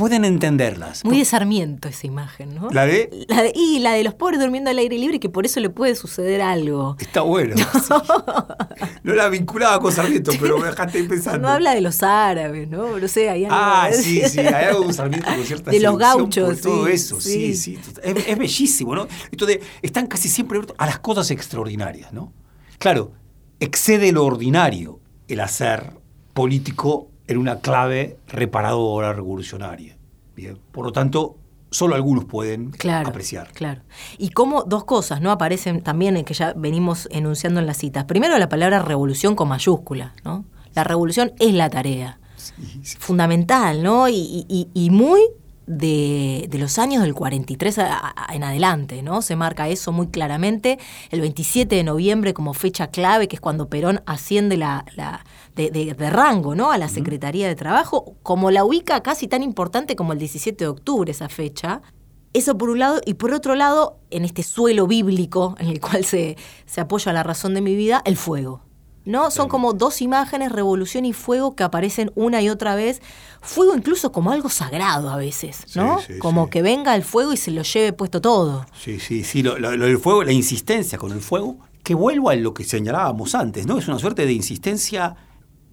pueden 0.01 0.25
entenderlas. 0.25 1.05
Muy 1.05 1.19
de 1.19 1.25
Sarmiento 1.27 1.89
esa 1.89 2.07
imagen, 2.07 2.55
¿no? 2.55 2.71
¿La 2.71 2.87
de? 2.87 3.27
La 3.29 3.43
de- 3.43 3.53
y 3.55 3.81
la 3.81 3.93
de 3.93 4.03
los 4.03 4.15
pobres 4.15 4.41
durmiendo 4.41 4.71
al 4.71 4.79
aire 4.79 4.97
libre, 4.99 5.21
que 5.21 5.29
por 5.29 5.45
eso 5.45 5.61
le 5.61 5.69
puede 5.69 5.95
suceder 5.95 6.41
algo. 6.41 6.97
Está 6.99 7.21
bueno. 7.21 7.55
No 9.03 9.15
la 9.15 9.29
vinculaba 9.29 9.79
con 9.81 9.93
Sarmiento, 9.93 10.33
pero 10.41 10.59
me 10.59 10.67
dejaste 10.67 11.03
pensando. 11.05 11.39
No 11.47 11.49
habla 11.49 11.75
de 11.75 11.81
los 11.81 12.03
árabes, 12.03 12.69
¿no? 12.69 12.99
No 12.99 13.09
sé, 13.09 13.29
hay 13.29 13.45
algo. 13.45 13.57
Ah, 13.59 13.91
sí, 13.93 14.23
sí, 14.29 14.41
hay 14.41 14.67
algo 14.67 14.85
con 14.85 14.95
Sarmiento 14.95 15.27
con 15.27 15.45
cierta 15.45 15.71
De 15.71 15.81
los 15.81 15.99
gauchos, 15.99 16.49
por 16.51 16.61
todo 16.61 16.87
eso, 16.89 17.21
sí, 17.21 17.55
sí. 17.55 17.77
sí. 17.77 17.93
Es, 18.03 18.27
es 18.27 18.39
bellísimo, 18.39 18.95
¿no? 18.95 19.07
Esto 19.31 19.47
de, 19.47 19.61
están 19.83 20.07
casi 20.07 20.29
siempre 20.29 20.57
abiertos 20.59 20.77
a 20.79 20.87
las 20.87 20.99
cosas 20.99 21.31
extraordinarias, 21.31 22.13
¿no? 22.13 22.33
Claro, 22.79 23.13
excede 23.59 24.13
lo 24.13 24.25
ordinario 24.25 25.01
el 25.29 25.41
hacer 25.41 25.93
político 26.33 27.10
en 27.31 27.39
una 27.39 27.61
clave 27.61 28.17
reparadora, 28.29 29.13
revolucionaria. 29.13 29.97
Bien. 30.37 30.59
Por 30.73 30.85
lo 30.87 30.93
tanto, 30.93 31.37
solo 31.71 31.95
algunos 31.95 32.25
pueden 32.25 32.71
Claro, 32.71 33.09
apreciar. 33.09 33.53
claro. 33.53 33.83
Y 34.19 34.31
como 34.31 34.65
dos 34.65 34.85
cosas, 34.85 35.21
¿no? 35.21 35.31
Aparecen 35.31 35.83
también 35.83 36.17
en 36.17 36.25
que 36.25 36.35
ya 36.35 36.53
venimos 36.57 37.09
enunciando 37.13 37.61
en 37.61 37.67
las 37.67 37.77
citas. 37.77 38.05
Primero 38.05 38.37
la 38.39 38.49
palabra 38.49 38.81
revolución 38.81 39.37
con 39.37 39.49
mayúscula, 39.49 40.15
¿no? 40.25 40.45
La 40.75 40.83
revolución 40.85 41.33
es 41.39 41.55
la 41.55 41.71
tarea. 41.71 42.19
Fundamental, 42.99 43.83
¿no? 43.83 44.09
Y, 44.09 44.45
y- 44.49 44.69
y 44.75 44.91
muy 44.91 45.21
de, 45.67 46.47
de 46.51 46.59
los 46.59 46.79
años 46.79 47.03
del 47.03 47.15
43 47.15 47.79
a- 47.79 48.13
a- 48.27 48.35
en 48.35 48.43
adelante, 48.43 49.03
¿no? 49.03 49.23
Se 49.23 49.37
marca 49.37 49.69
eso 49.69 49.93
muy 49.93 50.09
claramente. 50.09 50.79
El 51.11 51.21
27 51.21 51.77
de 51.77 51.85
noviembre 51.85 52.35
como 52.35 52.55
fecha 52.55 52.89
clave, 52.89 53.29
que 53.29 53.37
es 53.37 53.41
cuando 53.41 53.69
Perón 53.69 54.03
asciende 54.07 54.57
la, 54.57 54.85
la- 54.97 55.25
de, 55.61 55.71
de- 55.71 55.95
de 55.95 56.11
rango, 56.11 56.55
¿no? 56.55 56.71
A 56.71 56.79
la 56.79 56.89
Secretaría 56.89 57.49
de 57.49 57.55
Trabajo, 57.57 58.15
como 58.23 58.51
la 58.51 58.65
ubica 58.65 59.03
casi 59.03 59.29
tan 59.29 59.43
importante 59.43 59.97
como 59.97 60.13
el 60.13 60.19
17 60.19 60.65
de 60.65 60.69
octubre 60.69 61.11
esa 61.13 61.29
fecha. 61.29 61.83
Eso 62.33 62.57
por 62.57 62.71
un 62.71 62.79
lado, 62.79 63.01
y 63.07 63.15
por 63.15 63.33
otro 63.33 63.55
lado, 63.57 63.99
en 64.11 64.25
este 64.25 64.43
suelo 64.43 64.87
bíblico 64.87 65.57
en 65.59 65.67
el 65.69 65.81
cual 65.81 66.05
se, 66.05 66.37
se 66.65 66.81
apoya 66.81 67.13
la 67.13 67.23
razón 67.25 67.55
de 67.55 67.61
mi 67.61 67.75
vida, 67.75 68.03
el 68.05 68.17
fuego. 68.17 68.63
¿no? 69.07 69.31
Son 69.31 69.49
como 69.49 69.73
dos 69.73 70.03
imágenes, 70.03 70.53
revolución 70.53 71.05
y 71.07 71.13
fuego, 71.15 71.57
que 71.57 71.63
aparecen 71.65 72.13
una 72.15 72.43
y 72.43 72.51
otra 72.51 72.75
vez. 72.77 73.01
Fuego 73.41 73.75
incluso 73.75 74.13
como 74.13 74.31
algo 74.31 74.49
sagrado 74.51 75.09
a 75.11 75.17
veces, 75.17 75.65
¿no? 75.75 75.99
Sí, 76.01 76.13
sí, 76.13 76.19
como 76.21 76.45
sí. 76.45 76.51
que 76.51 76.63
venga 76.63 76.95
el 76.95 77.03
fuego 77.03 77.33
y 77.33 77.37
se 77.39 77.51
lo 77.51 77.63
lleve 77.63 77.93
puesto 77.95 78.21
todo. 78.21 78.67
Sí, 78.79 79.01
sí, 79.01 79.25
sí, 79.25 79.43
lo, 79.43 79.59
lo- 79.59 79.75
lo 79.77 79.87
del 79.87 79.99
fuego, 79.99 80.23
la 80.23 80.33
insistencia 80.33 80.99
con 80.99 81.11
el 81.13 81.21
fuego, 81.23 81.57
que 81.83 81.95
vuelvo 81.95 82.29
a 82.29 82.37
lo 82.37 82.53
que 82.53 82.63
señalábamos 82.63 83.35
antes, 83.35 83.67
¿no? 83.67 83.79
Es 83.79 83.89
una 83.89 83.99
suerte 83.99 84.27
de 84.27 84.33
insistencia 84.35 85.17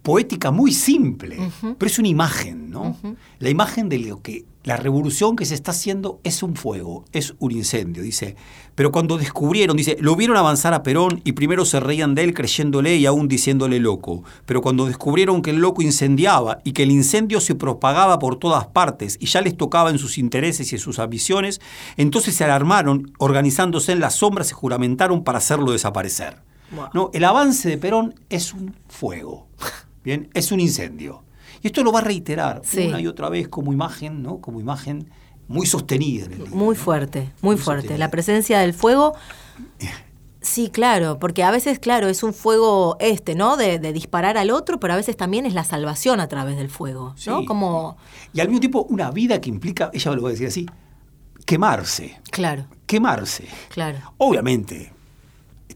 poética 0.08 0.52
muy 0.52 0.72
simple, 0.72 1.38
pero 1.78 1.86
es 1.86 2.00
una 2.00 2.08
imagen, 2.08 2.70
¿no? 2.70 2.96
La 3.40 3.50
imagen 3.50 3.90
de 3.90 4.00
lo 4.00 4.22
que 4.22 4.46
la 4.64 4.78
revolución 4.78 5.36
que 5.36 5.44
se 5.44 5.54
está 5.54 5.72
haciendo 5.72 6.22
es 6.24 6.44
un 6.44 6.56
fuego, 6.56 7.04
es 7.12 7.36
un 7.40 7.52
incendio, 7.52 8.04
dice. 8.04 8.38
Pero 8.74 8.94
cuando 8.94 9.18
descubrieron, 9.18 9.76
dice, 9.76 9.98
lo 10.00 10.16
vieron 10.16 10.38
avanzar 10.38 10.74
a 10.74 10.82
Perón 10.82 11.20
y 11.26 11.34
primero 11.34 11.66
se 11.66 11.82
reían 11.82 12.16
de 12.16 12.24
él 12.24 12.34
creyéndole 12.34 12.96
y 12.96 13.06
aún 13.06 13.28
diciéndole 13.28 13.82
loco. 13.82 14.24
Pero 14.46 14.62
cuando 14.62 14.86
descubrieron 14.86 15.42
que 15.42 15.50
el 15.50 15.58
loco 15.58 15.82
incendiaba 15.82 16.60
y 16.64 16.72
que 16.72 16.84
el 16.84 16.92
incendio 16.92 17.42
se 17.42 17.56
propagaba 17.56 18.18
por 18.18 18.40
todas 18.40 18.66
partes 18.68 19.18
y 19.20 19.26
ya 19.26 19.42
les 19.42 19.58
tocaba 19.58 19.90
en 19.90 19.98
sus 19.98 20.18
intereses 20.18 20.72
y 20.72 20.76
en 20.76 20.82
sus 20.82 21.00
ambiciones, 21.00 21.60
entonces 21.98 22.34
se 22.34 22.46
alarmaron, 22.46 23.12
organizándose 23.18 23.92
en 23.92 24.00
las 24.00 24.16
sombras, 24.16 24.48
se 24.48 24.54
juramentaron 24.54 25.26
para 25.26 25.40
hacerlo 25.40 25.74
desaparecer. 25.74 26.38
Wow. 26.72 26.88
¿no? 26.94 27.10
El 27.14 27.24
avance 27.24 27.70
de 27.70 27.78
Perón 27.78 28.16
es 28.30 28.54
un 28.54 28.74
fuego, 28.88 29.48
¿bien? 30.08 30.30
Es 30.34 30.52
un 30.52 30.60
incendio. 30.60 31.24
Y 31.62 31.68
esto 31.68 31.84
lo 31.84 31.92
va 31.92 32.00
a 32.00 32.04
reiterar 32.04 32.62
Sí. 32.64 32.88
una 32.88 33.00
y 33.02 33.08
otra 33.08 33.30
vez 33.30 33.48
como 33.48 33.74
imagen, 33.74 34.24
¿no? 34.24 34.40
Como 34.42 34.60
imagen 34.60 35.10
muy 35.48 35.66
sostenida 35.66 36.26
en 36.26 36.32
el 36.34 36.38
libro. 36.40 36.56
Muy 36.56 36.76
¿no? 36.76 36.82
fuerte, 36.82 37.20
muy, 37.42 37.56
Muy 37.56 37.58
fuerte. 37.58 37.82
sostenida. 37.84 38.06
La 38.06 38.12
presencia 38.12 38.60
del 38.60 38.74
fuego. 38.74 39.14
Sí, 40.40 40.70
claro, 40.70 41.20
porque 41.20 41.44
a 41.44 41.52
veces, 41.52 41.78
claro, 41.78 42.08
es 42.08 42.24
un 42.24 42.34
fuego 42.34 42.96
este, 43.02 43.36
¿no? 43.36 43.58
De, 43.58 43.80
de 43.80 43.92
disparar 43.92 44.38
al 44.38 44.50
otro, 44.52 44.80
pero 44.80 44.94
a 44.94 44.96
veces 44.96 45.18
también 45.18 45.46
es 45.46 45.54
la 45.54 45.66
salvación 45.66 46.22
a 46.22 46.28
través 46.30 46.56
del 46.56 46.70
fuego, 46.70 47.16
¿no? 47.26 47.40
Sí. 47.42 47.46
Como, 47.46 47.98
Y 48.34 48.40
al 48.40 48.48
mismo 48.48 48.62
tiempo 48.62 48.86
una 48.90 49.12
vida 49.12 49.42
que 49.42 49.50
implica, 49.50 49.90
ella 49.94 50.12
lo 50.14 50.22
va 50.22 50.30
a 50.30 50.32
decir 50.32 50.48
así, 50.48 50.66
quemarse, 51.46 52.22
claro, 52.32 52.66
quemarse. 52.86 53.46
claro. 53.70 53.98
Obviamente, 54.18 54.94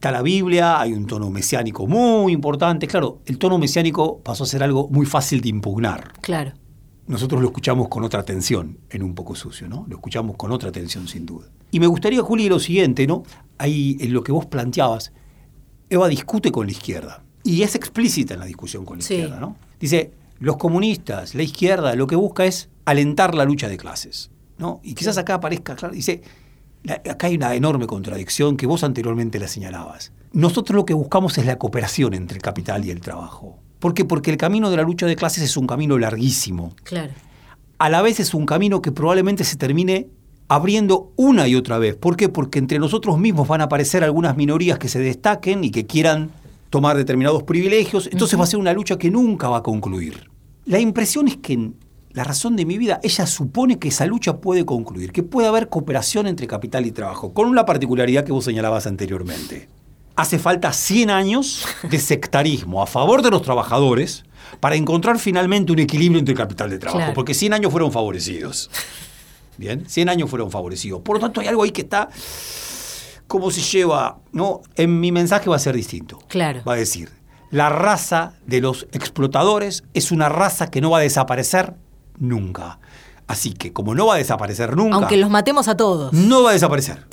está 0.02 0.10
la 0.12 0.24
Biblia, 0.24 0.82
hay 0.82 0.94
un 0.94 1.06
tono 1.06 1.30
mesiánico 1.30 1.86
muy 1.86 2.34
importante. 2.34 2.88
Claro, 2.88 3.20
el 3.28 3.38
tono 3.38 3.60
mesiánico 3.60 4.18
pasó 4.24 4.46
a 4.46 4.48
ser 4.48 4.64
algo 4.64 4.88
muy 4.90 5.06
fácil 5.06 5.42
de 5.42 5.50
impugnar. 5.50 6.14
Claro. 6.22 6.54
Nosotros 7.06 7.40
lo 7.40 7.46
escuchamos 7.50 7.88
con 7.88 8.04
otra 8.04 8.20
atención 8.22 8.80
en 8.90 9.04
un 9.04 9.14
poco 9.14 9.36
sucio, 9.36 9.68
¿no? 9.70 9.86
Lo 9.88 9.98
escuchamos 9.98 10.38
con 10.38 10.52
otra 10.52 10.70
atención, 10.70 11.08
sin 11.08 11.28
duda. 11.28 11.46
Y 11.70 11.80
me 11.80 11.86
gustaría, 11.86 12.20
Juli, 12.24 12.50
lo 12.50 12.58
siguiente, 12.60 13.06
¿no? 13.06 13.22
Ahí 13.60 13.96
en 14.00 14.12
lo 14.12 14.24
que 14.24 14.32
vos 14.32 14.48
planteabas, 14.48 15.14
Eva 15.88 16.08
discute 16.08 16.52
con 16.52 16.66
la 16.66 16.72
izquierda. 16.72 17.24
Y 17.44 17.62
es 17.62 17.76
explícita 17.76 18.34
en 18.34 18.40
la 18.40 18.48
discusión 18.48 18.86
con 18.86 18.98
la 18.98 19.04
Sí. 19.04 19.14
izquierda, 19.14 19.40
¿no? 19.40 19.56
Dice, 19.80 20.14
los 20.40 20.58
comunistas, 20.58 21.36
la 21.36 21.44
izquierda, 21.44 21.94
lo 21.96 22.08
que 22.08 22.16
busca 22.16 22.46
es 22.46 22.70
alentar 22.86 23.36
la 23.36 23.46
lucha 23.46 23.68
de 23.70 23.78
clases, 23.78 24.32
¿no? 24.58 24.80
Y 24.84 24.96
quizás 24.96 25.20
acá 25.20 25.36
aparezca, 25.36 25.76
claro, 25.76 25.94
dice, 25.94 26.24
acá 26.88 27.28
hay 27.28 27.36
una 27.36 27.54
enorme 27.56 27.88
contradicción 27.88 28.58
que 28.58 28.66
vos 28.68 28.84
anteriormente 28.84 29.40
la 29.40 29.48
señalabas. 29.48 30.12
Nosotros 30.34 30.76
lo 30.76 30.86
que 30.86 30.94
buscamos 30.94 31.38
es 31.38 31.46
la 31.46 31.58
cooperación 31.58 32.14
entre 32.14 32.38
el 32.38 32.42
capital 32.42 32.86
y 32.86 32.92
el 32.92 33.02
trabajo. 33.02 33.58
¿Por 33.80 33.94
qué? 33.94 34.06
Porque 34.06 34.32
el 34.32 34.38
camino 34.38 34.70
de 34.70 34.78
la 34.78 34.84
lucha 34.84 35.06
de 35.06 35.16
clases 35.16 35.44
es 35.44 35.58
un 35.58 35.68
camino 35.68 35.98
larguísimo 35.98 36.74
Claro. 36.84 37.12
a 37.80 37.90
la 37.90 38.02
vez 38.02 38.20
es 38.20 38.34
un 38.34 38.46
camino 38.46 38.82
que 38.82 38.92
probablemente 38.92 39.44
se 39.44 39.56
termine 39.58 40.08
abriendo 40.48 41.12
una 41.16 41.48
y 41.48 41.56
otra 41.56 41.78
vez. 41.78 41.96
¿Por 41.96 42.16
qué? 42.18 42.30
Porque 42.30 42.60
entre 42.60 42.78
nosotros 42.78 43.18
mismos 43.18 43.48
van 43.48 43.62
a 43.62 43.66
aparecer 43.66 44.04
algunas 44.04 44.36
minorías 44.38 44.78
que 44.78 44.88
se 44.90 45.00
destaquen 45.00 45.64
y 45.64 45.72
que 45.72 45.86
quieran 45.88 46.30
tomar 46.70 46.96
determinados 46.98 47.44
privilegios. 47.44 48.08
Entonces 48.12 48.38
va 48.40 48.44
a 48.44 48.48
ser 48.48 48.60
una 48.60 48.74
lucha 48.74 48.98
que 48.98 49.10
nunca 49.10 49.50
va 49.50 49.58
a 49.58 49.64
concluir. 49.64 50.30
La 50.66 50.80
impresión 50.80 51.28
es 51.28 51.38
que 51.38 51.72
la 52.14 52.24
razón 52.24 52.56
de 52.56 52.66
mi 52.66 52.78
vida, 52.78 53.00
ella 53.04 53.26
supone 53.26 53.80
que 53.80 53.88
esa 53.90 54.06
lucha 54.06 54.38
puede 54.38 54.66
concluir, 54.66 55.12
que 55.12 55.24
puede 55.24 55.48
haber 55.48 55.70
cooperación 55.70 56.28
entre 56.28 56.48
capital 56.48 56.86
y 56.86 56.92
trabajo, 56.92 57.34
con 57.34 57.48
una 57.48 57.66
particularidad 57.66 58.24
que 58.26 58.32
vos 58.32 58.46
señalabas 58.46 58.88
anteriormente. 58.88 59.70
Hace 60.16 60.40
falta 60.40 60.74
100 60.74 61.10
años 61.10 61.66
de 61.90 61.98
sectarismo 62.00 62.82
a 62.82 62.88
favor 62.88 63.22
de 63.22 63.32
los 63.32 63.42
trabajadores 63.42 64.24
para 64.60 64.76
encontrar 64.76 65.18
finalmente 65.20 65.72
un 65.72 65.80
equilibrio 65.80 66.20
entre 66.20 66.36
capital 66.36 66.70
de 66.70 66.80
trabajo, 66.80 66.98
Claro. 67.00 67.14
porque 67.14 67.34
100 67.34 67.54
años 67.54 67.72
fueron 67.72 67.92
favorecidos. 67.92 68.70
Bien, 69.58 69.88
100 69.88 70.10
años 70.10 70.30
fueron 70.30 70.52
favorecidos. 70.52 71.02
Por 71.02 71.16
lo 71.16 71.20
tanto, 71.22 71.40
hay 71.40 71.48
algo 71.48 71.64
ahí 71.64 71.72
que 71.72 71.82
está 71.82 72.10
cómo 73.28 73.50
se 73.52 73.62
lleva, 73.62 74.20
¿no? 74.34 74.62
En 74.76 75.00
mi 75.00 75.12
mensaje 75.12 75.50
va 75.50 75.56
a 75.56 75.60
ser 75.60 75.76
distinto. 75.76 76.20
Claro. 76.28 76.62
Va 76.68 76.74
a 76.74 76.78
decir, 76.78 77.10
la 77.50 77.70
raza 77.70 78.34
de 78.46 78.60
los 78.62 78.88
explotadores 78.92 79.84
es 79.94 80.12
una 80.12 80.28
raza 80.30 80.70
que 80.70 80.82
no 80.82 80.90
va 80.92 80.98
a 80.98 81.02
desaparecer 81.02 81.76
nunca. 82.18 82.80
Así 83.28 83.54
que 83.54 83.72
como 83.72 83.96
no 83.96 84.08
va 84.08 84.16
a 84.16 84.18
desaparecer 84.18 84.76
nunca, 84.76 84.96
Aunque 84.96 85.18
los 85.18 85.30
matemos 85.30 85.68
a 85.68 85.78
todos. 85.78 86.12
no 86.14 86.44
va 86.44 86.50
a 86.50 86.54
desaparecer. 86.54 87.06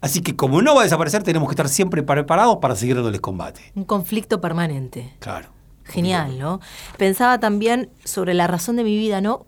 Así 0.00 0.20
que 0.20 0.36
como 0.36 0.60
no 0.60 0.74
va 0.74 0.82
a 0.82 0.84
desaparecer, 0.84 1.22
tenemos 1.22 1.48
que 1.48 1.52
estar 1.52 1.68
siempre 1.68 2.02
preparados 2.02 2.58
para 2.60 2.76
seguir 2.76 2.96
dándoles 2.96 3.22
combate. 3.22 3.72
Un 3.74 3.84
conflicto 3.84 4.40
permanente. 4.40 5.14
Claro. 5.20 5.48
Genial, 5.84 6.38
¿no? 6.38 6.60
Pensaba 6.98 7.40
también 7.40 7.90
sobre 8.04 8.34
la 8.34 8.46
razón 8.46 8.76
de 8.76 8.84
mi 8.84 8.96
vida, 8.96 9.20
¿no? 9.20 9.46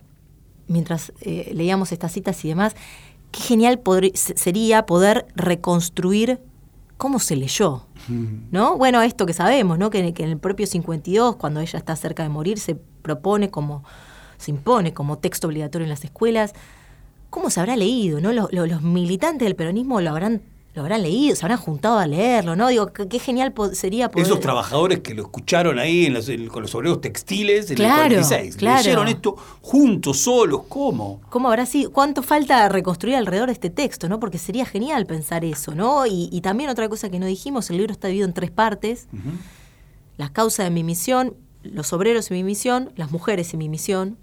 Mientras 0.67 1.13
eh, 1.21 1.51
leíamos 1.53 1.91
estas 1.91 2.11
citas 2.11 2.43
y 2.43 2.49
demás, 2.49 2.75
qué 3.31 3.41
genial 3.41 3.81
sería 4.13 4.85
poder 4.85 5.27
reconstruir 5.35 6.39
cómo 6.97 7.19
se 7.19 7.35
leyó, 7.35 7.85
¿no? 8.51 8.77
Bueno, 8.77 9.01
esto 9.03 9.25
que 9.27 9.33
sabemos, 9.33 9.77
¿no? 9.77 9.89
Que, 9.91 10.13
que 10.13 10.23
en 10.23 10.29
el 10.29 10.37
propio 10.39 10.65
52, 10.65 11.35
cuando 11.35 11.59
ella 11.59 11.77
está 11.77 11.95
cerca 11.95 12.23
de 12.23 12.29
morir, 12.29 12.59
se 12.59 12.75
propone 12.75 13.49
como, 13.51 13.83
se 14.37 14.51
impone 14.51 14.93
como 14.93 15.17
texto 15.17 15.47
obligatorio 15.47 15.85
en 15.85 15.89
las 15.89 16.03
escuelas. 16.03 16.53
¿Cómo 17.29 17.49
se 17.49 17.59
habrá 17.59 17.75
leído, 17.75 18.19
no? 18.21 18.31
Los, 18.33 18.51
los- 18.53 18.69
los 18.69 18.81
militantes 18.81 19.45
del 19.45 19.55
peronismo 19.55 19.99
lo 19.99 20.09
habrán, 20.11 20.41
lo 20.73 20.81
habrán 20.83 21.01
leído, 21.01 21.35
se 21.35 21.43
habrán 21.45 21.57
juntado 21.57 21.97
a 21.99 22.07
leerlo, 22.07 22.55
¿no? 22.55 22.67
Digo, 22.69 22.93
qué, 22.93 23.19
genial 23.19 23.53
sería 23.73 24.09
poder... 24.09 24.27
Esos 24.27 24.39
trabajadores 24.39 24.99
que 24.99 25.13
lo 25.15 25.23
escucharon 25.23 25.77
ahí 25.79 26.05
en 26.05 26.13
los- 26.13 26.29
en- 26.29 26.47
con 26.47 26.61
los 26.61 26.73
obreros 26.75 27.01
textiles 27.01 27.69
en 27.71 27.75
Claro, 27.77 28.03
el 28.15 28.21
46, 28.21 28.55
claro. 28.55 28.77
leyeron 28.83 29.07
esto 29.09 29.35
juntos, 29.61 30.19
solos, 30.19 30.61
¿cómo? 30.69 31.19
¿Cómo 31.29 31.49
habrá 31.49 31.65
sido? 31.65 31.91
¿Cuánto 31.91 32.21
falta 32.23 32.69
reconstruir 32.69 33.15
alrededor 33.15 33.47
de 33.47 33.53
este 33.53 33.69
texto, 33.71 34.07
no? 34.07 34.19
Porque 34.19 34.37
sería 34.37 34.65
genial 34.65 35.05
pensar 35.05 35.43
eso, 35.43 35.75
¿no? 35.75 36.05
Y, 36.05 36.29
y 36.31 36.41
también 36.41 36.69
otra 36.69 36.87
cosa 36.87 37.09
que 37.09 37.19
no 37.19 37.25
dijimos, 37.25 37.69
el 37.71 37.77
libro 37.77 37.91
está 37.91 38.07
dividido 38.07 38.27
en 38.27 38.33
tres 38.33 38.51
partes. 38.51 39.07
Las 40.17 40.31
causas 40.31 40.65
de 40.65 40.69
mi 40.71 40.83
misión, 40.83 41.35
los 41.63 41.91
obreros 41.93 42.31
y 42.31 42.35
mi 42.35 42.43
misión, 42.43 42.91
las 42.95 43.11
mujeres 43.11 43.53
y 43.53 43.57
mi 43.57 43.67
misión. 43.67 44.17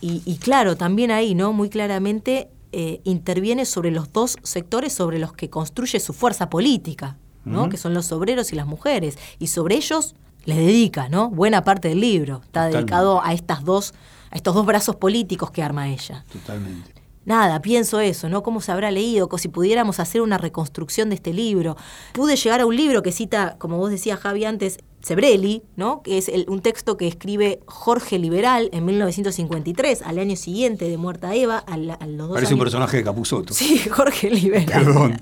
Y, 0.00 0.22
y 0.24 0.36
claro, 0.36 0.76
también 0.76 1.10
ahí, 1.10 1.34
¿no? 1.34 1.52
Muy 1.52 1.68
claramente 1.68 2.48
eh, 2.70 3.00
interviene 3.04 3.64
sobre 3.64 3.90
los 3.90 4.12
dos 4.12 4.36
sectores 4.42 4.92
sobre 4.92 5.18
los 5.18 5.32
que 5.32 5.48
construye 5.48 6.00
su 6.00 6.12
fuerza 6.12 6.50
política, 6.50 7.16
¿no? 7.44 7.70
Que 7.70 7.78
son 7.78 7.94
los 7.94 8.12
obreros 8.12 8.52
y 8.52 8.56
las 8.56 8.66
mujeres. 8.66 9.16
Y 9.38 9.46
sobre 9.46 9.76
ellos 9.76 10.14
le 10.44 10.54
dedica, 10.54 11.08
¿no? 11.08 11.30
Buena 11.30 11.64
parte 11.64 11.88
del 11.88 12.00
libro. 12.00 12.36
Está 12.36 12.66
Totalmente. 12.66 12.76
dedicado 12.76 13.22
a 13.24 13.32
estas 13.32 13.64
dos, 13.64 13.94
a 14.30 14.36
estos 14.36 14.54
dos 14.54 14.66
brazos 14.66 14.96
políticos 14.96 15.50
que 15.50 15.62
arma 15.62 15.88
ella. 15.88 16.26
Totalmente. 16.30 16.92
Nada, 17.24 17.60
pienso 17.62 18.00
eso, 18.00 18.28
¿no? 18.28 18.42
¿Cómo 18.42 18.60
se 18.60 18.70
habrá 18.72 18.90
leído? 18.90 19.28
Si 19.38 19.48
pudiéramos 19.48 19.98
hacer 19.98 20.20
una 20.20 20.36
reconstrucción 20.36 21.08
de 21.08 21.14
este 21.14 21.32
libro. 21.32 21.76
Pude 22.12 22.36
llegar 22.36 22.60
a 22.60 22.66
un 22.66 22.76
libro 22.76 23.02
que 23.02 23.12
cita, 23.12 23.56
como 23.58 23.78
vos 23.78 23.90
decías, 23.90 24.18
Javi, 24.20 24.44
antes, 24.44 24.78
Sebrelli, 25.00 25.62
¿no? 25.76 26.02
Que 26.02 26.18
es 26.18 26.28
el- 26.28 26.46
un 26.48 26.60
texto 26.60 26.96
que 26.96 27.06
escribe 27.06 27.60
Jorge 27.66 28.18
Liberal 28.18 28.68
en 28.72 28.84
1953, 28.84 30.02
al 30.02 30.18
año 30.18 30.36
siguiente 30.36 30.88
de 30.88 30.96
Muerta 30.96 31.34
Eva, 31.34 31.58
al- 31.58 31.90
a, 31.90 32.06
los 32.06 32.28
dos 32.28 32.34
Parece 32.34 32.54
un 32.54 32.60
personaje 32.60 32.96
de 32.98 33.04
Capuzotto. 33.04 33.54
Sí, 33.54 33.78
Jorge 33.90 34.30
Liberal. 34.30 34.66
Perdón. 34.84 35.18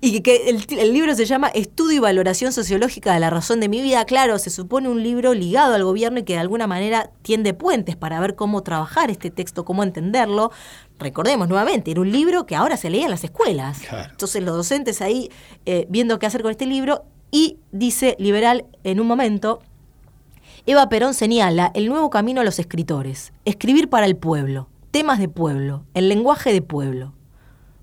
Y 0.00 0.20
que 0.20 0.48
el, 0.48 0.64
el 0.78 0.92
libro 0.92 1.14
se 1.14 1.24
llama 1.26 1.48
Estudio 1.48 1.96
y 1.96 1.98
Valoración 1.98 2.52
Sociológica 2.52 3.12
de 3.14 3.20
la 3.20 3.30
Razón 3.30 3.58
de 3.60 3.68
mi 3.68 3.82
Vida. 3.82 4.04
Claro, 4.04 4.38
se 4.38 4.48
supone 4.48 4.88
un 4.88 5.02
libro 5.02 5.34
ligado 5.34 5.74
al 5.74 5.82
gobierno 5.84 6.20
y 6.20 6.22
que 6.22 6.34
de 6.34 6.38
alguna 6.38 6.66
manera 6.66 7.10
tiende 7.22 7.52
puentes 7.52 7.96
para 7.96 8.20
ver 8.20 8.36
cómo 8.36 8.62
trabajar 8.62 9.10
este 9.10 9.30
texto, 9.30 9.64
cómo 9.64 9.82
entenderlo. 9.82 10.52
Recordemos 10.98 11.48
nuevamente, 11.48 11.90
era 11.90 12.00
un 12.00 12.12
libro 12.12 12.46
que 12.46 12.54
ahora 12.54 12.76
se 12.76 12.90
leía 12.90 13.04
en 13.06 13.10
las 13.10 13.24
escuelas. 13.24 13.80
Claro. 13.80 14.10
Entonces 14.12 14.42
los 14.42 14.56
docentes 14.56 15.02
ahí 15.02 15.30
eh, 15.66 15.86
viendo 15.90 16.18
qué 16.20 16.26
hacer 16.26 16.42
con 16.42 16.52
este 16.52 16.66
libro 16.66 17.04
y 17.34 17.58
dice 17.72 18.14
Liberal 18.20 18.64
en 18.84 19.00
un 19.00 19.08
momento, 19.08 19.58
Eva 20.66 20.88
Perón 20.88 21.14
señala 21.14 21.72
el 21.74 21.88
nuevo 21.88 22.08
camino 22.08 22.40
a 22.40 22.44
los 22.44 22.60
escritores, 22.60 23.32
escribir 23.44 23.90
para 23.90 24.06
el 24.06 24.14
pueblo, 24.14 24.68
temas 24.92 25.18
de 25.18 25.28
pueblo, 25.28 25.82
el 25.94 26.08
lenguaje 26.08 26.52
de 26.52 26.62
pueblo. 26.62 27.12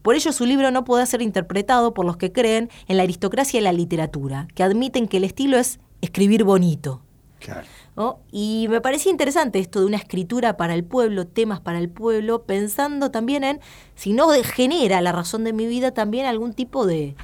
Por 0.04 0.16
ello 0.16 0.32
su 0.32 0.46
libro 0.46 0.72
no 0.72 0.86
puede 0.86 1.06
ser 1.06 1.22
interpretado 1.22 1.94
por 1.94 2.06
los 2.06 2.16
que 2.16 2.32
creen 2.32 2.70
en 2.88 2.96
la 2.96 3.04
aristocracia 3.04 3.60
y 3.60 3.64
la 3.64 3.74
literatura, 3.74 4.48
que 4.56 4.64
admiten 4.64 5.10
que 5.10 5.18
el 5.18 5.26
estilo 5.26 5.58
es 5.58 5.82
escribir 6.00 6.46
bonito. 6.46 7.02
Claro. 7.42 7.68
¿no? 7.98 8.20
Y 8.32 8.68
me 8.70 8.80
parecía 8.80 9.12
interesante 9.12 9.60
esto 9.60 9.82
de 9.82 9.88
una 9.88 9.98
escritura 9.98 10.56
para 10.56 10.76
el 10.76 10.86
pueblo, 10.86 11.28
temas 11.28 11.60
para 11.60 11.80
el 11.80 11.90
pueblo, 11.90 12.44
pensando 12.44 13.12
también 13.12 13.44
en 13.44 13.60
si 13.96 14.14
no 14.14 14.30
genera 14.44 15.02
la 15.02 15.12
razón 15.12 15.44
de 15.44 15.52
mi 15.52 15.66
vida 15.66 15.92
también 15.92 16.26
algún 16.26 16.54
tipo 16.54 16.86
de, 16.86 17.18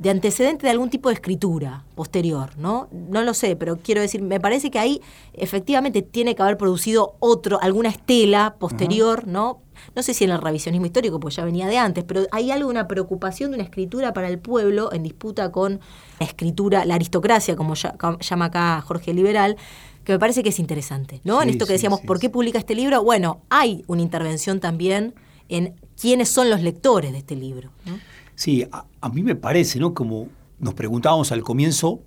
de 0.00 0.08
antecedente 0.10 0.66
de 0.66 0.70
algún 0.70 0.88
tipo 0.88 1.10
de 1.10 1.14
escritura 1.14 1.84
posterior, 1.94 2.56
¿no? 2.56 2.88
No 2.90 3.20
lo 3.22 3.34
sé, 3.34 3.54
pero 3.54 3.76
quiero 3.76 4.00
decir, 4.00 4.22
me 4.22 4.40
parece 4.40 4.70
que 4.70 4.78
ahí 4.78 5.00
efectivamente 5.34 6.00
tiene 6.02 6.34
que 6.34 6.42
haber 6.42 6.56
producido 6.56 7.16
otro, 7.20 7.60
alguna 7.60 7.90
estela 7.90 8.56
posterior, 8.58 9.26
¿no? 9.28 9.60
No 9.94 10.02
sé 10.02 10.14
si 10.14 10.24
en 10.24 10.30
el 10.30 10.40
revisionismo 10.40 10.86
histórico, 10.86 11.20
pues 11.20 11.36
ya 11.36 11.44
venía 11.44 11.66
de 11.66 11.76
antes, 11.78 12.02
pero 12.04 12.22
hay 12.32 12.50
algo, 12.50 12.70
una 12.70 12.88
preocupación 12.88 13.50
de 13.50 13.56
una 13.56 13.64
escritura 13.64 14.12
para 14.14 14.28
el 14.28 14.38
pueblo 14.38 14.90
en 14.92 15.02
disputa 15.02 15.52
con 15.52 15.80
la 16.18 16.26
escritura, 16.26 16.84
la 16.86 16.94
aristocracia, 16.94 17.54
como 17.54 17.74
ya- 17.74 17.94
llama 18.20 18.46
acá 18.46 18.80
Jorge 18.80 19.12
Liberal, 19.12 19.56
que 20.04 20.12
me 20.12 20.18
parece 20.18 20.42
que 20.42 20.48
es 20.48 20.58
interesante, 20.58 21.20
¿no? 21.24 21.42
en 21.42 21.50
esto 21.50 21.66
que 21.66 21.74
decíamos, 21.74 22.00
sí, 22.00 22.06
¿por 22.06 22.18
qué 22.18 22.30
publica 22.30 22.58
este 22.58 22.74
libro? 22.74 23.02
Bueno, 23.02 23.42
hay 23.50 23.84
una 23.86 24.00
intervención 24.00 24.60
también 24.60 25.14
en 25.50 25.74
quiénes 26.00 26.30
son 26.30 26.48
los 26.48 26.62
lectores 26.62 27.12
de 27.12 27.18
este 27.18 27.36
libro. 27.36 27.70
¿no? 27.84 27.98
Sí, 28.40 28.64
a, 28.72 28.86
a 29.02 29.08
mí 29.10 29.22
me 29.22 29.34
parece, 29.36 29.78
¿no? 29.78 29.92
Como 29.92 30.28
nos 30.58 30.72
preguntábamos 30.72 31.30
al 31.30 31.42
comienzo 31.42 32.00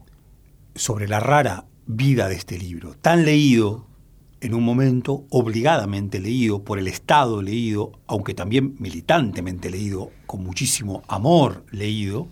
sobre 0.73 1.07
la 1.07 1.19
rara 1.19 1.65
vida 1.85 2.27
de 2.27 2.33
este 2.33 2.57
libro, 2.57 2.95
tan 2.99 3.23
leído 3.23 3.85
en 4.41 4.55
un 4.55 4.63
momento, 4.63 5.25
obligadamente 5.29 6.19
leído, 6.19 6.63
por 6.63 6.79
el 6.79 6.87
Estado 6.87 7.43
leído, 7.43 7.91
aunque 8.07 8.33
también 8.33 8.75
militantemente 8.79 9.69
leído, 9.69 10.09
con 10.25 10.43
muchísimo 10.43 11.03
amor 11.07 11.65
leído, 11.69 12.27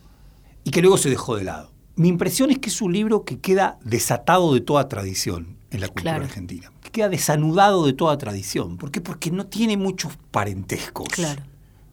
y 0.64 0.72
que 0.72 0.82
luego 0.82 0.98
se 0.98 1.12
dejó 1.12 1.36
de 1.36 1.44
lado. 1.44 1.70
Mi 1.96 2.08
impresión 2.08 2.50
es 2.50 2.58
que 2.58 2.70
es 2.70 2.82
un 2.82 2.94
libro 2.94 3.24
que 3.24 3.38
queda 3.40 3.78
desatado 3.86 4.52
de 4.56 4.62
toda 4.62 4.90
tradición 4.90 5.58
en 5.70 5.80
la 5.80 5.88
cultura 5.90 6.14
Claro. 6.14 6.26
argentina, 6.26 6.72
que 6.82 6.90
queda 6.90 7.08
desanudado 7.08 7.86
de 7.86 7.94
toda 7.94 8.18
tradición. 8.18 8.78
¿Por 8.78 8.90
qué? 8.90 9.00
Porque 9.00 9.30
no 9.30 9.46
tiene 9.46 9.78
muchos 9.78 10.18
parentescos. 10.32 11.08
Claro. 11.10 11.44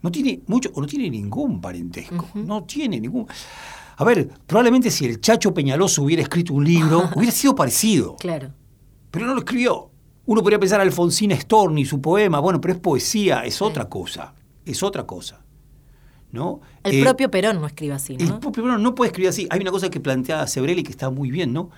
No 0.02 0.10
tiene 0.12 0.40
mucho, 0.46 0.70
o 0.74 0.80
no 0.80 0.86
tiene 0.86 1.10
ningún 1.10 1.60
parentesco. 1.60 2.28
No 2.34 2.64
tiene 2.64 3.00
ningún. 3.00 3.26
A 3.96 4.04
ver, 4.04 4.28
probablemente 4.46 4.90
si 4.90 5.06
el 5.06 5.20
Chacho 5.20 5.52
Peñaloso 5.52 6.02
hubiera 6.02 6.22
escrito 6.22 6.54
un 6.54 6.64
libro, 6.64 7.08
hubiera 7.16 7.32
sido 7.32 7.54
parecido. 7.54 8.14
Claro. 8.16 8.52
Pero 9.10 9.26
no 9.26 9.32
lo 9.34 9.40
escribió. 9.40 9.90
Uno 10.26 10.42
podría 10.42 10.58
pensar 10.60 10.80
Alfonsín 10.80 11.32
Storni, 11.32 11.84
su 11.84 12.00
poema, 12.00 12.38
bueno, 12.38 12.60
pero 12.60 12.74
es 12.74 12.80
poesía, 12.80 13.44
es 13.44 13.60
otra 13.62 13.88
cosa. 13.88 14.34
Es 14.64 14.82
otra 14.82 15.04
cosa. 15.06 15.42
¿No? 16.30 16.60
El 16.84 16.96
Eh, 16.96 17.02
propio 17.02 17.30
Perón 17.30 17.58
no 17.60 17.66
escribe 17.66 17.94
así, 17.94 18.14
el 18.18 18.28
¿no? 18.28 18.38
propio 18.38 18.62
Perón 18.62 18.82
no 18.82 18.94
puede 18.94 19.08
escribir 19.08 19.30
así. 19.30 19.46
Hay 19.50 19.60
una 19.60 19.70
cosa 19.70 19.88
que 19.88 19.98
plantea 19.98 20.46
Sebrelli 20.46 20.82
que 20.82 20.90
está 20.90 21.08
muy 21.10 21.30
bien, 21.30 21.54
¿no? 21.54 21.70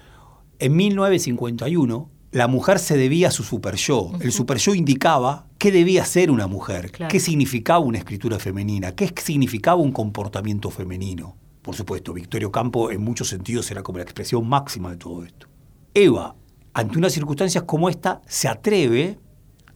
En 0.58 0.74
1951, 0.74 2.10
la 2.32 2.46
mujer 2.46 2.78
se 2.78 2.96
debía 2.96 3.28
a 3.28 3.30
su 3.32 3.42
super 3.42 3.74
yo. 3.76 4.12
El 4.20 4.30
super 4.32 4.58
yo 4.58 4.74
indicaba 4.74 5.46
qué 5.58 5.72
debía 5.72 6.04
ser 6.04 6.30
una 6.30 6.46
mujer, 6.46 6.92
Claro. 6.92 7.10
qué 7.10 7.18
significaba 7.18 7.80
una 7.80 7.98
escritura 7.98 8.38
femenina, 8.38 8.92
qué 8.92 9.12
significaba 9.20 9.80
un 9.80 9.92
comportamiento 9.92 10.70
femenino. 10.70 11.36
Por 11.62 11.74
supuesto, 11.74 12.12
Victorio 12.12 12.50
Campo 12.52 12.90
en 12.90 13.02
muchos 13.02 13.28
sentidos 13.28 13.70
era 13.70 13.82
como 13.82 13.98
la 13.98 14.04
expresión 14.04 14.48
máxima 14.48 14.90
de 14.90 14.96
todo 14.96 15.24
esto. 15.24 15.46
Eva, 15.92 16.36
ante 16.72 16.98
unas 16.98 17.12
circunstancias 17.12 17.64
como 17.64 17.88
esta, 17.88 18.22
se 18.26 18.46
atreve 18.48 19.18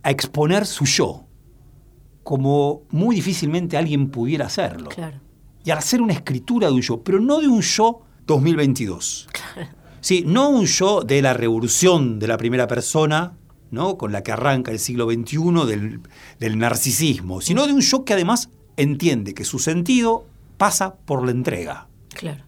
a 0.02 0.10
exponer 0.10 0.64
su 0.64 0.84
yo, 0.86 1.24
como 2.22 2.82
muy 2.90 3.16
difícilmente 3.16 3.76
alguien 3.76 4.08
pudiera 4.10 4.46
hacerlo 4.46 4.88
Claro. 4.90 5.18
y 5.64 5.70
al 5.70 5.78
hacer 5.78 6.00
una 6.00 6.12
escritura 6.14 6.68
de 6.68 6.74
un 6.74 6.80
yo, 6.82 7.02
pero 7.02 7.20
no 7.20 7.40
de 7.40 7.48
un 7.48 7.60
yo 7.60 8.00
2022. 8.26 9.28
Sí, 10.04 10.22
no 10.26 10.50
un 10.50 10.66
yo 10.66 11.00
de 11.00 11.22
la 11.22 11.32
revolución 11.32 12.18
de 12.18 12.26
la 12.26 12.36
primera 12.36 12.66
persona, 12.66 13.38
¿no? 13.70 13.96
con 13.96 14.12
la 14.12 14.22
que 14.22 14.32
arranca 14.32 14.70
el 14.70 14.78
siglo 14.78 15.10
XXI 15.10 15.66
del, 15.66 16.00
del 16.38 16.58
narcisismo, 16.58 17.40
sino 17.40 17.66
de 17.66 17.72
un 17.72 17.80
yo 17.80 18.04
que 18.04 18.12
además 18.12 18.50
entiende 18.76 19.32
que 19.32 19.46
su 19.46 19.58
sentido 19.58 20.26
pasa 20.58 20.94
por 20.94 21.24
la 21.24 21.30
entrega. 21.30 21.86
Claro. 22.10 22.43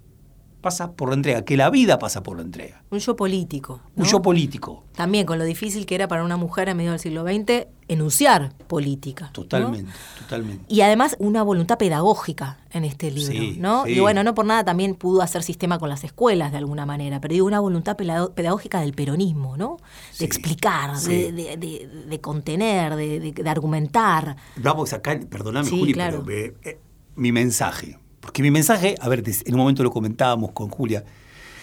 Pasa 0.67 0.91
por 0.95 1.11
la 1.11 1.15
entrega, 1.15 1.43
que 1.45 1.57
la 1.57 1.71
vida 1.71 1.97
pasa 2.01 2.25
por 2.25 2.39
la 2.39 2.43
entrega. 2.43 2.83
Un 2.91 2.99
yo 2.99 3.15
político. 3.15 3.81
Un 3.95 4.05
yo 4.05 4.21
político. 4.21 4.83
También 4.97 5.25
con 5.25 5.39
lo 5.39 5.45
difícil 5.45 5.87
que 5.87 5.95
era 5.95 6.09
para 6.09 6.25
una 6.25 6.37
mujer 6.37 6.69
en 6.69 6.77
medio 6.77 6.91
del 6.91 6.99
siglo 6.99 7.23
XX 7.25 7.69
enunciar 7.87 8.53
política. 8.67 9.27
¿no? 9.27 9.31
Totalmente, 9.33 9.93
totalmente. 10.19 10.65
Y 10.69 10.81
además 10.81 11.15
una 11.21 11.45
voluntad 11.45 11.79
pedagógica 11.79 12.59
en 12.73 12.85
este 12.85 13.13
libro, 13.13 13.33
Sí, 13.33 13.57
¿no? 13.61 13.85
sí. 13.85 13.93
Y 13.93 14.01
bueno, 14.01 14.25
no 14.25 14.35
por 14.35 14.45
nada 14.45 14.65
también 14.65 14.97
pudo 14.97 15.23
hacer 15.23 15.45
sistema 15.45 15.79
con 15.79 15.89
las 15.89 16.03
escuelas 16.03 16.51
de 16.51 16.59
alguna 16.59 16.85
manera, 16.85 17.21
pero 17.21 17.33
digo 17.33 17.47
una 17.47 17.61
voluntad 17.61 17.97
pedagógica 17.97 18.81
del 18.81 18.93
peronismo, 18.93 19.57
¿no? 19.57 19.77
De 19.77 20.17
Sí, 20.19 20.25
explicar, 20.25 20.97
de, 20.99 21.31
de- 21.31 21.57
de- 21.57 21.89
de 22.09 22.21
contener, 22.21 22.97
de, 22.97 23.45
argumentar. 23.49 24.37
Vamos 24.57 24.89
a 24.93 24.97
sacar, 24.97 25.25
perdóname, 25.27 25.71
Juli, 25.71 25.93
claro. 25.93 26.25
pero 26.27 26.39
eh, 26.41 26.55
eh, 26.65 26.81
mi 27.15 27.31
mensaje. 27.31 27.99
Porque 28.27 28.43
mi 28.43 28.51
mensaje, 28.51 28.97
a 29.01 29.09
ver, 29.09 29.23
en 29.25 29.55
un 29.55 29.61
momento 29.61 29.85
lo 29.85 29.93
comentábamos 29.93 30.51
con 30.51 30.69
Julia, 30.69 31.05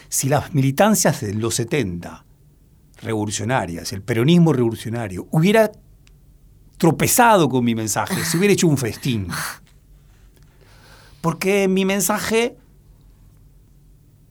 si 0.08 0.30
las 0.30 0.54
militancias 0.54 1.20
de 1.20 1.34
los 1.34 1.56
70 1.56 2.24
revolucionarias, 3.02 3.92
el 3.92 4.02
peronismo 4.02 4.54
revolucionario, 4.54 5.28
hubiera 5.32 5.70
tropezado 6.78 7.50
con 7.50 7.66
mi 7.66 7.76
mensaje, 7.76 8.24
se 8.24 8.38
hubiera 8.38 8.54
hecho 8.54 8.68
un 8.68 8.78
festín. 8.78 9.28
Porque 11.20 11.68
mi 11.68 11.84
mensaje 11.84 12.56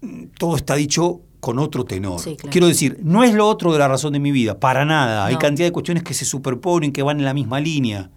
mm, 0.00 0.28
todo 0.38 0.56
está 0.56 0.74
dicho 0.74 1.20
con 1.38 1.58
otro 1.58 1.84
tenor. 1.84 2.18
Sí, 2.18 2.36
claro. 2.36 2.50
Quiero 2.50 2.66
decir, 2.66 2.98
no 3.02 3.24
es 3.24 3.34
lo 3.34 3.46
otro 3.46 3.74
de 3.74 3.78
la 3.78 3.88
razón 3.88 4.14
de 4.14 4.20
mi 4.20 4.32
vida, 4.32 4.58
para 4.58 4.86
nada. 4.86 5.26
Hay 5.26 5.36
cantidad 5.36 5.68
de 5.68 5.72
cuestiones 5.72 6.02
que 6.02 6.14
se 6.14 6.24
superponen, 6.24 6.94
que 6.94 7.02
van 7.02 7.18
en 7.18 7.26
la 7.26 7.34
misma 7.34 7.60
línea. 7.60 8.10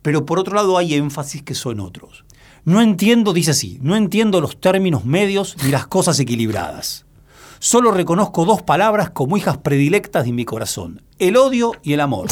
Pero 0.00 0.24
por 0.24 0.38
otro 0.38 0.54
lado 0.54 0.78
hay 0.78 0.94
énfasis 0.94 1.42
que 1.42 1.54
son 1.54 1.80
otros. 1.80 2.24
No 2.70 2.80
entiendo, 2.80 3.32
dice 3.32 3.50
así, 3.50 3.80
no 3.82 3.96
entiendo 3.96 4.40
los 4.40 4.60
términos 4.60 5.04
medios 5.04 5.56
ni 5.64 5.72
las 5.72 5.88
cosas 5.88 6.20
equilibradas. 6.20 7.04
Solo 7.58 7.90
reconozco 7.90 8.44
dos 8.44 8.62
palabras 8.62 9.10
como 9.10 9.36
hijas 9.36 9.58
predilectas 9.58 10.24
de 10.24 10.32
mi 10.32 10.44
corazón, 10.44 11.02
el 11.18 11.36
odio 11.36 11.72
y 11.82 11.94
el 11.94 12.00
amor. 12.00 12.28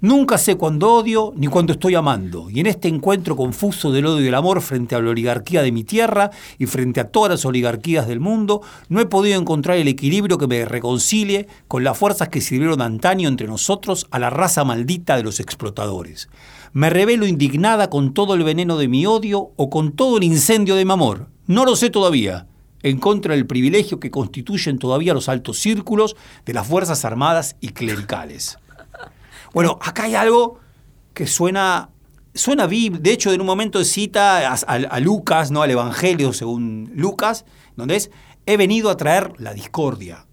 Nunca 0.00 0.38
sé 0.38 0.54
cuándo 0.54 0.92
odio 0.94 1.32
ni 1.34 1.48
cuándo 1.48 1.72
estoy 1.72 1.96
amando, 1.96 2.48
y 2.48 2.60
en 2.60 2.68
este 2.68 2.86
encuentro 2.86 3.34
confuso 3.34 3.90
del 3.90 4.06
odio 4.06 4.24
y 4.24 4.28
el 4.28 4.36
amor 4.36 4.60
frente 4.60 4.94
a 4.94 5.00
la 5.00 5.10
oligarquía 5.10 5.60
de 5.60 5.72
mi 5.72 5.82
tierra 5.82 6.30
y 6.56 6.66
frente 6.66 7.00
a 7.00 7.08
todas 7.08 7.32
las 7.32 7.44
oligarquías 7.44 8.06
del 8.06 8.20
mundo, 8.20 8.62
no 8.88 9.00
he 9.00 9.06
podido 9.06 9.40
encontrar 9.40 9.78
el 9.78 9.88
equilibrio 9.88 10.38
que 10.38 10.46
me 10.46 10.66
reconcilie 10.66 11.48
con 11.66 11.82
las 11.82 11.98
fuerzas 11.98 12.28
que 12.28 12.40
sirvieron 12.40 12.80
antaño 12.80 13.28
entre 13.28 13.48
nosotros 13.48 14.06
a 14.12 14.20
la 14.20 14.30
raza 14.30 14.62
maldita 14.62 15.16
de 15.16 15.24
los 15.24 15.40
explotadores. 15.40 16.28
Me 16.72 16.90
revelo 16.90 17.26
indignada 17.26 17.90
con 17.90 18.14
todo 18.14 18.34
el 18.34 18.44
veneno 18.44 18.76
de 18.76 18.88
mi 18.88 19.06
odio 19.06 19.52
o 19.56 19.70
con 19.70 19.92
todo 19.92 20.18
el 20.18 20.24
incendio 20.24 20.74
de 20.76 20.84
mi 20.84 20.92
amor. 20.92 21.28
No 21.46 21.64
lo 21.64 21.76
sé 21.76 21.90
todavía. 21.90 22.46
En 22.82 22.98
contra 22.98 23.34
del 23.34 23.46
privilegio 23.46 23.98
que 23.98 24.10
constituyen 24.10 24.78
todavía 24.78 25.12
los 25.14 25.28
altos 25.28 25.58
círculos 25.58 26.14
de 26.46 26.52
las 26.52 26.66
Fuerzas 26.66 27.04
Armadas 27.04 27.56
y 27.60 27.70
clericales. 27.70 28.58
Bueno, 29.52 29.78
acá 29.82 30.04
hay 30.04 30.14
algo 30.14 30.60
que 31.14 31.26
suena, 31.26 31.90
suena. 32.34 32.68
De 32.68 33.10
hecho, 33.10 33.32
en 33.32 33.40
un 33.40 33.46
momento 33.48 33.82
cita 33.82 34.48
a, 34.48 34.54
a- 34.54 34.74
a 34.74 35.00
Lucas, 35.00 35.50
¿no? 35.50 35.62
al 35.62 35.70
Evangelio 35.72 36.32
según 36.32 36.92
Lucas, 36.94 37.44
donde 37.76 37.96
es, 37.96 38.10
he 38.46 38.56
venido 38.56 38.90
a 38.90 38.96
traer 38.96 39.32
la 39.38 39.54
discordia. 39.54 40.26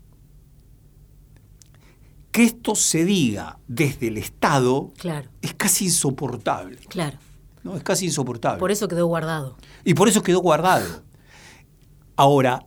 Que 2.35 2.43
esto 2.43 2.75
se 2.75 3.05
diga 3.05 3.59
desde 3.69 4.07
el 4.09 4.17
Estado 4.17 4.91
Claro, 4.97 5.29
es 5.41 5.53
casi 5.53 5.85
insoportable. 5.85 6.75
claro. 6.89 7.17
¿no? 7.63 7.77
Es 7.77 7.83
casi 7.83 8.07
insoportable. 8.07 8.59
Por 8.59 8.71
eso 8.71 8.89
quedó 8.89 9.05
guardado. 9.07 9.55
Y 9.85 9.93
por 9.93 10.09
eso 10.09 10.21
quedó 10.21 10.41
guardado. 10.41 11.01
Ahora, 12.17 12.65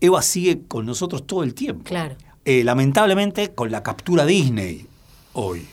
Eva 0.00 0.22
sigue 0.22 0.62
con 0.68 0.86
nosotros 0.86 1.26
todo 1.26 1.42
el 1.42 1.54
tiempo. 1.54 1.82
Claro. 1.82 2.14
Eh, 2.44 2.62
lamentablemente 2.62 3.52
con 3.52 3.72
la 3.72 3.82
captura 3.82 4.24
Disney 4.26 4.86
hoy. 5.32 5.66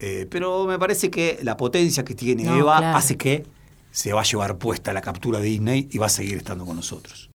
Eh, 0.00 0.26
pero 0.28 0.64
me 0.66 0.80
parece 0.80 1.12
que 1.12 1.38
la 1.44 1.56
potencia 1.56 2.04
que 2.04 2.16
tiene 2.16 2.42
No, 2.42 2.56
Eva 2.58 2.78
claro. 2.78 2.96
hace 2.98 3.16
que 3.16 3.46
se 3.92 4.12
va 4.12 4.22
a 4.22 4.24
llevar 4.24 4.58
puesta 4.58 4.92
la 4.92 5.00
captura 5.00 5.38
Disney 5.38 5.88
y 5.92 5.98
va 5.98 6.06
a 6.06 6.10
seguir 6.10 6.38
estando 6.38 6.66
con 6.66 6.74
nosotros. 6.74 7.30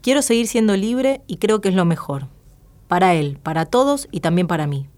Quiero 0.00 0.22
seguir 0.22 0.48
siendo 0.48 0.74
libre 0.74 1.20
y 1.26 1.36
creo 1.36 1.60
que 1.60 1.68
es 1.68 1.74
lo 1.74 1.84
mejor. 1.84 2.28
Para 2.88 3.14
él, 3.14 3.38
para 3.42 3.66
todos 3.66 4.08
y 4.10 4.20
también 4.20 4.46
para 4.46 4.66
mí. 4.66 4.88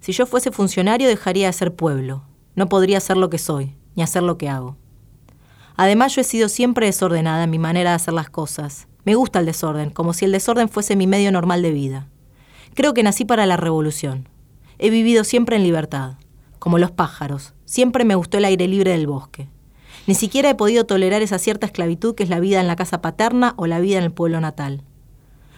Si 0.00 0.12
yo 0.12 0.24
fuese 0.26 0.50
funcionario 0.50 1.08
dejaría 1.08 1.48
de 1.48 1.52
ser 1.52 1.74
pueblo. 1.74 2.24
No 2.54 2.68
podría 2.68 3.00
ser 3.00 3.16
lo 3.16 3.30
que 3.30 3.38
soy, 3.38 3.76
ni 3.94 4.02
hacer 4.02 4.22
lo 4.22 4.38
que 4.38 4.48
hago. 4.48 4.76
Además 5.76 6.14
yo 6.14 6.20
he 6.20 6.24
sido 6.24 6.48
siempre 6.48 6.86
desordenada 6.86 7.44
en 7.44 7.50
mi 7.50 7.58
manera 7.58 7.90
de 7.90 7.96
hacer 7.96 8.14
las 8.14 8.30
cosas. 8.30 8.88
Me 9.04 9.14
gusta 9.14 9.40
el 9.40 9.46
desorden, 9.46 9.90
como 9.90 10.12
si 10.12 10.24
el 10.24 10.32
desorden 10.32 10.68
fuese 10.68 10.96
mi 10.96 11.06
medio 11.06 11.32
normal 11.32 11.62
de 11.62 11.72
vida. 11.72 12.08
Creo 12.74 12.94
que 12.94 13.02
nací 13.02 13.24
para 13.24 13.46
la 13.46 13.56
revolución. 13.56 14.28
He 14.78 14.90
vivido 14.90 15.24
siempre 15.24 15.56
en 15.56 15.64
libertad, 15.64 16.14
como 16.58 16.78
los 16.78 16.90
pájaros. 16.90 17.54
Siempre 17.64 18.04
me 18.04 18.14
gustó 18.14 18.38
el 18.38 18.44
aire 18.44 18.68
libre 18.68 18.92
del 18.92 19.06
bosque. 19.06 19.48
Ni 20.06 20.14
siquiera 20.14 20.50
he 20.50 20.54
podido 20.54 20.84
tolerar 20.84 21.22
esa 21.22 21.38
cierta 21.38 21.66
esclavitud 21.66 22.14
que 22.14 22.22
es 22.22 22.28
la 22.28 22.40
vida 22.40 22.60
en 22.60 22.66
la 22.66 22.76
casa 22.76 23.00
paterna 23.00 23.54
o 23.56 23.66
la 23.66 23.80
vida 23.80 23.98
en 23.98 24.04
el 24.04 24.12
pueblo 24.12 24.40
natal. 24.40 24.84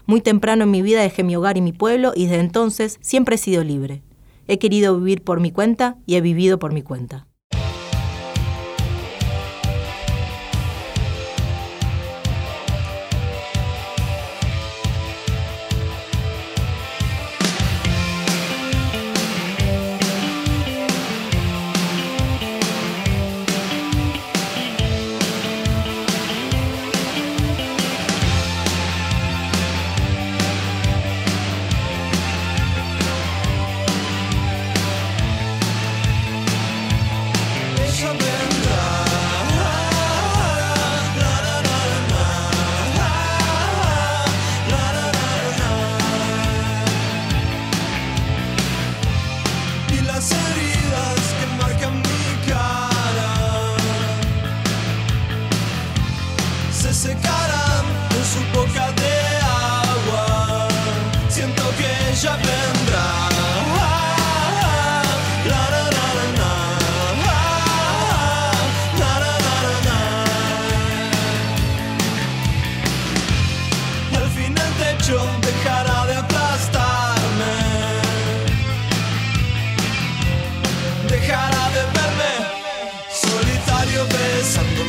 Muy 0.07 0.21
temprano 0.21 0.65
en 0.65 0.71
mi 0.71 0.83
vida 0.83 1.01
dejé 1.01 1.23
mi 1.23 1.35
hogar 1.35 1.57
y 1.57 1.63
mi 1.63 1.73
pueblo 1.73 2.13
y 2.15 2.27
desde 2.27 2.41
entonces 2.41 2.99
siempre 3.01 3.37
he 3.37 3.39
sido 3.39 3.65
libre. 3.65 4.03
He 4.47 4.59
querido 4.59 4.99
vivir 4.99 5.23
por 5.23 5.41
mi 5.41 5.51
cuenta 5.51 5.97
y 6.05 6.17
he 6.17 6.21
vivido 6.21 6.59
por 6.59 6.73
mi 6.73 6.83
cuenta. 6.83 7.27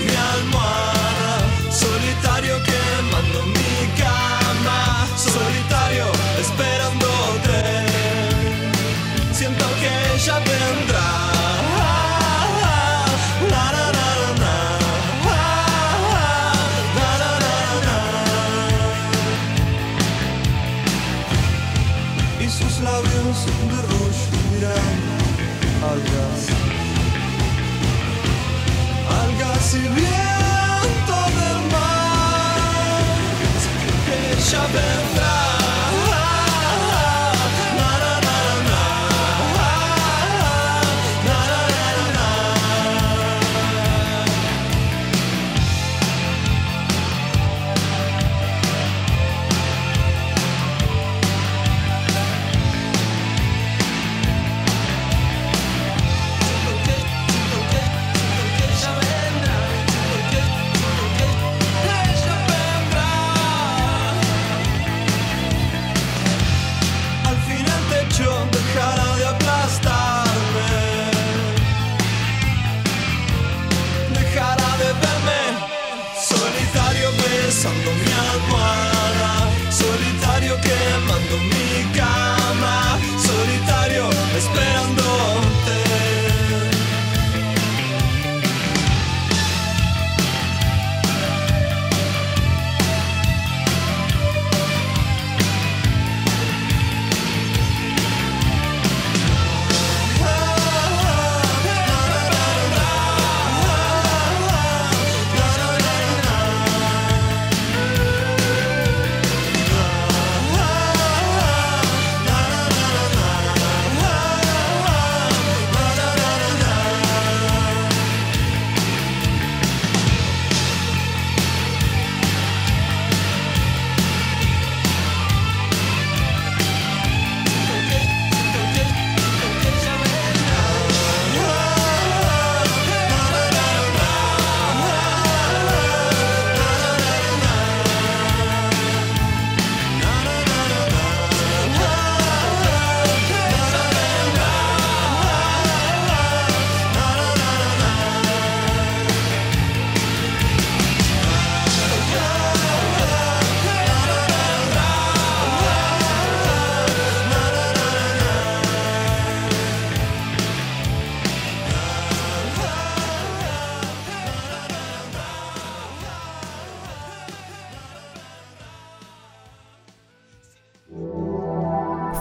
Viens-moi 0.04 0.75